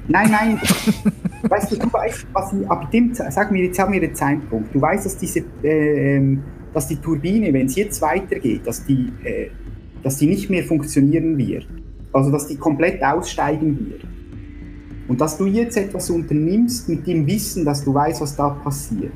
[0.08, 0.60] Nein, nein.
[1.48, 4.74] weißt du, du weißt, was ab dem, sag mir, jetzt haben wir den Zeitpunkt.
[4.74, 6.36] Du weißt, dass diese äh,
[6.72, 9.48] dass die Turbine, wenn es jetzt weitergeht, dass die, äh,
[10.02, 11.66] dass die nicht mehr funktionieren wird.
[12.12, 14.02] Also dass die komplett aussteigen wird.
[15.08, 19.12] Und dass du jetzt etwas unternimmst mit dem Wissen, dass du weißt, was da passiert.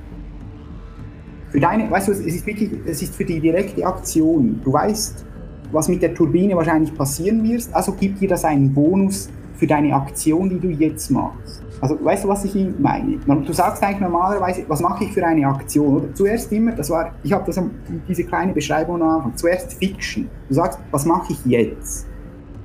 [1.50, 4.60] Für deine, weißt du, es ist wirklich, es ist für die direkte Aktion.
[4.64, 5.24] Du weißt,
[5.72, 9.94] was mit der Turbine wahrscheinlich passieren wird, also gibt dir das einen Bonus für deine
[9.94, 11.62] Aktion, die du jetzt machst.
[11.80, 13.16] Also weißt du, was ich meine?
[13.26, 15.96] Du sagst eigentlich normalerweise, was mache ich für eine Aktion?
[15.96, 17.60] Oder zuerst immer, das war, ich habe das
[18.08, 20.28] diese kleine Beschreibung am Anfang, zuerst Fiction.
[20.48, 22.06] Du sagst, was mache ich jetzt?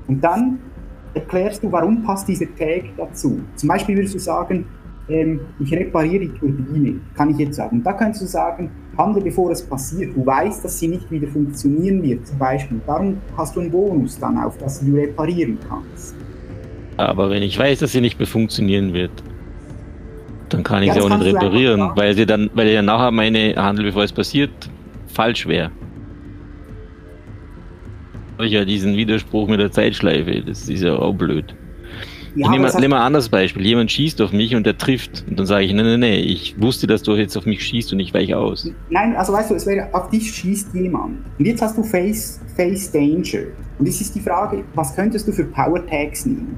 [0.08, 0.60] Und dann
[1.14, 3.42] erklärst du, warum passt dieser Tag dazu.
[3.56, 4.66] Zum Beispiel würdest du sagen,
[5.10, 7.78] ähm, ich repariere die Turbine, kann ich jetzt sagen.
[7.78, 10.16] Und da kannst du sagen, handle bevor es passiert.
[10.16, 12.80] Du weißt, dass sie nicht wieder funktionieren wird, zum Beispiel.
[12.86, 16.16] Darum hast du einen Bonus dann auf, dass du reparieren kannst.
[16.98, 19.12] Aber wenn ich weiß, dass sie nicht mehr funktionieren wird,
[20.50, 23.56] dann kann ich ja, sie auch nicht reparieren, weil sie dann, weil ja nachher meine
[23.56, 24.52] Handel, bevor es passiert,
[25.08, 25.72] falsch wäre.
[28.40, 31.56] Ich ja diesen Widerspruch mit der Zeitschleife, das ist ja auch blöd.
[32.36, 33.66] Ja, ich nehme, nehme mal ein anderes Beispiel.
[33.66, 35.26] Jemand schießt auf mich und der trifft.
[35.28, 37.92] Und dann sage ich, nein, nein, nein, ich wusste, dass du jetzt auf mich schießt
[37.94, 38.70] und ich weiche aus.
[38.90, 41.18] Nein, also weißt du, es wäre, auf dich schießt jemand.
[41.38, 43.48] Und jetzt hast du Face, Face Danger.
[43.80, 46.58] Und jetzt ist die Frage, was könntest du für Power Tags nehmen?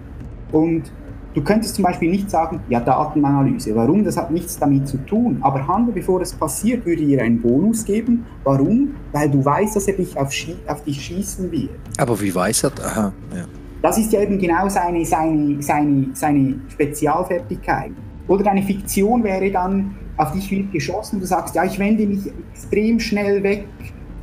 [0.52, 0.92] Und
[1.34, 3.76] du könntest zum Beispiel nicht sagen, ja, Datenanalyse.
[3.76, 4.04] Warum?
[4.04, 5.38] Das hat nichts damit zu tun.
[5.42, 8.26] Aber handle, bevor es passiert, würde dir einen Bonus geben.
[8.44, 8.96] Warum?
[9.12, 10.32] Weil du weißt, dass er dich auf,
[10.68, 11.72] auf dich schießen wird.
[11.98, 12.72] Aber wie weiß er?
[12.84, 13.46] Aha, ja.
[13.84, 17.92] Das ist ja eben genau seine, seine, seine, seine Spezialfertigkeit.
[18.30, 22.32] Oder deine Fiktion wäre dann, auf dich wird geschossen, du sagst, ja, ich wende mich
[22.54, 23.66] extrem schnell weg,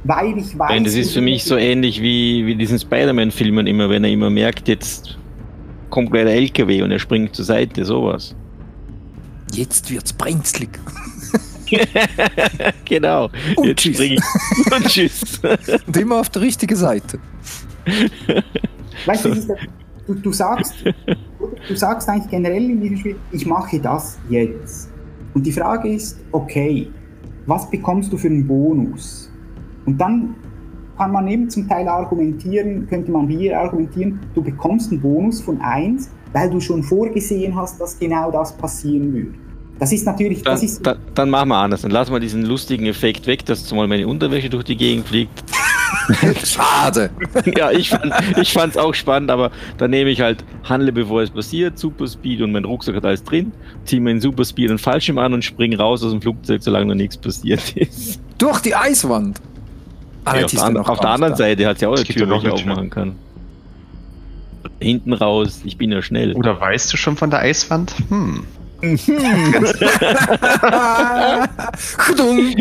[0.05, 0.71] weil ich weiß.
[0.71, 4.31] Nein, das ist für mich so ähnlich wie, wie diesen Spider-Man-Filmen immer, wenn er immer
[4.31, 5.19] merkt, jetzt
[5.91, 8.35] kommt gleich der LKW und er springt zur Seite, sowas.
[9.53, 10.71] Jetzt wird's brenzlig.
[12.87, 13.29] genau.
[13.57, 14.01] Und Jetzt tschüss.
[14.01, 15.41] Und tschüss.
[15.87, 17.19] Und immer auf der richtigen Seite.
[19.07, 19.35] Weißt du,
[20.07, 20.75] du, du, sagst,
[21.69, 24.91] du sagst eigentlich generell in diesem Spiel, ich mache das jetzt.
[25.35, 26.89] Und die Frage ist, okay,
[27.47, 29.31] was bekommst du für einen Bonus?
[29.87, 30.35] Und dann
[30.97, 35.61] kann man eben zum Teil argumentieren, könnte man hier argumentieren, du bekommst einen Bonus von
[35.61, 39.33] 1, weil du schon vorgesehen hast, dass genau das passieren würde.
[39.79, 41.81] Das ist natürlich, Dann, das ist, dann, dann machen wir anders.
[41.81, 45.43] Dann lassen wir diesen lustigen Effekt weg, dass zumal meine Unterwäsche durch die Gegend fliegt.
[46.45, 47.11] Schade.
[47.57, 51.31] ja, ich fand ich fand's auch spannend, aber dann nehme ich halt, handle bevor es
[51.31, 53.53] passiert, Super Speed und mein Rucksack hat alles drin,
[53.85, 56.95] ziehe meinen Super Speed und Fallschirm an und springe raus aus dem Flugzeug, solange noch
[56.95, 58.21] nichts passiert ist.
[58.39, 59.41] Durch die Eiswand.
[60.25, 61.37] Ah, Ja, auf der, er an, auf der anderen da.
[61.37, 62.53] Seite hat es ja auch eine Tür, die noch ich Tür.
[62.55, 63.15] aufmachen kann.
[64.79, 66.35] Hinten raus, ich bin ja schnell.
[66.35, 67.95] Oder weißt du schon von der Eiswand?
[68.11, 68.45] Hm.
[71.99, 72.55] Kudum.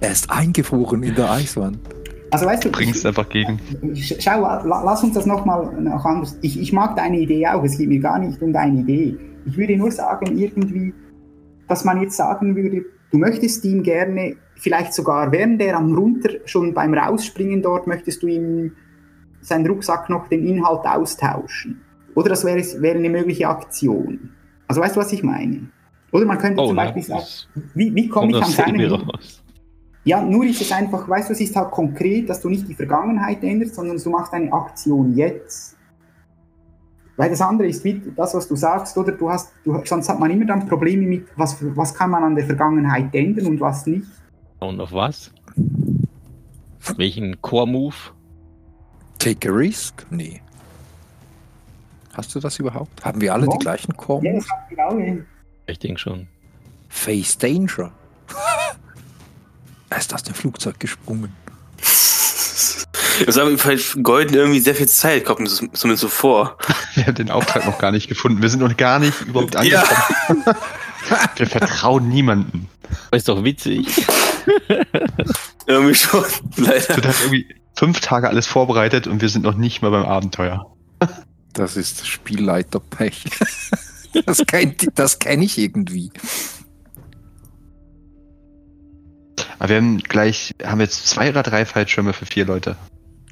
[0.00, 1.78] er ist eingefroren in der Eiswand.
[2.30, 3.60] also weißt du, Bringst einfach gegen.
[3.94, 6.38] Sch- Schau, la, lass uns das nochmal noch anders.
[6.42, 9.16] Ich, ich mag deine Idee auch, es geht mir gar nicht um deine Idee.
[9.46, 10.94] Ich würde nur sagen, irgendwie,
[11.68, 16.30] dass man jetzt sagen würde, du möchtest ihm gerne, vielleicht sogar während er am runter,
[16.44, 18.72] schon beim Rausspringen dort, möchtest du ihm
[19.40, 21.80] seinen Rucksack noch den Inhalt austauschen.
[22.14, 24.30] Oder das wäre, wäre eine mögliche Aktion.
[24.68, 25.68] Also weißt du, was ich meine?
[26.12, 27.24] Oder man könnte Oh, zum Beispiel sagen,
[27.74, 29.10] wie, wie komme ich an seinen.
[30.04, 32.74] Ja, nur ist es einfach, weißt du, es ist halt konkret, dass du nicht die
[32.74, 35.76] Vergangenheit änderst, sondern du machst eine Aktion jetzt.
[37.16, 40.18] Weil das andere ist wie das, was du sagst, oder du hast, du, sonst hat
[40.18, 43.86] man immer dann Probleme mit, was, was kann man an der Vergangenheit ändern und was
[43.86, 44.08] nicht.
[44.58, 45.32] Und auf was?
[46.96, 47.94] Welchen Core-Move?
[49.18, 50.04] Take a risk?
[50.10, 50.40] Nee.
[52.14, 53.04] Hast du das überhaupt?
[53.04, 53.52] Haben wir alle Ja.
[53.52, 54.24] die gleichen Core?
[54.26, 55.26] Ja, das haben wir alle.
[55.66, 56.28] Ich denke schon.
[56.88, 57.90] Face Danger.
[59.90, 61.32] er ist aus dem Flugzeug gesprungen.
[63.26, 66.56] Das haben vielleicht Golden irgendwie sehr viel Zeit, kommt mir so- zumindest so vor.
[66.94, 68.40] Wir haben den Auftrag noch gar nicht gefunden.
[68.42, 69.82] Wir sind noch gar nicht überhaupt Ja.
[69.82, 70.56] angekommen.
[71.36, 72.68] Wir vertrauen niemanden.
[73.10, 74.06] Das ist doch witzig.
[75.66, 76.24] Irgendwie schon,
[76.56, 76.96] leider.
[76.96, 80.74] Du hast irgendwie fünf Tage alles vorbereitet und wir sind noch nicht mal beim Abenteuer.
[81.52, 83.24] Das ist Spielleiterpech.
[84.94, 86.10] das kenne ich irgendwie.
[89.58, 92.76] Aber wir haben gleich, haben jetzt zwei oder drei Fallschirme für vier Leute.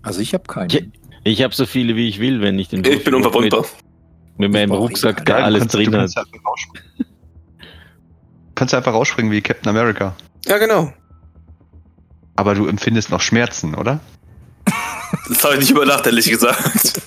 [0.02, 0.70] Also ich habe keinen.
[0.70, 0.80] Ja.
[1.24, 3.62] Ich habe so viele wie ich will, wenn ich den Ich bin unverwundbar.
[4.38, 5.44] mit, mit meinem Ich Rucksack, der keinen.
[5.44, 6.10] alles kannst, drin hat.
[8.54, 10.14] kannst du einfach rausspringen wie Captain America.
[10.46, 10.92] Ja, genau.
[12.36, 14.00] Aber du empfindest noch Schmerzen, oder?
[15.30, 17.02] Das habe ich nicht überdacht, ehrlich gesagt.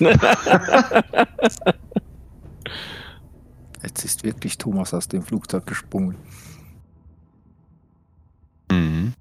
[3.82, 6.16] Jetzt ist wirklich Thomas aus dem Flugzeug gesprungen.
[8.72, 9.12] Mhm.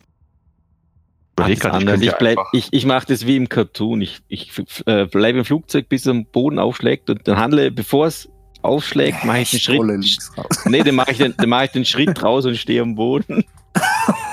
[1.36, 1.62] Grad, ich
[2.02, 4.00] ich bleib, ich, ich mache das wie im Cartoon.
[4.02, 4.54] Ich, ich
[4.86, 8.30] äh, bleibe im Flugzeug, bis es am Boden aufschlägt und dann handle, bevor es
[8.62, 9.82] aufschlägt, mache ich den Schritt.
[10.66, 13.44] Nee, dann mache ich, den, dann mach ich den Schritt raus und stehe am Boden.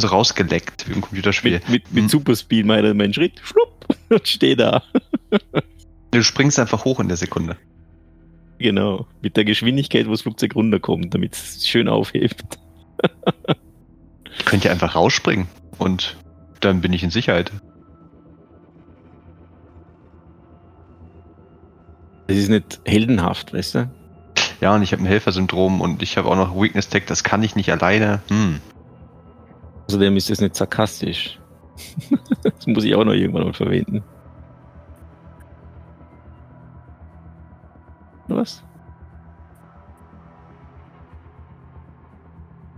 [0.00, 1.52] so rausgeleckt wie im Computerspiel.
[1.52, 2.08] Mit, mit, mit Mhm.
[2.08, 4.82] Superspeed ich dann meinen Schritt, schwupp, und stehe da.
[6.10, 7.56] Du springst einfach hoch in der Sekunde.
[8.58, 9.06] Genau.
[9.22, 12.58] Mit der Geschwindigkeit, wo das Flugzeug runterkommt, damit es schön aufhebt.
[14.38, 15.48] Ich könnte ja einfach rausspringen
[15.78, 16.16] und
[16.60, 17.52] dann bin ich in Sicherheit.
[22.26, 23.90] Das ist nicht heldenhaft, weißt du?
[24.60, 27.42] Ja, und ich habe ein Helfersyndrom und ich habe auch noch Weakness Tech, das kann
[27.42, 28.22] ich nicht alleine.
[28.28, 28.60] Hm.
[29.90, 31.40] Außerdem ist das nicht sarkastisch.
[32.44, 34.04] das muss ich auch noch irgendwann mal verwenden.
[38.28, 38.62] Was?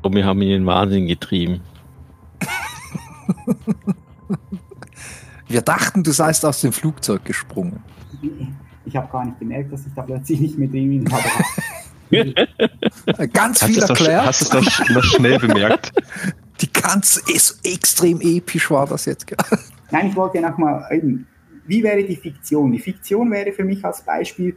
[0.01, 1.60] Und wir haben ihn in den Wahnsinn getrieben.
[5.48, 7.82] Wir dachten, du seist aus dem Flugzeug gesprungen.
[8.86, 11.24] Ich habe gar nicht gemerkt, dass ich da plötzlich nicht mehr drin habe.
[12.10, 14.24] Äh, Ganz Hast viel es erklärt.
[14.26, 15.93] hast du's noch, noch schnell bemerkt?
[16.62, 19.26] Die ganz ist extrem episch war das jetzt.
[19.90, 20.89] Nein, ich wollte ja nochmal
[21.66, 22.72] wie wäre die Fiktion?
[22.72, 24.56] Die Fiktion wäre für mich als Beispiel,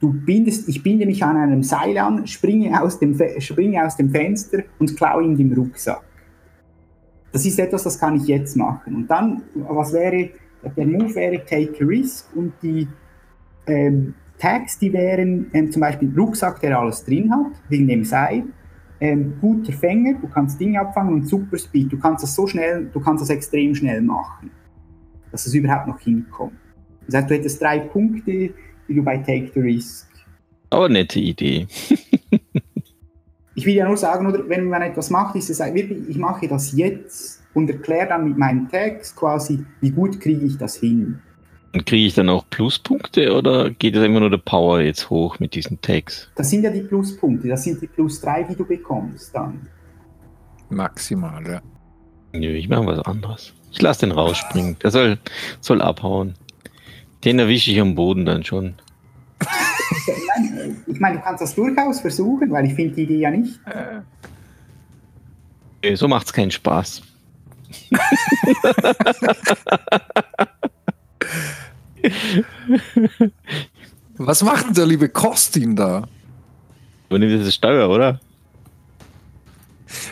[0.00, 4.10] du bindest, ich binde mich an einem Seil an, springe aus dem, springe aus dem
[4.10, 6.02] Fenster und klaue ihm den Rucksack.
[7.32, 8.94] Das ist etwas, das kann ich jetzt machen.
[8.94, 10.30] Und dann, was wäre,
[10.76, 12.86] der Move wäre Take a Risk und die
[13.66, 18.44] ähm, Tags, die wären ähm, zum Beispiel Rucksack, der alles drin hat, wegen dem Seil,
[19.04, 22.88] ähm, guter Fänger, du kannst Dinge abfangen und Super Speed, du kannst das so schnell,
[22.90, 24.50] du kannst das extrem schnell machen,
[25.30, 26.54] dass es überhaupt noch hinkommt.
[27.06, 28.50] Das heißt, du hättest drei Punkte,
[28.88, 30.08] die du bei Take the Risk.
[30.70, 31.66] Aber nette Idee.
[33.56, 36.48] Ich will ja nur sagen, oder wenn man etwas macht, ist es wirklich, ich mache
[36.48, 41.20] das jetzt und erkläre dann mit meinen Tags quasi, wie gut kriege ich das hin.
[41.74, 45.40] Und kriege ich dann auch Pluspunkte oder geht es immer nur der Power jetzt hoch
[45.40, 46.30] mit diesen Tags?
[46.36, 49.66] Das sind ja die Pluspunkte, das sind die plus drei, die du bekommst dann.
[50.70, 51.60] Maximal, ja.
[52.32, 53.52] Nö, ich mache was anderes.
[53.72, 54.76] Ich lasse den rausspringen.
[54.84, 55.18] Der soll,
[55.60, 56.34] soll abhauen.
[57.24, 58.74] Den erwische ich am Boden dann schon.
[60.86, 63.60] Ich meine, du kannst das durchaus versuchen, weil ich finde die Idee ja nicht.
[65.82, 67.02] Nö, so macht's keinen Spaß.
[74.16, 76.06] Was macht denn der liebe Kostin da?
[77.08, 78.20] Übernimmt das Steuer, oder?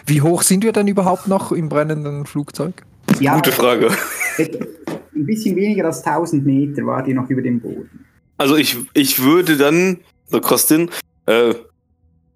[0.06, 2.84] Wie hoch sind wir denn überhaupt noch im brennenden Flugzeug?
[3.20, 3.90] Ja, Gute Frage.
[4.38, 8.04] ein bisschen weniger als 1000 Meter war die noch über dem Boden.
[8.38, 9.98] Also ich, ich würde dann,
[10.32, 10.90] der Kostin,
[11.26, 11.54] äh,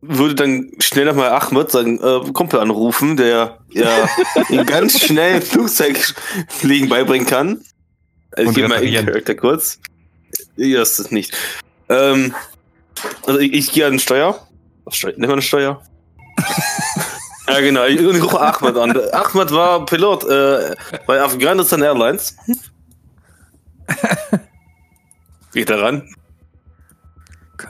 [0.02, 4.08] würde dann schnell nochmal Ahmed, seinen äh, Kumpel anrufen, der ja
[4.66, 7.60] ganz schnell Flugzeugfliegen beibringen kann.
[8.36, 9.06] Also ich gebe mal in.
[9.06, 9.80] Charakter kurz.
[10.56, 11.34] Ja, ist das nicht.
[11.88, 12.34] Ähm,
[13.26, 14.46] also ich, ich gehe an den Steuer.
[15.16, 15.82] Nennt man Steuer?
[17.48, 17.86] ja, genau.
[17.86, 18.90] Ich, und ich rufe Ahmed an.
[19.12, 20.74] Ahmed war Pilot äh,
[21.06, 22.36] bei Afghanistan Airlines.
[25.52, 26.06] Geht er ran?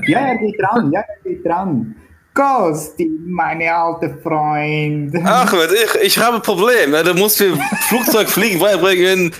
[0.08, 1.94] Ja, er geht dran, ja, er geht dran.
[2.34, 5.14] Kosti, meine alte Freund.
[5.24, 6.90] Ahmed, ich, ich habe ein Problem.
[6.90, 7.56] Du musst mir
[7.88, 9.32] Flugzeugfliegen beibringen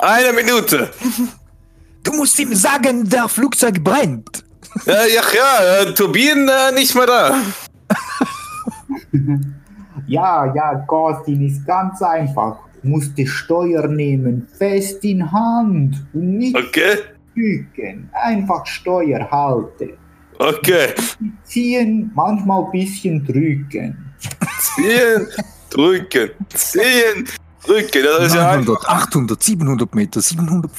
[0.00, 0.90] in einer Minute.
[2.02, 4.44] Du musst ihm sagen, der Flugzeug brennt.
[4.86, 7.34] Ja, ja, ja äh, Turbinen äh, nicht mehr da.
[10.06, 12.56] Ja, ja, Kostin ist ganz einfach.
[12.82, 16.96] Du musst die Steuer nehmen, fest in Hand und nicht Okay,
[17.34, 18.08] drücken.
[18.12, 19.90] Einfach Steuer halten.
[20.38, 20.94] okay.
[21.44, 24.12] Ziehen, manchmal ein bisschen drücken.
[24.60, 25.26] Ziehen,
[25.68, 27.28] drücken, ziehen,
[27.66, 28.02] drücken.
[28.02, 28.88] Das ist ja 900, einfach.
[28.88, 30.70] 800, 700 Meter, 700.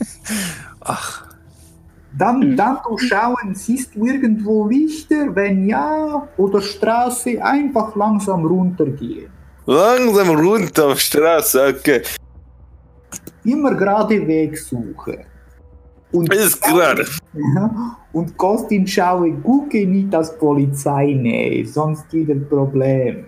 [0.80, 1.24] Ach,
[2.16, 5.34] Dann, dann du schauen, siehst du irgendwo Lichter?
[5.34, 9.30] Wenn ja, oder Straße, einfach langsam runtergehen.
[9.66, 12.02] Langsam runter auf Straße, okay.
[13.44, 15.18] Immer gerade Weg suchen.
[16.10, 17.06] Und, Ist gerade.
[18.12, 23.26] und Kostin schaue, gucke nicht das Polizeinähe, sonst wieder Problem.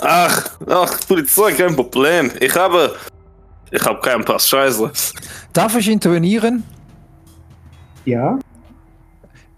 [0.00, 2.30] Ach, ach, Polizei, kein Problem.
[2.40, 2.94] Ich habe.
[3.70, 4.90] Ich habe keinen Pass, scheiße.
[5.52, 6.64] darf ich intervenieren?
[8.06, 8.38] Ja?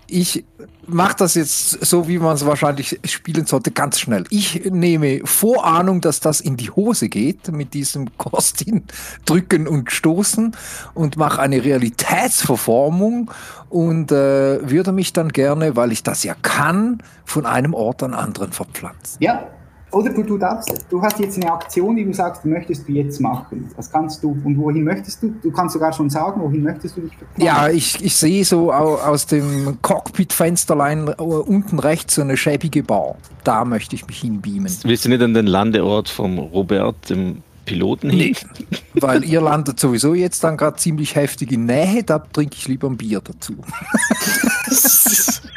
[0.09, 0.45] Ich
[0.89, 4.25] mache das jetzt so, wie man es wahrscheinlich spielen sollte, ganz schnell.
[4.31, 8.85] Ich nehme Vorahnung, dass das in die Hose geht mit diesem Kostin
[9.25, 10.57] drücken und stoßen
[10.95, 13.31] und mache eine Realitätsverformung
[13.69, 18.15] und äh, würde mich dann gerne, weil ich das ja kann, von einem Ort an
[18.15, 19.23] anderen verpflanzen.
[19.23, 19.47] Ja.
[19.93, 23.21] Oder du, du darfst, du hast jetzt eine Aktion, die du sagst, möchtest du jetzt
[23.21, 23.69] machen.
[23.77, 24.39] Das kannst du.
[24.45, 25.35] Und wohin möchtest du?
[25.43, 27.45] Du kannst sogar schon sagen, wohin möchtest du dich verpflanzen.
[27.45, 32.85] Ja, ich, ich sehe so au, aus dem Cockpit-Fensterlein äh, unten rechts so eine schäbige
[32.85, 33.17] Bar.
[33.43, 34.73] Da möchte ich mich hinbeamen.
[34.85, 38.37] Willst du nicht an den Landeort vom Robert, dem Piloten, hin?
[38.59, 38.67] Nee,
[39.01, 42.89] weil ihr landet sowieso jetzt dann gerade ziemlich heftig in Nähe, da trinke ich lieber
[42.89, 43.57] ein Bier dazu.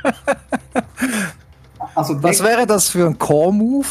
[1.95, 3.87] Also Was wäre das für ein Core-Move?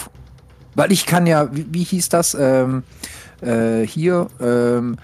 [0.74, 2.34] Weil ich kann ja, wie, wie hieß das?
[2.38, 2.82] Ähm,
[3.40, 4.96] äh, hier, ähm,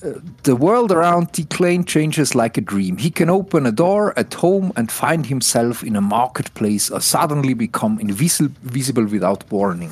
[0.00, 0.12] äh,
[0.44, 2.96] The world around Declan changes like a dream.
[2.96, 7.54] He can open a door at home and find himself in a marketplace or suddenly
[7.54, 9.90] become invisible visible without warning.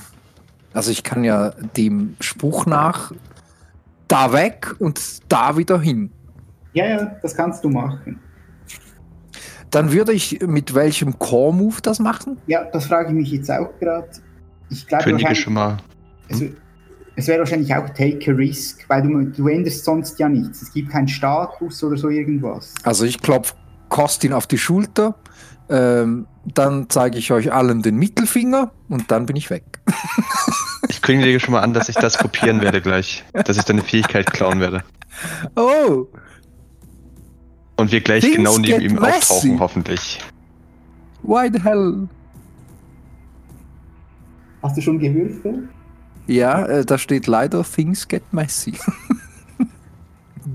[0.72, 3.12] Also ich kann ja dem Spruch nach
[4.08, 6.10] da weg und da wieder hin.
[6.74, 8.20] Ja, ja, das kannst du machen.
[9.70, 12.38] Dann würde ich mit welchem Core-Move das machen?
[12.46, 14.08] Ja, das frage ich mich jetzt auch gerade.
[14.70, 15.76] Ich glaube, Könige schon mal.
[16.28, 16.42] es,
[17.14, 20.62] es wäre wahrscheinlich auch Take a Risk, weil du, du änderst sonst ja nichts.
[20.62, 22.74] Es gibt keinen Status oder so irgendwas.
[22.82, 23.54] Also ich klopfe
[23.88, 25.14] Kostin auf die Schulter,
[25.68, 29.64] ähm, dann zeige ich euch allen den Mittelfinger und dann bin ich weg.
[30.88, 33.24] Ich kündige schon mal an, dass ich das kopieren werde gleich.
[33.32, 34.84] Dass ich deine Fähigkeit klauen werde.
[35.56, 36.06] Oh,
[37.76, 39.16] Und wir gleich Things genau neben ihm messy.
[39.16, 40.20] auftauchen, hoffentlich.
[41.22, 42.08] why the hell?
[44.66, 45.68] Hast du schon gewürfelt?
[46.26, 48.72] Ja, äh, da steht leider Things get messy.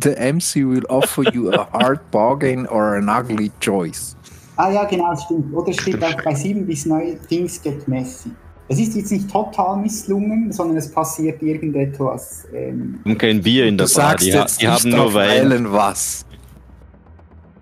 [0.03, 4.15] The MC will offer you a hard bargain or an ugly choice.
[4.57, 5.53] Ah ja, genau, stimmt.
[5.53, 6.03] Oder steht Stimmt.
[6.03, 8.31] auch bei 7 bis 9 Things get messy.
[8.67, 12.45] Es ist jetzt nicht total misslungen, sondern es passiert irgendetwas.
[12.53, 14.09] Ähm, Und kein Bier in Du der Bar.
[14.11, 15.71] sagst Die, jetzt die nicht haben nur Wein.
[15.71, 16.25] Was.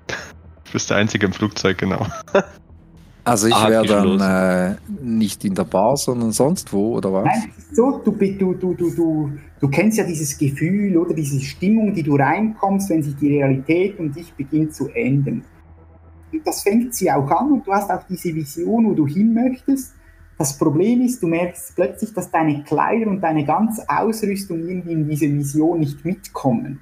[0.07, 2.05] Du bist der Einzige im Flugzeug, genau.
[3.29, 7.25] Also ich Ah, wäre dann äh, nicht in der Bar, sondern sonst wo, oder was?
[7.25, 11.93] Nein, so, du, du, du, du, du, du kennst ja dieses Gefühl oder diese Stimmung,
[11.93, 15.43] die du reinkommst, wenn sich die Realität um dich beginnt zu ändern.
[16.33, 19.31] Und Das fängt sie auch an und du hast auch diese Vision, wo du hin
[19.33, 19.93] möchtest.
[20.37, 25.07] das Problem ist, du merkst plötzlich, dass deine Kleider und deine ganze Ausrüstung irgendwie in
[25.07, 26.79] diese Vision nicht mitkommen.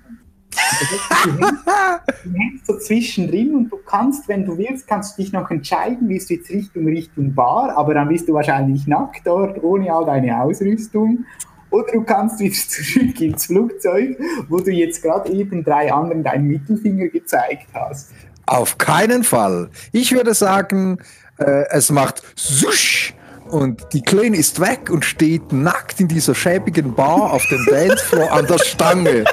[2.23, 6.09] Du hängst, so zwischendrin und du kannst, wenn du willst, kannst du dich noch entscheiden,
[6.09, 10.05] willst du jetzt Richtung Richtung Bar, aber dann bist du wahrscheinlich nackt dort, ohne all
[10.05, 11.25] deine Ausrüstung.
[11.69, 14.17] Oder du kannst wieder zurück ins Flugzeug,
[14.47, 18.11] wo du jetzt gerade eben drei anderen deinen Mittelfinger gezeigt hast.
[18.45, 19.69] Auf keinen Fall.
[19.91, 20.99] Ich würde sagen,
[21.37, 23.13] äh, es macht Susch
[23.49, 28.31] und die Kleine ist weg und steht nackt in dieser schäbigen Bar auf dem Dancefloor
[28.31, 29.25] an der Stange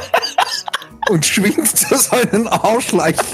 [1.10, 3.24] und schwingt so seinen Arsch leicht.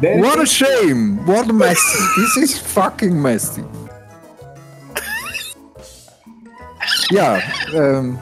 [0.00, 1.20] What a shame!
[1.26, 1.80] What a mess!
[2.16, 3.64] This is fucking messy.
[7.10, 7.38] Ja,
[7.74, 8.18] ähm,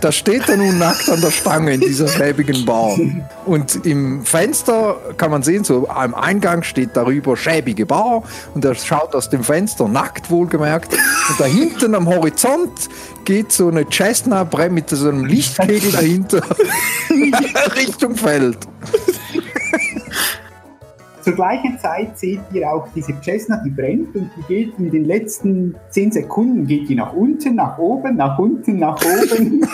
[0.00, 2.96] da steht er nun nackt an der Stange in dieser schäbigen Bar.
[3.44, 8.22] Und im Fenster kann man sehen, so am Eingang steht darüber schäbige Bar
[8.54, 10.94] und er schaut aus dem Fenster, nackt wohlgemerkt.
[10.94, 12.88] Und da hinten am Horizont
[13.24, 16.42] geht so eine Cessna mit so einem Lichtkegel dahinter
[17.76, 18.58] Richtung Feld.
[21.22, 25.04] Zur gleichen Zeit seht ihr auch diese Cessna, die brennt und die geht in den
[25.04, 29.66] letzten 10 Sekunden geht die nach unten, nach oben, nach unten, nach oben.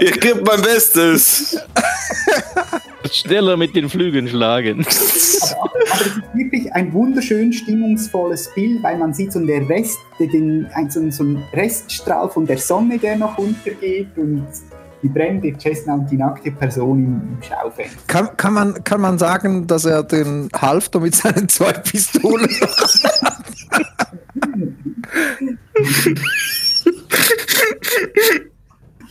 [0.00, 1.56] Ich gebe mein Bestes.
[3.10, 4.80] Schneller mit den Flügeln schlagen.
[4.80, 9.98] aber, aber es ist wirklich ein wunderschön stimmungsvolles Bild, weil man sieht so der Rest,
[10.18, 14.46] den, so, so ein Reststrahl von der Sonne, der noch untergeht und
[15.02, 17.98] die brennende Cessna und die nackte Person im, im Schaufenster.
[18.06, 22.48] Kann, kann, man, kann man sagen, dass er den Halfter mit seinen zwei Pistolen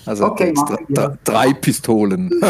[0.06, 0.54] Also Okay,
[0.90, 2.30] dr- drei Pistolen.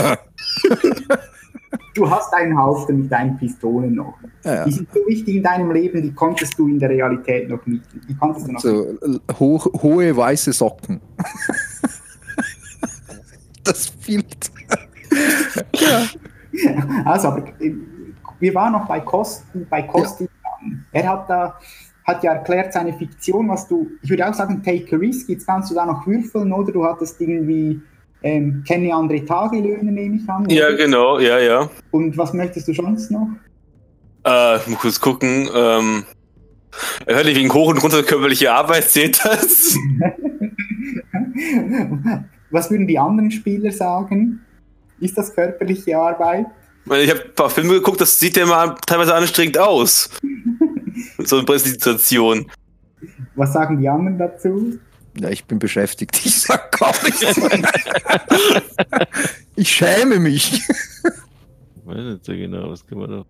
[1.93, 4.13] Du hast einen Haufen mit deinen Pistolen noch.
[4.43, 4.65] Ja.
[4.65, 7.83] Die sind so wichtig in deinem Leben, die konntest du in der Realität noch nicht.
[8.07, 8.95] Die konntest du noch So
[9.39, 11.01] hoch, hohe weiße Socken.
[13.67, 14.51] Das fehlt.
[17.05, 17.73] Also, aber äh,
[18.39, 20.27] wir waren noch bei Kosten, bei Kosten.
[20.91, 21.57] Er hat da
[22.07, 25.27] hat ja erklärt seine Fiktion, was du, ich würde auch sagen, take a risk.
[25.27, 27.81] Jetzt kannst du da noch würfeln oder du hattest irgendwie
[28.23, 30.49] ähm, kenne andere Tagelöhne, nehme ich an.
[30.49, 30.77] Ja, oder?
[30.77, 31.69] genau, ja, ja.
[31.91, 33.27] Und was möchtest du sonst noch?
[34.25, 35.49] Äh, ich muss kurz gucken.
[35.53, 36.05] Ähm,
[37.05, 39.75] hört nicht wegen hoch und runter körperliche Arbeit, seht das?
[42.51, 44.41] was würden die anderen Spieler sagen?
[44.99, 46.47] Ist das körperliche Arbeit?
[46.85, 50.09] Ich habe ein paar Filme geguckt, das sieht ja immer teilweise anstrengend aus.
[51.19, 52.49] so eine Präsentation.
[53.35, 54.79] Was sagen die anderen dazu?
[55.19, 56.19] Ja, ich bin beschäftigt.
[56.25, 57.25] Ich sag gar nichts.
[59.55, 60.53] ich schäme mich.
[60.53, 63.25] Ich weiß nicht so genau, was kann man noch.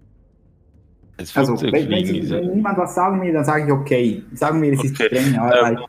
[1.17, 4.23] Das Also, wenn, wenn, sie, wenn niemand was sagen will, dann sage ich okay.
[4.33, 5.79] Sagen wir, es ist Okay, strenge Arbeit.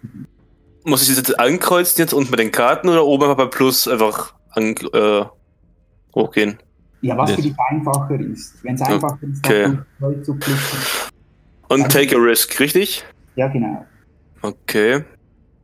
[0.89, 3.87] Muss ich das jetzt ankreuzen jetzt unten bei den Karten oder oben einfach bei Plus
[3.87, 5.23] einfach an, äh,
[6.15, 6.59] hochgehen?
[7.03, 8.55] Ja, was für dich einfacher ist.
[8.65, 9.63] Wenn es einfacher ist, Okay.
[9.65, 10.63] dann neu zu klicken.
[11.69, 13.05] Und take a risk, richtig?
[13.37, 13.85] Ja, genau.
[14.41, 15.05] Okay.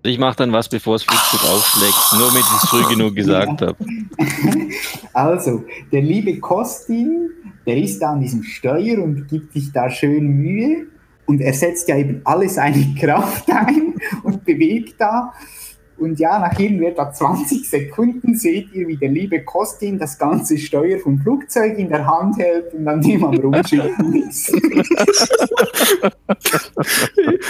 [0.02, 1.96] Ich mache dann was, bevor das Flugzeug aufschlägt.
[2.18, 3.76] Nur damit ich es früh genug gesagt habe.
[5.14, 7.30] Also, der liebe Kostin,
[7.66, 10.88] der ist da an diesem Steuer und gibt sich da schön Mühe
[11.26, 15.32] und er setzt ja eben alle seine Kraft ein und bewegt da.
[15.96, 20.98] Und ja, nach etwa 20 Sekunden seht ihr, wie der liebe Kostin das ganze Steuer
[20.98, 24.48] vom Flugzeug in der Hand hält und an dem am Rumschieben ist.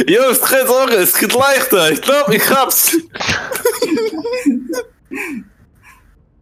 [0.06, 1.90] Jungs, keine Sorge, es geht leichter.
[1.90, 2.98] Ich glaube, ich hab's.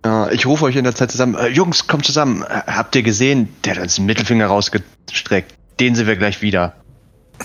[0.05, 1.37] Ja, ich rufe euch in der Zeit zusammen.
[1.37, 2.43] Äh, Jungs, kommt zusammen.
[2.43, 3.49] Äh, habt ihr gesehen?
[3.65, 5.55] Der hat uns den Mittelfinger rausgestreckt.
[5.79, 6.75] Den sehen wir gleich wieder.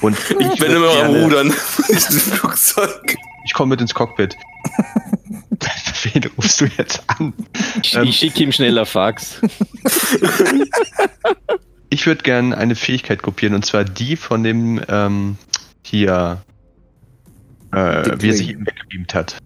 [0.02, 1.48] Und Ich bin immer am Rudern.
[1.52, 3.16] Ein Flugzeug.
[3.46, 4.36] Ich komme mit ins Cockpit.
[6.04, 7.34] Wen rufst du jetzt an?
[7.82, 8.04] Ich, Ähm.
[8.04, 9.42] ich schicke ihm schneller Fax.
[11.90, 15.38] Ich würde gerne eine Fähigkeit kopieren und zwar die von dem ähm,
[15.84, 16.42] hier,
[17.72, 19.38] äh, wie er sich eben weggebeamt hat.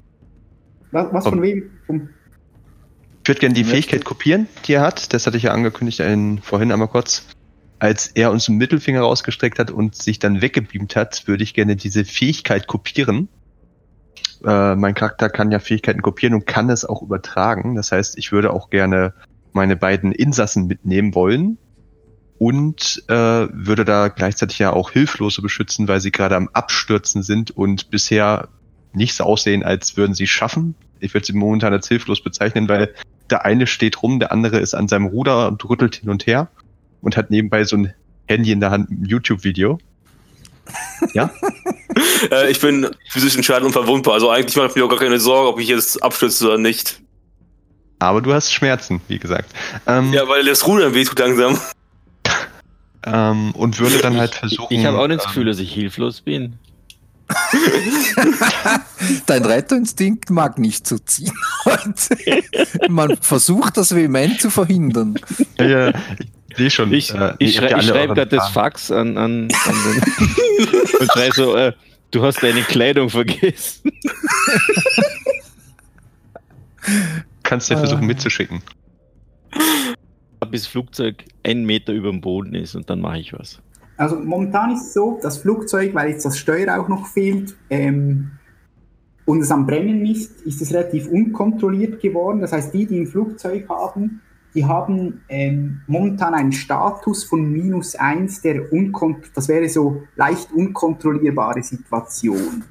[0.91, 1.69] Was, was von wem?
[1.85, 2.09] Vom,
[3.21, 5.13] Ich würde gerne die Fähigkeit kopieren, die er hat.
[5.13, 7.27] Das hatte ich ja angekündigt in, vorhin einmal kurz.
[7.81, 11.75] Als er uns den Mittelfinger rausgestreckt hat und sich dann weggebeamt hat, würde ich gerne
[11.75, 13.27] diese Fähigkeit kopieren.
[14.45, 17.73] Äh, mein Charakter kann ja Fähigkeiten kopieren und kann es auch übertragen.
[17.73, 19.15] Das heißt, ich würde auch gerne
[19.51, 21.57] meine beiden Insassen mitnehmen wollen
[22.37, 23.13] und äh,
[23.51, 28.49] würde da gleichzeitig ja auch Hilflose beschützen, weil sie gerade am Abstürzen sind und bisher
[28.93, 30.75] nicht so aussehen, als würden sie schaffen.
[30.99, 32.93] Ich würde sie momentan als hilflos bezeichnen, weil
[33.31, 36.51] der eine steht rum, der andere ist an seinem Ruder und rüttelt hin und her.
[37.01, 37.93] Und hat nebenbei so ein
[38.27, 39.79] Handy in der Hand, ein YouTube-Video.
[41.13, 41.29] Ja?
[42.31, 45.49] Äh, ich bin physischen Schaden unverwundbar, also eigentlich mache ich mir auch gar keine Sorge,
[45.49, 47.01] ob ich jetzt abstürze oder nicht.
[47.99, 49.51] Aber du hast Schmerzen, wie gesagt.
[49.87, 51.59] Ähm, Ja, weil das Rudern wehtut langsam.
[53.05, 54.67] ähm, und würde dann halt versuchen.
[54.73, 56.53] Ich habe auch nicht das ähm, Gefühl, dass ich hilflos bin.
[59.25, 61.33] Dein Retterinstinkt mag nicht so ziehen
[61.65, 62.17] heute.
[62.89, 65.15] Man versucht das vehement zu verhindern.
[65.57, 66.93] Ja, ja, ich sehe schon.
[66.93, 68.49] Ich, äh, ich, schrei ich schreibe gerade das.
[68.49, 70.69] Fax an, an, an den
[70.99, 71.73] und schreibe so, äh,
[72.11, 73.91] du hast deine Kleidung vergessen.
[77.43, 78.61] Kannst ja versuchen mitzuschicken.
[80.49, 83.61] Bis das Flugzeug einen Meter über dem Boden ist und dann mache ich was.
[83.97, 88.31] Also momentan ist es so, das Flugzeug, weil jetzt das Steuer auch noch fehlt ähm,
[89.25, 92.41] und es am Brennen ist, ist es relativ unkontrolliert geworden.
[92.41, 94.21] Das heißt, die, die ein Flugzeug haben,
[94.53, 100.51] die haben ähm, momentan einen Status von minus eins, der unkont das wäre so leicht
[100.51, 102.63] unkontrollierbare Situation.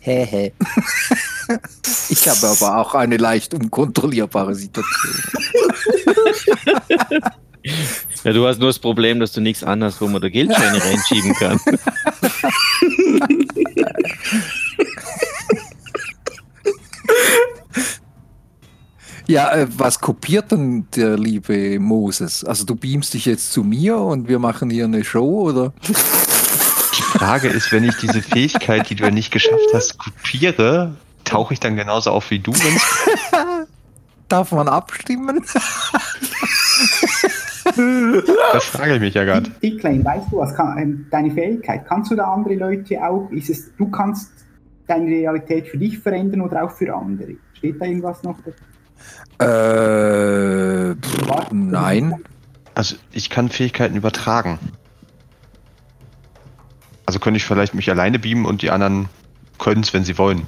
[0.00, 0.52] Hä, hä.
[2.10, 5.14] Ich habe aber auch eine leicht unkontrollierbare Situation.
[8.24, 11.34] Ja, du hast nur das Problem, dass du nichts anderes, wo man da Geldscheine reinschieben
[11.34, 11.60] kann.
[19.28, 22.44] Ja, äh, was kopiert denn der liebe Moses?
[22.44, 25.74] Also du beamst dich jetzt zu mir und wir machen hier eine Show oder?
[25.86, 31.52] Die Frage ist, wenn ich diese Fähigkeit, die du ja nicht geschafft hast, kopiere, tauche
[31.52, 32.52] ich dann genauso auf wie du?
[32.54, 33.06] Wenn's
[34.30, 35.42] Darf man abstimmen?
[38.52, 39.50] das frage ich mich ja gerade.
[39.62, 43.50] Declan, weißt du was, kann, ähm, deine Fähigkeit, kannst du da andere Leute auch, ist
[43.50, 44.30] es, du kannst
[44.86, 47.36] deine Realität für dich verändern oder auch für andere?
[47.52, 48.38] Steht da irgendwas noch?
[49.38, 52.14] Äh, pff, nein.
[52.74, 54.58] Also ich kann Fähigkeiten übertragen.
[57.06, 59.08] Also könnte ich vielleicht mich alleine beamen und die anderen
[59.58, 60.46] können es, wenn sie wollen.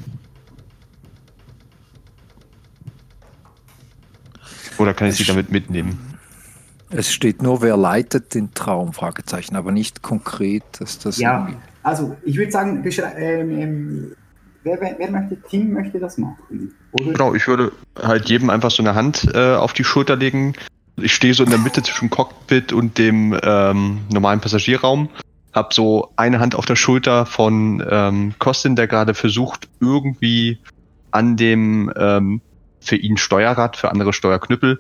[4.78, 5.98] Oder kann ich sie damit mitnehmen?
[6.90, 11.56] Es steht nur, wer leitet den Traum, Fragezeichen, aber nicht konkret, dass das Ja, irgendwie-
[11.82, 12.85] also ich würde sagen,
[13.16, 14.16] ähm, ähm,
[14.62, 16.74] wer, wer, wer möchte, Tim möchte das machen?
[16.93, 17.12] Oder?
[17.12, 20.55] Genau, ich würde halt jedem einfach so eine Hand äh, auf die Schulter legen.
[20.97, 25.09] Ich stehe so in der Mitte zwischen Cockpit und dem ähm, normalen Passagierraum.
[25.53, 30.59] Hab so eine Hand auf der Schulter von ähm, Kostin, der gerade versucht, irgendwie
[31.11, 32.41] an dem ähm,
[32.81, 34.78] für ihn Steuerrad, für andere Steuerknüppel,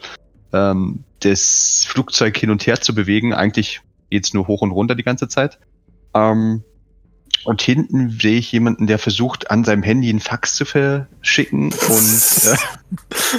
[0.52, 3.34] ähm, das Flugzeug hin und her zu bewegen.
[3.34, 3.80] Eigentlich
[4.10, 5.58] geht's nur hoch und runter die ganze Zeit.
[6.14, 6.62] Ähm,
[7.44, 12.42] und hinten sehe ich jemanden, der versucht, an seinem Handy einen Fax zu verschicken und
[12.44, 12.56] äh,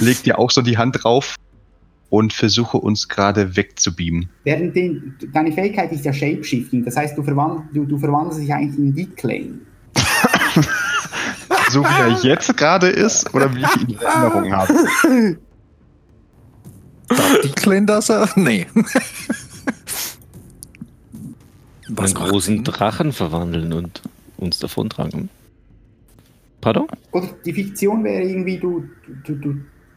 [0.04, 1.36] legt ja auch so die Hand drauf
[2.10, 4.28] und versuche uns gerade wegzubeamen.
[4.44, 8.52] Während den, deine Fähigkeit ist ja Shapeshifting, das heißt, du, verwand, du, du verwandelst dich
[8.52, 9.60] eigentlich in Declan.
[11.70, 14.74] So wie er jetzt gerade ist oder wie ich ihn in Erinnerung habe.
[17.08, 18.10] Darf die Klein das?
[18.10, 18.66] er- Nee.
[21.98, 22.64] Einen großen Sinn?
[22.64, 24.02] Drachen verwandeln und
[24.36, 25.28] uns davontragen.
[26.60, 26.86] Pardon?
[27.10, 28.84] Oder die Fiktion wäre irgendwie, du,
[29.24, 29.54] du, du,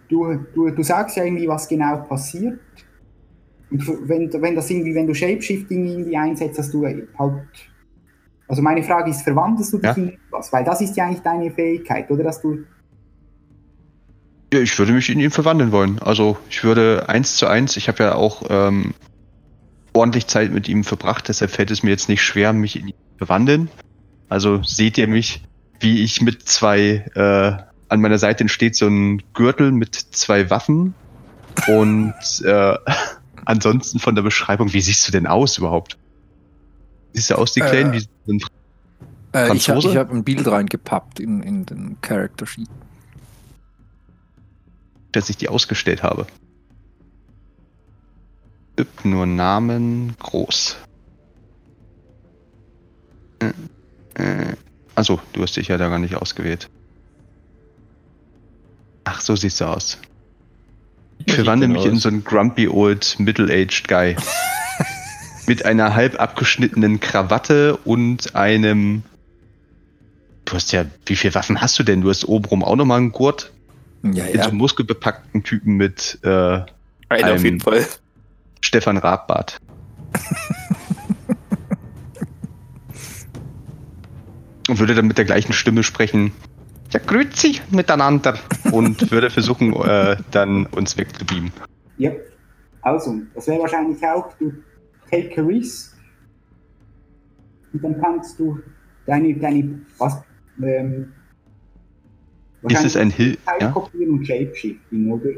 [0.09, 2.59] du, du, du sagst ja irgendwie, was genau passiert.
[3.69, 7.07] Und wenn, wenn das irgendwie, wenn du Shapeshifting irgendwie einsetzt, dass du halt.
[8.47, 9.93] Also meine Frage ist, verwandelst du dich Ja.
[9.93, 10.53] in etwas?
[10.53, 12.23] Weil das ist ja eigentlich deine Fähigkeit, oder?
[12.23, 12.59] Dass du.
[14.53, 15.99] Ja, ich würde mich in ihn verwandeln wollen.
[15.99, 18.93] Also ich würde eins zu eins, ich habe ja auch ähm,
[19.95, 22.93] ordentlich Zeit mit ihm verbracht, deshalb fällt es mir jetzt nicht schwer, mich in ihn
[22.93, 23.69] zu verwandeln.
[24.29, 25.43] Also seht ihr mich,
[25.79, 30.93] wie ich mit zwei, äh, an meiner Seite steht so ein Gürtel mit zwei Waffen
[31.67, 32.13] und
[32.43, 32.77] äh,
[33.45, 35.97] ansonsten von der Beschreibung, wie siehst du denn aus überhaupt?
[37.13, 37.93] Siehst du aus, die Äh, Kleinen?
[37.93, 38.39] Wie so ein
[39.33, 42.69] Äh, ich habe hab ein Bild reingepappt in, in den Character Sheet.
[45.11, 46.27] dass ich die ausgestellt habe.
[48.75, 50.75] Gibt nur Namen groß.
[53.39, 53.51] Äh,
[54.15, 54.55] äh,
[54.95, 56.69] also, du hast dich ja da gar nicht ausgewählt.
[59.05, 59.99] Ach, so siehst du aus.
[61.25, 62.01] Ich verwandle mich in aus?
[62.01, 64.15] so einen grumpy old middle-aged Guy.
[65.47, 69.03] Mit einer halb abgeschnittenen Krawatte und einem.
[70.43, 72.01] Du hast ja, wie viele Waffen hast du denn?
[72.01, 73.51] Du hast obenrum auch nochmal einen Gurt
[74.03, 74.43] Ja, in so ja.
[74.45, 76.61] einem muskelbepackten Typen mit äh,
[77.09, 77.85] Einer auf jeden Fall.
[78.65, 79.57] Stefan Rabbart.
[84.67, 86.31] und würde dann mit der gleichen Stimme sprechen.
[86.91, 88.37] Ja, grüezi miteinander.
[88.71, 91.51] Und würde versuchen, äh, dann uns wegzubeamen.
[91.97, 92.11] Ja.
[92.81, 94.51] Also, das wäre wahrscheinlich auch, du,
[95.09, 95.95] Take a Risk.
[97.73, 98.59] Und dann kannst du
[99.05, 100.21] deine, deine was,
[100.61, 101.13] ähm,
[102.63, 103.71] Ist es ein Hil Fähigkeit ja?
[103.71, 105.29] kopieren und Shapeshifting, oder?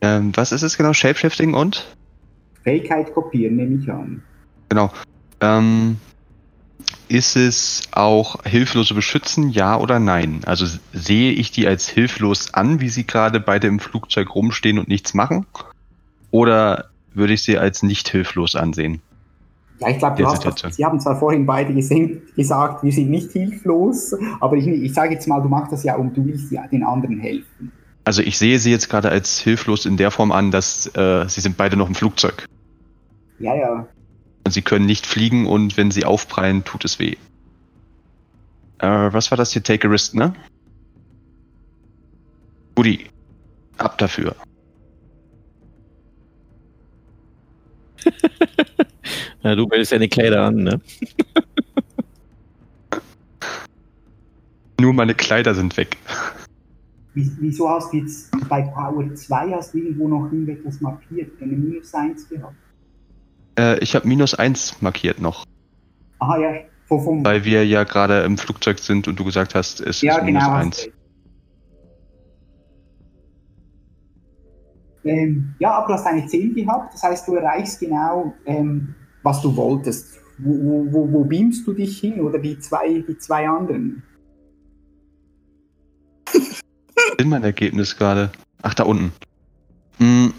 [0.00, 0.92] ähm, Was ist es genau?
[0.92, 1.96] Shapeshifting und?
[2.62, 4.22] Fähigkeit kopieren, nehme ich an.
[4.68, 4.90] Genau.
[5.40, 5.96] Ähm,
[7.08, 10.40] ist es auch hilflose Beschützen, ja oder nein?
[10.46, 14.88] Also sehe ich die als hilflos an, wie sie gerade beide im Flugzeug rumstehen und
[14.88, 15.46] nichts machen?
[16.30, 19.02] Oder würde ich sie als nicht hilflos ansehen?
[19.80, 20.24] Ja, ich glaube.
[20.70, 25.14] Sie haben zwar vorhin beide gesehen, gesagt, wir sind nicht hilflos, aber ich, ich sage
[25.14, 27.72] jetzt mal, du machst das ja, um du willst ja den anderen helfen.
[28.04, 31.40] Also ich sehe sie jetzt gerade als hilflos in der Form an, dass äh, sie
[31.40, 32.46] sind beide noch im Flugzeug.
[33.38, 33.86] Ja, ja.
[34.44, 37.16] Und sie können nicht fliegen und wenn sie aufprallen, tut es weh.
[38.78, 39.62] Äh, was war das hier?
[39.62, 40.34] Take a risk, ne?
[42.76, 43.06] Woody,
[43.78, 44.34] ab dafür.
[49.42, 50.80] Ja, du wählst deine Kleider an, ne?
[54.80, 55.96] Nur meine Kleider sind weg.
[57.14, 61.52] Wie- Wieso hast du jetzt bei Power 2 hast du irgendwo noch irgendetwas markiert, eine
[61.52, 62.54] Minus 1 gehabt?
[63.58, 65.44] Äh, ich habe minus eins markiert noch,
[66.20, 66.52] Aha, ja,
[66.86, 70.24] vom, weil wir ja gerade im Flugzeug sind und du gesagt hast, es ja, ist
[70.24, 70.54] minus genau.
[70.54, 70.78] hast eins.
[70.84, 70.92] recht.
[75.04, 79.42] Ähm, ja, aber du hast eine 10 gehabt, das heißt, du erreichst genau, ähm, was
[79.42, 80.18] du wolltest.
[80.38, 84.02] Wo, wo, wo, wo beamst du dich hin oder die zwei, die zwei anderen?
[87.18, 88.30] In mein Ergebnis gerade.
[88.62, 89.12] Ach, da unten.
[89.98, 90.32] Hm,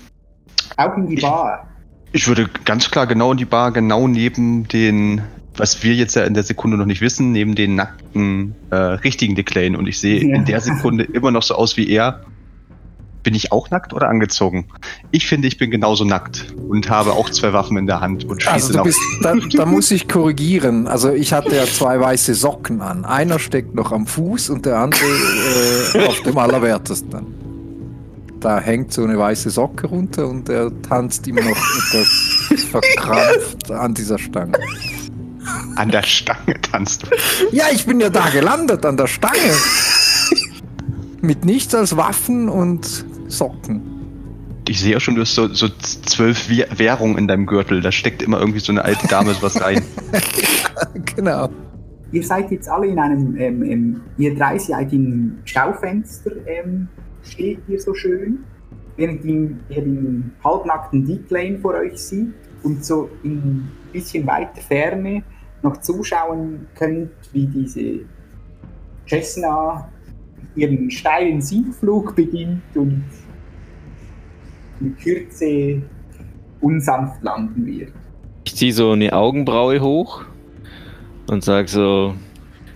[0.77, 1.67] Auch in die Ich- Bar.
[2.11, 5.21] Ich würde ganz klar genau in die Bar, genau neben den,
[5.55, 9.33] was wir jetzt ja in der Sekunde noch nicht wissen, neben den nackten, äh, richtigen
[9.35, 9.75] Declan.
[9.75, 10.35] Und ich sehe Ja.
[10.35, 12.23] in der Sekunde immer noch so aus wie er.
[13.23, 14.65] Bin ich auch nackt oder angezogen?
[15.11, 18.41] Ich finde, ich bin genauso nackt und habe auch zwei Waffen in der Hand und
[18.43, 20.87] schieße Also du bist, da, da muss ich korrigieren.
[20.87, 23.05] Also ich hatte ja zwei weiße Socken an.
[23.05, 25.05] Einer steckt noch am Fuß und der andere
[25.93, 27.43] äh, auf dem allerwertesten.
[28.41, 33.93] Da hängt so eine weiße Socke runter und er tanzt immer noch etwas verkrampft an
[33.93, 34.59] dieser Stange.
[35.77, 37.07] An der Stange tanzt du.
[37.55, 39.37] Ja, ich bin ja da gelandet an der Stange.
[41.21, 43.05] Mit nichts als Waffen und
[43.37, 43.81] Socken.
[44.67, 47.81] Ich sehe auch schon, du hast so, so zwölf Wäh- Währungen in deinem Gürtel.
[47.81, 49.81] Da steckt immer irgendwie so eine alte Dame was rein.
[51.15, 51.49] Genau.
[52.11, 56.87] Ihr seid jetzt alle in einem, ähm, ähm, ihr drei seid im Schaufenster, ähm,
[57.23, 58.39] steht ihr so schön,
[58.97, 62.33] während ihr den halbnackten Declan vor euch sieht
[62.63, 65.23] und so in bisschen weiter Ferne
[65.63, 67.99] noch zuschauen könnt, wie diese
[69.07, 69.89] Cessna
[70.55, 73.03] ihren steilen Siegflug beginnt und
[74.83, 75.81] in Kürze
[76.61, 77.91] unsanft landen wird.
[78.45, 80.23] Ich ziehe so eine Augenbraue hoch
[81.27, 82.13] und sage so,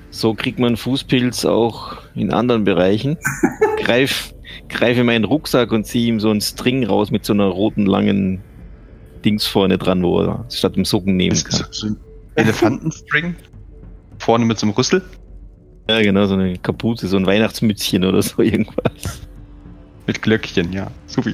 [0.09, 3.17] so kriegt man Fußpilz auch in anderen Bereichen.
[3.77, 4.33] Greif,
[4.69, 8.41] greife meinen Rucksack und ziehe ihm so einen String raus mit so einer roten langen
[9.25, 11.65] Dings vorne dran, wo er statt dem Socken nehmen kann.
[11.71, 11.97] so ein
[12.35, 13.35] Elefantenstring.
[14.19, 15.01] Vorne mit so einem Rüssel.
[15.89, 19.21] Ja, genau, so eine Kapuze, so ein Weihnachtsmützchen oder so irgendwas.
[20.05, 20.87] Mit Glöckchen, ja.
[21.05, 21.33] Supi.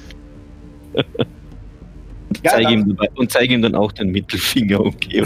[2.43, 5.23] Ja, zeige ihm dabei, und zeige ihm dann auch den Mittelfinger, okay.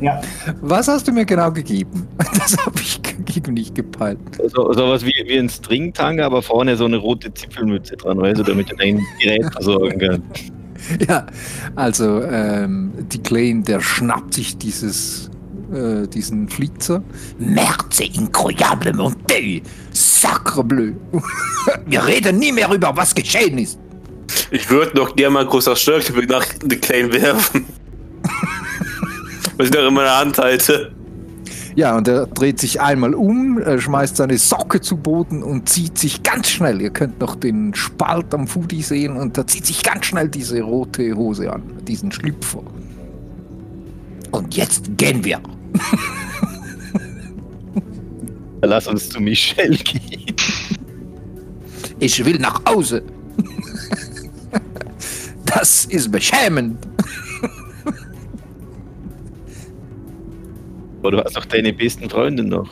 [0.00, 0.20] ja,
[0.60, 2.06] Was hast du mir genau gegeben?
[2.34, 3.00] Das habe ich
[3.48, 4.18] nicht gepeilt.
[4.48, 8.44] So, sowas wie, wie ein Stringtanga, aber vorne so eine rote Zipfelmütze dran, weißt du,
[8.44, 10.22] damit er dein Gerät versorgen kann.
[11.06, 11.26] Ja,
[11.76, 15.29] also ähm, die Klein, der schnappt sich dieses,
[15.72, 17.02] äh, diesen Flitzer.
[17.38, 20.92] Merde incroyable montée, sacre bleu.
[21.86, 23.78] Wir reden nie mehr über was geschehen ist.
[24.50, 27.66] Ich würde noch gerne mal großer Störklippe nach The Klein werfen.
[29.56, 30.92] Was ich noch in meiner Hand halte.
[31.76, 36.22] Ja, und er dreht sich einmal um, schmeißt seine Socke zu Boden und zieht sich
[36.22, 36.80] ganz schnell.
[36.80, 40.60] Ihr könnt noch den Spalt am Fudi sehen und er zieht sich ganz schnell diese
[40.62, 42.62] rote Hose an, diesen Schlüpfer.
[44.32, 45.40] Und jetzt gehen wir.
[48.62, 50.34] Lass uns zu Michelle gehen.
[51.98, 53.02] Ich will nach Hause.
[55.46, 56.86] Das ist beschämend.
[61.00, 62.68] Aber du hast doch deine besten Freundin noch.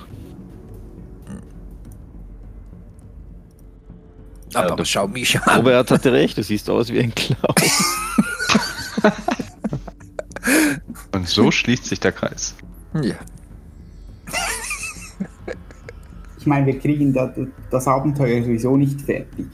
[4.54, 5.56] Aber Ja, du- schau mich an.
[5.58, 7.38] Robert hatte recht, du siehst aus wie ein Clown.
[11.12, 12.54] Und so schließt sich der Kreis.
[13.02, 13.14] Ja.
[16.38, 17.32] ich meine, wir kriegen da,
[17.70, 19.46] das Abenteuer sowieso nicht fertig.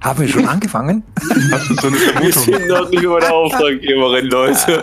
[0.00, 1.02] Haben wir schon angefangen?
[1.52, 2.42] Hast du so eine Wir Vermutung?
[2.44, 4.82] sind noch nicht über der Auftraggeberin, Leute.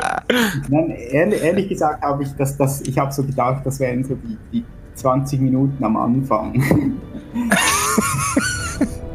[0.68, 4.16] Nein, ehrlich, ehrlich gesagt habe ich das, das ich habe so gedacht, das wären so
[4.16, 4.66] die, die
[4.96, 6.62] 20 Minuten am Anfang.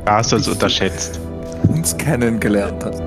[0.07, 1.21] Ja, hast du uns unterschätzt.
[1.69, 3.03] Uns kennengelernt hast.